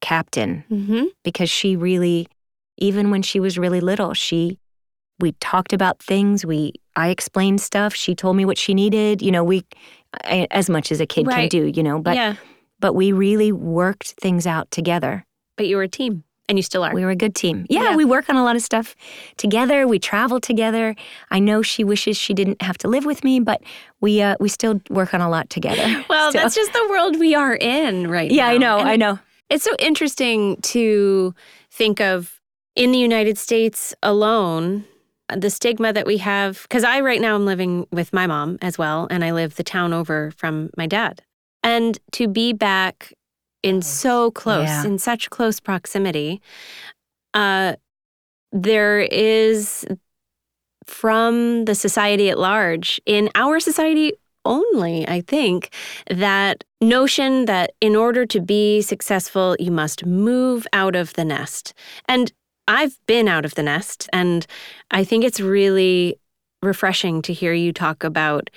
captain 0.00 0.64
Mm-hmm. 0.70 1.04
because 1.24 1.50
she 1.50 1.76
really, 1.76 2.28
even 2.76 3.10
when 3.10 3.22
she 3.22 3.40
was 3.40 3.58
really 3.58 3.80
little, 3.80 4.14
she, 4.14 4.58
we 5.20 5.32
talked 5.40 5.72
about 5.72 6.02
things. 6.02 6.44
We, 6.46 6.72
I 6.98 7.08
explained 7.10 7.60
stuff. 7.60 7.94
She 7.94 8.14
told 8.14 8.36
me 8.36 8.44
what 8.44 8.58
she 8.58 8.74
needed. 8.74 9.22
You 9.22 9.30
know, 9.30 9.44
we, 9.44 9.64
I- 10.24 10.48
as 10.50 10.68
much 10.68 10.90
as 10.90 11.00
a 11.00 11.06
kid 11.06 11.28
can 11.28 11.48
do. 11.48 11.66
You 11.66 11.82
know, 11.82 12.00
but 12.00 12.16
yeah. 12.16 12.34
but 12.80 12.94
we 12.94 13.12
really 13.12 13.52
worked 13.52 14.12
things 14.20 14.46
out 14.46 14.70
together. 14.70 15.24
But 15.56 15.68
you 15.68 15.76
were 15.76 15.84
a 15.84 15.88
team 15.88 16.24
and 16.48 16.58
you 16.58 16.62
still 16.62 16.82
are. 16.82 16.92
We 16.94 17.04
were 17.04 17.10
a 17.10 17.16
good 17.16 17.34
team. 17.34 17.66
Yeah, 17.68 17.82
Yeah. 17.90 17.96
we 17.96 18.04
work 18.04 18.28
on 18.28 18.36
a 18.36 18.42
lot 18.42 18.56
of 18.56 18.62
stuff 18.62 18.96
together. 19.36 19.86
We 19.86 19.98
travel 19.98 20.40
together. 20.40 20.96
I 21.30 21.38
know 21.38 21.62
she 21.62 21.84
wishes 21.84 22.16
she 22.16 22.34
didn't 22.34 22.62
have 22.62 22.78
to 22.78 22.88
live 22.88 23.04
with 23.04 23.22
me, 23.22 23.38
but 23.38 23.62
we 24.00 24.20
uh, 24.22 24.36
we 24.40 24.48
still 24.48 24.80
work 24.90 25.14
on 25.14 25.20
a 25.20 25.28
lot 25.28 25.50
together. 25.50 26.04
well, 26.10 26.30
Still. 26.30 26.42
that's 26.42 26.54
just 26.56 26.72
the 26.72 26.86
world 26.90 27.18
we 27.18 27.34
are 27.34 27.54
in 27.54 28.08
right 28.10 28.30
yeah, 28.30 28.46
now. 28.46 28.54
I 28.54 28.58
know. 28.58 28.78
And 28.78 28.88
I 28.88 28.96
know. 28.96 29.18
It's 29.50 29.64
so 29.64 29.74
interesting 29.78 30.56
to 30.62 31.34
think 31.70 32.00
of 32.00 32.40
in 32.74 32.92
the 32.92 32.98
United 32.98 33.38
States 33.38 33.94
alone 34.02 34.84
the 35.36 35.50
stigma 35.50 35.92
that 35.92 36.06
we 36.06 36.16
have 36.18 36.62
because 36.62 36.84
I 36.84 37.00
right 37.00 37.20
now 37.20 37.34
I'm 37.34 37.44
living 37.46 37.86
with 37.92 38.12
my 38.12 38.26
mom 38.26 38.58
as 38.62 38.78
well 38.78 39.06
and 39.10 39.24
I 39.24 39.32
live 39.32 39.56
the 39.56 39.64
town 39.64 39.92
over 39.92 40.30
from 40.32 40.70
my 40.76 40.86
dad. 40.86 41.22
And 41.62 41.98
to 42.12 42.28
be 42.28 42.52
back 42.52 43.12
in 43.62 43.82
so 43.82 44.30
close 44.30 44.62
Yeah. 44.68 44.84
in 44.86 44.98
such 44.98 45.30
close 45.30 45.58
proximity 45.60 46.40
uh 47.34 47.74
there 48.52 49.00
is 49.00 49.84
from 50.86 51.64
the 51.66 51.74
society 51.74 52.30
at 52.30 52.38
large 52.38 53.00
in 53.04 53.28
our 53.34 53.60
society 53.60 54.12
only 54.44 55.06
i 55.08 55.20
think 55.20 55.70
that 56.08 56.64
notion 56.80 57.44
that 57.44 57.72
in 57.80 57.94
order 57.96 58.24
to 58.24 58.40
be 58.40 58.80
successful 58.80 59.56
you 59.58 59.70
must 59.70 60.06
move 60.06 60.66
out 60.72 60.96
of 60.96 61.12
the 61.14 61.24
nest 61.24 61.74
and 62.06 62.32
i've 62.68 62.98
been 63.06 63.26
out 63.26 63.44
of 63.44 63.54
the 63.54 63.62
nest 63.62 64.08
and 64.12 64.46
i 64.90 65.02
think 65.02 65.24
it's 65.24 65.40
really 65.40 66.18
refreshing 66.62 67.22
to 67.22 67.32
hear 67.32 67.52
you 67.52 67.72
talk 67.72 68.04
about 68.04 68.50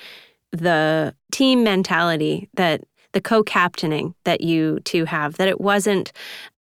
the 0.51 1.15
team 1.31 1.63
mentality 1.63 2.49
that 2.53 2.81
the 3.13 3.21
co-captaining 3.21 4.13
that 4.23 4.41
you 4.41 4.79
two 4.85 5.05
have 5.05 5.35
that 5.37 5.47
it 5.47 5.59
wasn't 5.59 6.11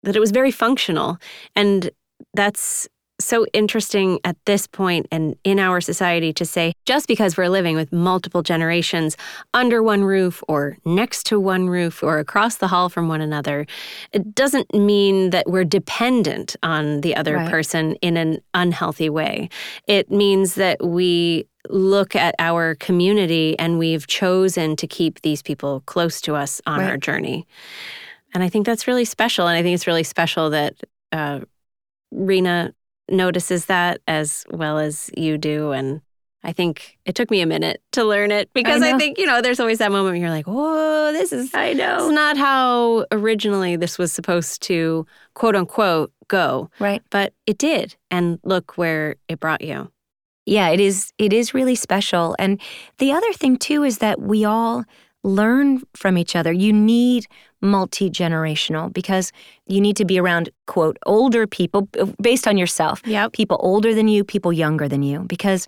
that 0.04 0.16
it 0.16 0.20
was 0.20 0.32
very 0.32 0.52
functional. 0.52 1.18
And 1.56 1.90
that's 2.34 2.88
so 3.30 3.46
interesting 3.54 4.20
at 4.24 4.36
this 4.46 4.66
point 4.68 5.06
and 5.12 5.36
in 5.44 5.60
our 5.60 5.80
society 5.82 6.34
to 6.34 6.46
say 6.46 6.74
just 6.86 7.08
because 7.08 7.38
we're 7.38 7.48
living 7.60 7.76
with 7.76 7.92
multiple 7.94 8.42
generations 8.42 9.16
under 9.54 9.84
one 9.84 10.04
roof 10.04 10.44
or 10.48 10.78
next 10.86 11.26
to 11.28 11.40
one 11.40 11.70
roof 11.70 12.02
or 12.04 12.18
across 12.20 12.56
the 12.58 12.68
hall 12.68 12.90
from 12.90 13.08
one 13.08 13.22
another 13.22 13.66
it 14.12 14.24
doesn't 14.34 14.74
mean 14.74 15.30
that 15.30 15.46
we're 15.48 15.64
dependent 15.64 16.56
on 16.64 17.02
the 17.02 17.16
other 17.16 17.36
Right. 17.36 17.50
person 17.52 17.96
in 18.02 18.18
an 18.18 18.40
unhealthy 18.54 19.10
way 19.10 19.50
it 19.88 20.10
means 20.10 20.56
that 20.56 20.78
we 20.84 21.46
look 21.70 22.16
at 22.16 22.34
our 22.40 22.74
community 22.76 23.58
and 23.60 23.78
we've 23.78 24.08
chosen 24.08 24.76
to 24.78 24.88
keep 24.88 25.22
these 25.22 25.42
people 25.44 25.84
close 25.86 26.20
to 26.22 26.34
us 26.36 26.62
on 26.66 26.80
Right. 26.80 26.90
our 26.90 26.98
journey 26.98 27.46
and 28.34 28.42
i 28.44 28.50
think 28.50 28.66
that's 28.66 28.88
really 28.88 29.06
special 29.06 29.48
and 29.48 29.56
i 29.58 29.62
think 29.64 29.76
it's 29.76 29.86
really 29.88 30.04
special 30.04 30.50
that 30.50 30.74
uh, 31.12 31.40
Rena 32.12 32.74
notices 33.12 33.66
that 33.66 34.02
as 34.08 34.46
well 34.50 34.78
as 34.78 35.10
you 35.16 35.38
do. 35.38 35.72
And 35.72 36.02
I 36.44 36.54
think 36.54 36.98
it 37.06 37.16
took 37.16 37.30
me 37.30 37.42
a 37.42 37.46
minute 37.46 37.82
to 37.94 38.04
learn 38.04 38.32
it 38.32 38.50
because 38.54 38.82
I, 38.82 38.92
know. 38.92 38.98
think, 38.98 39.18
you 39.18 39.26
know, 39.26 39.42
there's 39.42 39.60
always 39.60 39.80
that 39.80 39.92
moment 39.92 40.14
where 40.14 40.22
you're 40.22 40.30
like, 40.30 40.48
whoa, 40.48 41.12
this 41.12 41.34
is, 41.34 41.54
I 41.54 41.74
know. 41.74 42.08
is 42.08 42.12
not 42.14 42.38
how 42.38 43.06
originally 43.12 43.76
this 43.76 43.98
was 43.98 44.12
supposed 44.12 44.62
to 44.64 45.06
quote 45.34 45.56
unquote 45.56 46.12
go. 46.28 46.70
Right. 46.80 47.02
But 47.10 47.34
it 47.46 47.58
did. 47.58 47.96
And 48.10 48.40
look 48.44 48.78
where 48.78 49.16
it 49.28 49.40
brought 49.40 49.62
you. 49.62 49.92
Yeah, 50.46 50.70
it 50.70 50.80
is 50.80 51.14
it 51.18 51.32
is 51.32 51.54
really 51.54 51.76
special. 51.76 52.36
And 52.40 52.60
the 52.98 53.12
other 53.12 53.32
thing 53.34 53.58
too 53.58 53.84
is 53.84 54.00
that 54.00 54.20
we 54.20 54.46
all 54.46 54.84
learn 55.24 55.82
from 55.96 56.18
each 56.18 56.36
other. 56.36 56.52
You 56.52 56.72
need 56.74 57.26
multi-generational 57.62 58.94
because 58.94 59.32
you 59.68 59.82
need 59.82 59.98
to 59.98 60.06
be 60.06 60.20
around 60.20 60.50
quote 60.68 60.98
older 61.06 61.48
people 61.48 61.90
based 62.22 62.48
on 62.48 62.58
yourself. 62.58 63.02
Yep. 63.06 63.34
People 63.34 63.58
older 63.62 63.94
than 63.94 64.08
you, 64.08 64.24
people 64.24 64.54
younger 64.54 64.88
than 64.88 65.04
you 65.04 65.22
because 65.22 65.68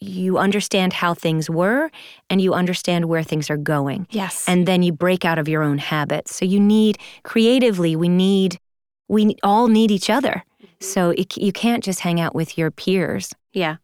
you 0.00 0.36
understand 0.38 0.92
how 0.92 1.14
things 1.14 1.48
were 1.48 1.90
and 2.28 2.40
you 2.40 2.52
understand 2.52 3.06
where 3.06 3.22
things 3.22 3.48
are 3.48 3.56
going. 3.56 4.06
Yes. 4.10 4.44
And 4.46 4.66
then 4.68 4.82
you 4.82 4.92
break 4.92 5.24
out 5.24 5.38
of 5.38 5.48
your 5.48 5.62
own 5.62 5.78
habits. 5.78 6.36
So 6.36 6.44
you 6.44 6.60
need 6.60 6.98
creatively 7.22 7.96
we 7.96 8.08
need 8.08 8.58
we 9.08 9.36
all 9.42 9.68
need 9.68 9.90
each 9.90 10.10
other. 10.10 10.42
Mm-hmm. 10.62 10.74
So 10.80 11.10
it, 11.10 11.36
you 11.36 11.52
can't 11.52 11.82
just 11.82 12.00
hang 12.00 12.20
out 12.20 12.34
with 12.34 12.58
your 12.58 12.70
peers. 12.70 13.32
yeah. 13.52 13.76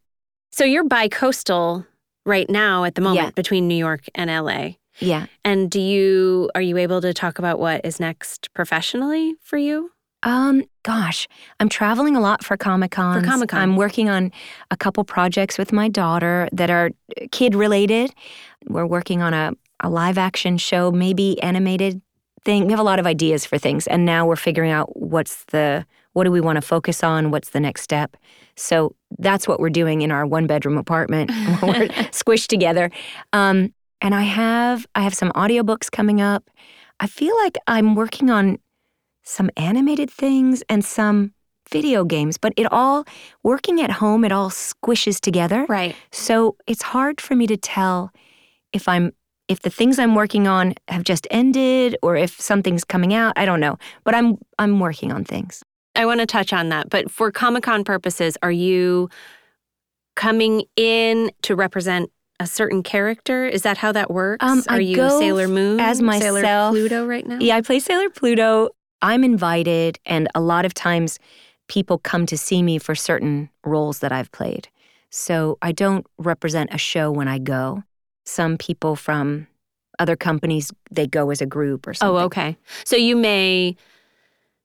So 0.55 0.65
you're 0.65 0.85
bi-coastal 0.85 1.87
right 2.27 2.51
now 2.51 2.85
at 2.85 2.95
the 2.95 3.01
moment 3.01 3.25
Yeah. 3.29 3.31
between 3.31 3.67
New 3.69 3.75
York 3.77 4.03
and 4.15 4.29
LA. 4.29 4.73
Yeah. 4.99 5.27
And 5.45 5.71
do 5.71 5.81
you 5.81 6.51
are 6.55 6.63
you 6.63 6.77
able 6.77 7.01
to 7.01 7.13
talk 7.13 7.39
about 7.39 7.59
what 7.59 7.85
is 7.85 8.01
next 8.01 8.53
professionally 8.55 9.35
for 9.43 9.57
you? 9.57 9.91
Um, 10.25 10.65
gosh, 10.85 11.27
I'm 11.59 11.69
traveling 11.69 12.15
a 12.15 12.21
lot 12.21 12.45
for 12.45 12.57
Comic 12.57 12.93
Con. 12.93 13.25
Comic-Con. 13.25 13.61
I'm 13.61 13.77
working 13.77 14.09
on 14.09 14.31
a 14.71 14.77
couple 14.77 15.03
projects 15.05 15.59
with 15.59 15.73
my 15.73 15.89
daughter 15.89 16.49
that 16.53 16.71
are 16.71 16.91
kid 17.33 17.55
related. 17.55 18.15
We're 18.69 18.87
working 18.87 19.21
on 19.21 19.35
a, 19.35 19.53
a 19.81 19.91
live 19.91 20.19
action 20.19 20.59
show, 20.59 20.93
maybe 20.93 21.43
animated 21.43 22.01
thing. 22.45 22.67
We 22.67 22.73
have 22.73 22.79
a 22.79 22.85
lot 22.85 23.01
of 23.01 23.07
ideas 23.07 23.45
for 23.45 23.59
things, 23.59 23.89
and 23.89 24.05
now 24.05 24.25
we're 24.27 24.37
figuring 24.37 24.71
out 24.71 24.97
what's 24.97 25.45
the 25.47 25.85
what 26.13 26.25
do 26.25 26.31
we 26.31 26.41
want 26.41 26.57
to 26.57 26.63
focus 26.63 27.03
on, 27.03 27.31
what's 27.31 27.51
the 27.51 27.61
next 27.61 27.83
step. 27.83 28.17
So 28.55 28.95
that's 29.19 29.49
what 29.49 29.61
we're 29.61 29.71
doing 29.71 30.03
in 30.03 30.11
our 30.11 30.27
one 30.27 30.47
bedroom 30.47 30.77
apartment. 30.77 31.31
we're 31.63 31.89
squished 32.13 32.49
together. 32.49 32.91
Um, 33.33 33.73
and 34.03 34.15
I 34.15 34.23
have 34.23 34.87
I 34.95 35.01
have 35.03 35.15
some 35.15 35.31
audiobooks 35.31 35.91
coming 35.91 36.21
up. 36.21 36.51
I 37.01 37.07
feel 37.07 37.35
like 37.37 37.57
I'm 37.67 37.95
working 37.95 38.31
on 38.31 38.59
some 39.23 39.49
animated 39.57 40.11
things 40.11 40.63
and 40.69 40.85
some 40.85 41.33
video 41.71 42.05
games, 42.05 42.37
but 42.37 42.53
it 42.57 42.71
all 42.71 43.05
working 43.43 43.81
at 43.81 43.91
home, 43.91 44.25
it 44.25 44.33
all 44.33 44.51
squishes 44.51 45.21
together. 45.21 45.65
Right. 45.69 45.97
So 46.11 46.57
it's 46.67 46.83
hard 46.83 47.21
for 47.21 47.35
me 47.35 47.47
to 47.47 47.57
tell 47.57 48.11
if 48.73 48.89
I'm 48.89 49.13
if 49.49 49.61
the 49.61 49.71
things 49.71 49.99
I'm 49.99 50.15
working 50.15 50.47
on 50.47 50.75
have 50.89 51.05
just 51.05 51.27
ended 51.31 51.97
or 52.03 52.17
if 52.17 52.41
something's 52.41 52.85
coming 52.85 53.15
out. 53.15 53.33
I 53.37 53.47
don't 53.47 53.61
know, 53.61 53.79
but 54.05 54.15
I'm 54.15 54.39
I'm 54.59 54.81
working 54.81 55.13
on 55.13 55.25
things. 55.25 55.63
I 55.95 56.07
want 56.07 56.21
to 56.21 56.27
touch 56.27 56.53
on 56.53 56.71
that. 56.71 56.91
But 56.91 57.11
for 57.11 57.31
Comic 57.31 57.65
Con 57.65 57.85
purposes, 57.85 58.37
are 58.43 58.53
you 58.53 59.09
coming 60.17 60.65
in 60.77 61.31
to 61.43 61.55
represent 61.55 62.11
a 62.43 62.47
certain 62.47 62.83
character? 62.83 63.47
Is 63.47 63.63
that 63.63 63.79
how 63.79 63.93
that 63.93 64.11
works? 64.11 64.45
Um, 64.45 64.63
are 64.69 64.77
I 64.77 64.81
you 64.81 64.97
Sailor 64.97 65.49
Moon? 65.49 65.79
as 65.79 65.99
Sailor. 65.99 66.71
Pluto 66.71 67.07
right 67.07 67.27
now? 67.27 67.39
Yeah, 67.41 67.57
I 67.57 67.61
play 67.61 67.79
Sailor 67.79 68.11
Pluto. 68.11 68.71
I'm 69.01 69.25
invited, 69.25 69.99
and 70.05 70.29
a 70.35 70.41
lot 70.41 70.65
of 70.65 70.75
times 70.75 71.19
people 71.69 71.99
come 71.99 72.27
to 72.27 72.37
see 72.37 72.63
me 72.63 72.79
for 72.79 72.95
certain 72.95 73.49
roles 73.65 74.01
that 74.01 74.13
I've 74.13 74.31
played. 74.33 74.69
So 75.11 75.59
I 75.63 75.73
don't 75.73 76.07
represent 76.19 76.71
a 76.73 76.79
show 76.79 77.11
when 77.11 77.29
I 77.29 77.39
go. 77.39 77.85
Some 78.25 78.59
people 78.59 78.97
from 78.97 79.47
other 79.99 80.17
companies, 80.17 80.73
they 80.91 81.07
go 81.07 81.31
as 81.31 81.41
a 81.41 81.47
group 81.47 81.87
or 81.87 81.95
something. 81.95 82.17
Oh, 82.17 82.25
okay. 82.25 82.57
So 82.85 82.97
you 82.97 83.15
may 83.17 83.77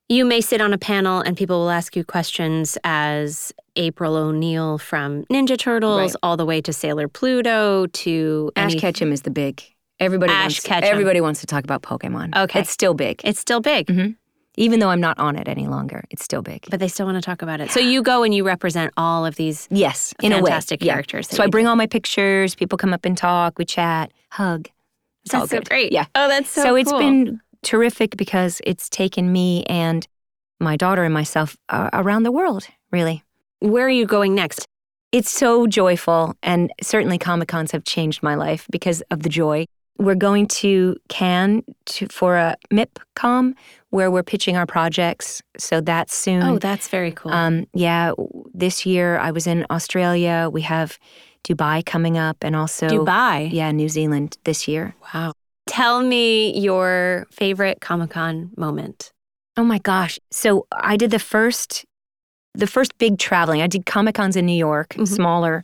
you 0.09 0.23
may 0.23 0.39
sit 0.39 0.61
on 0.61 0.73
a 0.73 0.77
panel 0.77 1.19
and 1.19 1.35
people 1.35 1.59
will 1.59 1.69
ask 1.69 1.95
you 1.95 2.03
questions 2.05 2.77
as 2.85 3.53
April 3.77 4.15
O'Neil 4.15 4.77
from 4.77 5.23
Ninja 5.25 5.57
Turtles 5.57 6.11
Right. 6.11 6.15
all 6.23 6.35
the 6.37 6.45
way 6.45 6.59
to 6.61 6.73
Sailor 6.73 7.07
Pluto 7.07 7.87
to 7.87 8.51
Ash 8.55 8.71
any- 8.71 8.79
Ketchum 8.79 9.11
is 9.11 9.21
the 9.21 9.29
big. 9.31 9.63
Everybody 9.99 10.31
Ash 10.31 10.43
wants, 10.43 10.59
Ketchum. 10.61 10.89
Everybody 10.91 11.21
wants 11.21 11.39
to 11.41 11.47
talk 11.47 11.63
about 11.63 11.81
Pokemon. 11.81 12.35
Okay. 12.35 12.59
It's 12.59 12.69
still 12.71 12.93
big. 12.93 13.21
It's 13.23 13.39
still 13.39 13.61
big, 13.61 13.87
Mhm. 13.87 14.15
Even 14.59 14.79
though 14.79 14.89
I'm 14.89 14.99
not 15.01 15.17
on 15.19 15.35
it 15.35 15.47
any 15.47 15.67
longer, 15.67 16.03
it's 16.09 16.23
still 16.23 16.41
big. 16.41 16.65
but 16.71 16.79
they 16.79 16.87
still 16.87 17.05
want 17.05 17.15
to 17.17 17.21
talk 17.21 17.41
about 17.43 17.61
it. 17.61 17.69
So 17.71 17.79
you 17.79 18.01
go 18.01 18.23
and 18.23 18.33
you 18.33 18.43
represent 18.43 18.91
all 18.97 19.25
of 19.25 19.35
these 19.35 19.67
Yes, 19.71 20.13
in 20.21 20.31
a 20.31 20.35
way. 20.37 20.41
fantastic 20.49 20.83
yeah. 20.83 20.93
characters. 20.93 21.27
that 21.27 21.35
So 21.35 21.43
I 21.43 21.47
bring 21.47 21.67
all 21.67 21.75
my 21.75 21.85
pictures. 21.87 22.55
People 22.55 22.77
come 22.77 22.91
up 22.93 23.05
and 23.05 23.15
talk. 23.17 23.57
We 23.59 23.65
chat, 23.65 24.11
hug. 24.31 24.67
It's 25.25 25.33
all 25.35 25.41
That's 25.41 25.51
so 25.51 25.59
great. 25.69 25.91
Yeah. 25.91 26.05
Oh, 26.15 26.27
that's 26.27 26.49
so, 26.49 26.75
it's 26.75 26.89
cool. 26.89 26.99
It's 26.99 27.05
been 27.05 27.39
terrific 27.63 28.17
because 28.17 28.61
it's 28.63 28.89
taken 28.89 29.31
me 29.31 29.63
and 29.65 30.07
my 30.59 30.75
daughter 30.75 31.03
and 31.03 31.13
myself 31.13 31.55
uh, 31.69 31.89
around 31.93 32.23
the 32.23 32.31
world. 32.31 32.67
Really, 32.91 33.23
Where 33.59 33.85
are 33.85 33.89
you 33.89 34.05
going 34.05 34.35
next? 34.35 34.67
it's 35.11 35.31
so 35.31 35.67
joyful, 35.67 36.35
and 36.43 36.71
certainly 36.81 37.17
Comic 37.17 37.47
Cons 37.47 37.71
have 37.71 37.83
changed 37.83 38.21
my 38.21 38.35
life 38.35 38.67
because 38.71 39.01
of 39.09 39.23
the 39.23 39.29
joy. 39.29 39.65
We're 39.97 40.15
going 40.15 40.47
to 40.47 40.95
Cannes 41.09 41.63
to, 41.85 42.07
for 42.07 42.37
a 42.37 42.55
MIPCOM 42.71 43.53
where 43.89 44.11
we're 44.11 44.23
pitching 44.23 44.55
our 44.55 44.67
projects. 44.67 45.41
So 45.57 45.81
that's 45.81 46.13
soon. 46.13 46.43
Oh, 46.43 46.59
that's 46.59 46.87
very 46.87 47.11
cool. 47.11 47.31
Um, 47.31 47.65
yeah, 47.73 48.11
this 48.53 48.85
year 48.85 49.17
I 49.17 49.31
was 49.31 49.47
in 49.47 49.65
Australia. 49.71 50.49
We 50.51 50.61
have 50.61 50.99
Dubai 51.43 51.83
coming 51.83 52.17
up, 52.17 52.37
and 52.41 52.55
also 52.55 52.87
Dubai. 52.87 53.51
Yeah, 53.51 53.71
New 53.71 53.89
Zealand 53.89 54.37
this 54.43 54.67
year. 54.67 54.93
Wow. 55.13 55.33
Tell 55.67 56.03
me 56.03 56.57
your 56.59 57.25
favorite 57.31 57.81
Comic 57.81 58.11
Con 58.11 58.51
moment. 58.55 59.11
Oh 59.55 59.63
my 59.63 59.79
gosh! 59.79 60.19
So 60.31 60.67
I 60.71 60.97
did 60.97 61.09
the 61.09 61.19
first, 61.19 61.85
the 62.57 62.67
first 62.67 62.97
big 62.97 63.19
traveling. 63.19 63.61
I 63.61 63.67
did 63.67 63.85
Comic 63.85 64.15
Cons 64.15 64.35
in 64.35 64.45
New 64.45 64.57
York, 64.57 64.89
Mhm. 64.89 65.07
smaller 65.07 65.63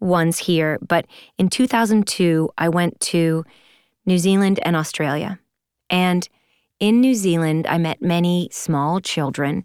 ones 0.00 0.38
here. 0.38 0.78
But 0.86 1.06
in 1.38 1.48
2002, 1.48 2.50
I 2.58 2.68
went 2.68 3.00
to 3.12 3.44
New 4.04 4.18
Zealand 4.18 4.60
and 4.62 4.76
Australia, 4.76 5.38
and 5.88 6.28
in 6.80 7.00
New 7.00 7.14
Zealand, 7.14 7.66
I 7.66 7.78
met 7.78 8.02
many 8.02 8.48
small 8.52 9.00
children. 9.00 9.64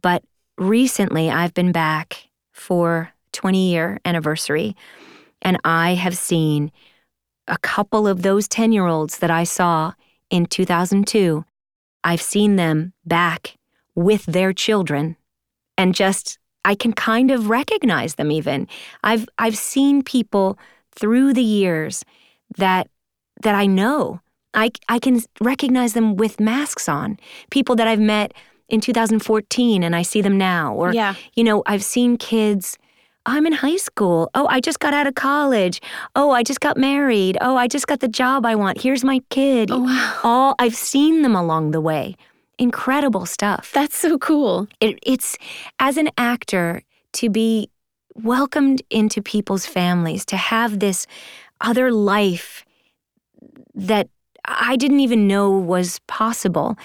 But 0.00 0.22
recently, 0.56 1.30
I've 1.30 1.54
been 1.54 1.72
back 1.72 2.28
for 2.52 3.12
20 3.32 3.70
year 3.70 3.98
anniversary, 4.04 4.76
and 5.42 5.58
I 5.64 5.94
have 5.94 6.16
seen 6.16 6.70
a 7.48 7.58
couple 7.58 8.06
of 8.06 8.22
those 8.22 8.46
10 8.46 8.70
year 8.70 8.86
olds 8.86 9.18
that 9.18 9.30
I 9.30 9.42
saw 9.44 9.94
in 10.28 10.46
2002. 10.46 11.44
I've 12.04 12.22
seen 12.22 12.56
them 12.56 12.92
back 13.04 13.56
with 13.96 14.24
their 14.26 14.52
children 14.52 15.16
and 15.80 15.94
just 15.94 16.38
I 16.66 16.74
can 16.74 16.92
kind 16.92 17.30
of 17.30 17.48
recognize 17.48 18.16
them 18.16 18.30
even. 18.30 18.68
I've 19.02 19.26
I've 19.38 19.56
seen 19.56 20.02
people 20.02 20.58
through 20.92 21.32
the 21.32 21.42
years 21.42 22.04
that 22.58 22.88
that 23.42 23.54
I 23.54 23.66
know. 23.66 24.20
I 24.52 24.70
I 24.88 24.98
can 24.98 25.22
recognize 25.40 25.94
them 25.94 26.16
with 26.16 26.38
masks 26.38 26.88
on. 26.88 27.18
People 27.50 27.76
that 27.76 27.88
I've 27.88 28.00
met 28.00 28.34
in 28.68 28.80
2014 28.80 29.82
and 29.82 29.96
I 29.96 30.02
see 30.02 30.20
them 30.20 30.36
now 30.36 30.74
or 30.74 30.92
yeah. 30.92 31.14
you 31.34 31.44
know, 31.44 31.62
I've 31.66 31.82
seen 31.82 32.18
kids. 32.18 32.76
I'm 33.26 33.46
in 33.46 33.52
high 33.52 33.76
school. 33.76 34.30
Oh, 34.34 34.46
I 34.48 34.60
just 34.60 34.80
got 34.80 34.94
out 34.94 35.06
of 35.06 35.14
college. 35.14 35.80
Oh, 36.14 36.30
I 36.30 36.42
just 36.42 36.60
got 36.60 36.76
married. 36.76 37.36
Oh, 37.40 37.56
I 37.56 37.68
just 37.68 37.86
got 37.86 38.00
the 38.00 38.08
job 38.08 38.46
I 38.46 38.54
want. 38.54 38.80
Here's 38.80 39.04
my 39.04 39.20
kid. 39.30 39.70
Oh, 39.70 39.82
wow. 39.82 40.20
All 40.24 40.54
I've 40.58 40.74
seen 40.74 41.22
them 41.22 41.36
along 41.36 41.72
the 41.72 41.80
way. 41.80 42.16
Incredible 42.60 43.26
stuff. 43.26 43.72
That's 43.72 43.96
so 43.96 44.18
cool. 44.18 44.68
It, 44.80 44.98
it's 45.02 45.36
as 45.78 45.96
an 45.96 46.10
actor 46.18 46.82
to 47.14 47.30
be 47.30 47.70
welcomed 48.14 48.82
into 48.90 49.22
people's 49.22 49.66
families, 49.66 50.24
to 50.26 50.36
have 50.36 50.78
this 50.78 51.06
other 51.60 51.90
life 51.90 52.64
that 53.74 54.08
I 54.44 54.76
didn't 54.76 55.00
even 55.00 55.26
know 55.26 55.50
was 55.50 56.00
possible 56.06 56.76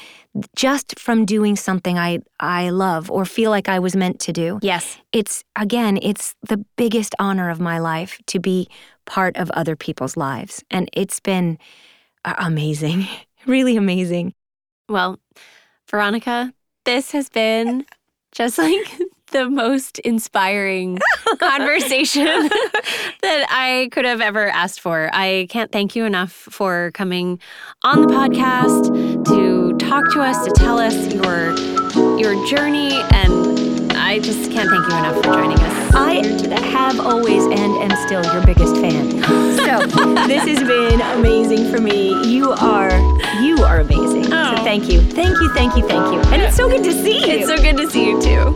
just 0.56 1.00
from 1.00 1.26
doing 1.26 1.56
something 1.56 1.98
I, 1.98 2.20
I 2.40 2.70
love 2.70 3.10
or 3.10 3.26
feel 3.26 3.52
like 3.52 3.70
I 3.70 3.80
was 3.80 3.96
meant 3.96 4.20
to 4.22 4.34
do. 4.34 4.60
Yes. 4.62 4.98
It's, 5.12 5.44
again, 5.56 5.98
it's 6.02 6.36
the 6.48 6.64
biggest 6.76 7.16
honor 7.20 7.50
of 7.50 7.60
my 7.60 7.80
life 7.80 8.20
to 8.28 8.40
be 8.40 8.68
part 9.06 9.38
of 9.38 9.50
other 9.52 9.76
people's 9.76 10.18
lives. 10.18 10.64
And 10.70 10.90
it's 10.94 11.20
been 11.20 11.58
amazing, 12.26 13.08
really 13.46 13.78
amazing. 13.78 14.34
Well, 14.90 15.20
Veronica, 15.96 16.54
this 16.84 17.12
has 17.12 17.30
been 17.30 17.86
just 18.34 18.58
like 18.58 19.00
the 19.32 19.50
most 19.50 19.98
inspiring 20.00 21.00
conversation 21.40 22.26
that 23.22 23.46
I 23.50 23.88
could 23.94 24.04
have 24.04 24.20
ever 24.20 24.50
asked 24.50 24.82
for. 24.82 25.10
I 25.14 25.48
can't 25.50 25.72
thank 25.72 25.96
you 25.96 26.04
enough 26.04 26.34
for 26.34 26.92
coming 26.96 27.40
on 27.86 28.02
the 28.02 28.08
podcast 28.08 28.92
to 29.28 29.78
talk 29.78 30.04
to 30.12 30.20
us, 30.20 30.46
to 30.46 30.52
tell 30.52 30.80
us 30.80 31.14
your 31.14 31.56
your 32.18 32.46
journey 32.46 32.92
and 33.14 33.55
I 34.06 34.20
just 34.20 34.52
can't 34.52 34.70
thank 34.70 34.88
you 34.88 34.98
enough 35.00 35.16
for 35.16 35.24
joining 35.24 35.58
us. 35.60 35.96
I 35.96 36.58
have 36.68 37.00
always 37.00 37.44
and 37.46 37.92
am 37.92 38.06
still 38.06 38.24
your 38.34 38.46
biggest 38.46 38.76
fan. 38.76 39.24
So 39.66 39.88
this 40.28 40.44
has 40.48 40.60
been 40.60 41.02
amazing 41.02 41.72
for 41.72 41.82
me. 41.82 42.24
You 42.24 42.52
are 42.52 42.92
you 43.42 43.64
are 43.64 43.80
amazing. 43.80 44.32
Oh. 44.32 44.56
So 44.56 44.64
thank 44.64 44.92
you. 44.92 45.02
Thank 45.02 45.40
you, 45.40 45.52
thank 45.54 45.76
you, 45.76 45.88
thank 45.88 46.14
you. 46.14 46.22
And 46.32 46.40
it's 46.40 46.56
so 46.56 46.70
good 46.70 46.84
to 46.84 46.92
see 46.92 47.20
you. 47.20 47.40
It's 47.40 47.48
so 47.48 47.58
good 47.58 47.76
to 47.78 47.90
see 47.90 48.08
you 48.08 48.22
too. 48.22 48.54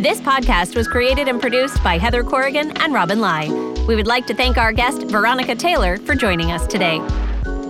This 0.00 0.20
podcast 0.20 0.74
was 0.74 0.88
created 0.88 1.28
and 1.28 1.38
produced 1.38 1.84
by 1.84 1.98
Heather 1.98 2.24
Corrigan 2.24 2.74
and 2.78 2.94
Robin 2.94 3.20
Lai. 3.20 3.48
We 3.86 3.94
would 3.94 4.06
like 4.06 4.26
to 4.28 4.34
thank 4.34 4.56
our 4.56 4.72
guest, 4.72 5.02
Veronica 5.02 5.54
Taylor, 5.54 5.98
for 5.98 6.14
joining 6.14 6.50
us 6.50 6.66
today. 6.66 6.98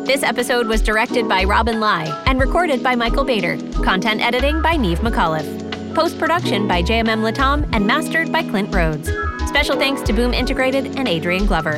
This 0.05 0.23
episode 0.23 0.69
was 0.69 0.83
directed 0.83 1.29
by 1.29 1.43
Robin 1.43 1.81
Lai 1.81 2.05
and 2.27 2.41
recorded 2.41 2.81
by 2.81 2.95
Michael 2.95 3.25
Bader. 3.25 3.59
Content 3.83 4.21
editing 4.21 4.63
by 4.63 4.77
Neve 4.77 5.01
McAuliffe. 5.01 5.64
Post 5.95 6.19
production 6.19 6.67
by 6.67 6.83
JMM 6.83 7.23
Latom 7.23 7.69
and 7.73 7.87
mastered 7.87 8.33
by 8.33 8.43
Clint 8.43 8.75
Rhodes. 8.75 9.09
Special 9.47 9.77
thanks 9.77 10.03
to 10.03 10.13
Boom 10.13 10.35
Integrated 10.35 10.99
and 10.99 11.07
Adrian 11.07 11.47
Glover. 11.47 11.77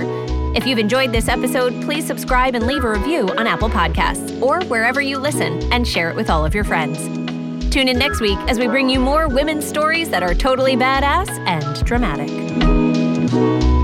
If 0.57 0.67
you've 0.67 0.79
enjoyed 0.79 1.13
this 1.13 1.29
episode, 1.29 1.83
please 1.83 2.07
subscribe 2.07 2.55
and 2.55 2.67
leave 2.67 2.83
a 2.83 2.91
review 2.91 3.29
on 3.37 3.47
Apple 3.47 3.69
Podcasts 3.69 4.41
or 4.41 4.65
wherever 4.69 5.03
you 5.03 5.19
listen 5.19 5.71
and 5.71 5.87
share 5.87 6.09
it 6.09 6.17
with 6.17 6.31
all 6.31 6.47
of 6.47 6.55
your 6.55 6.65
friends. 6.65 6.99
Tune 7.71 7.89
in 7.89 7.99
next 7.99 8.23
week 8.23 8.39
as 8.49 8.59
we 8.59 8.67
bring 8.69 8.89
you 8.89 9.01
more 9.01 9.29
women's 9.29 9.67
stories 9.67 10.09
that 10.09 10.23
are 10.23 10.35
totally 10.35 10.77
badass 10.77 11.29
and 11.47 11.85
dramatic. 11.85 13.76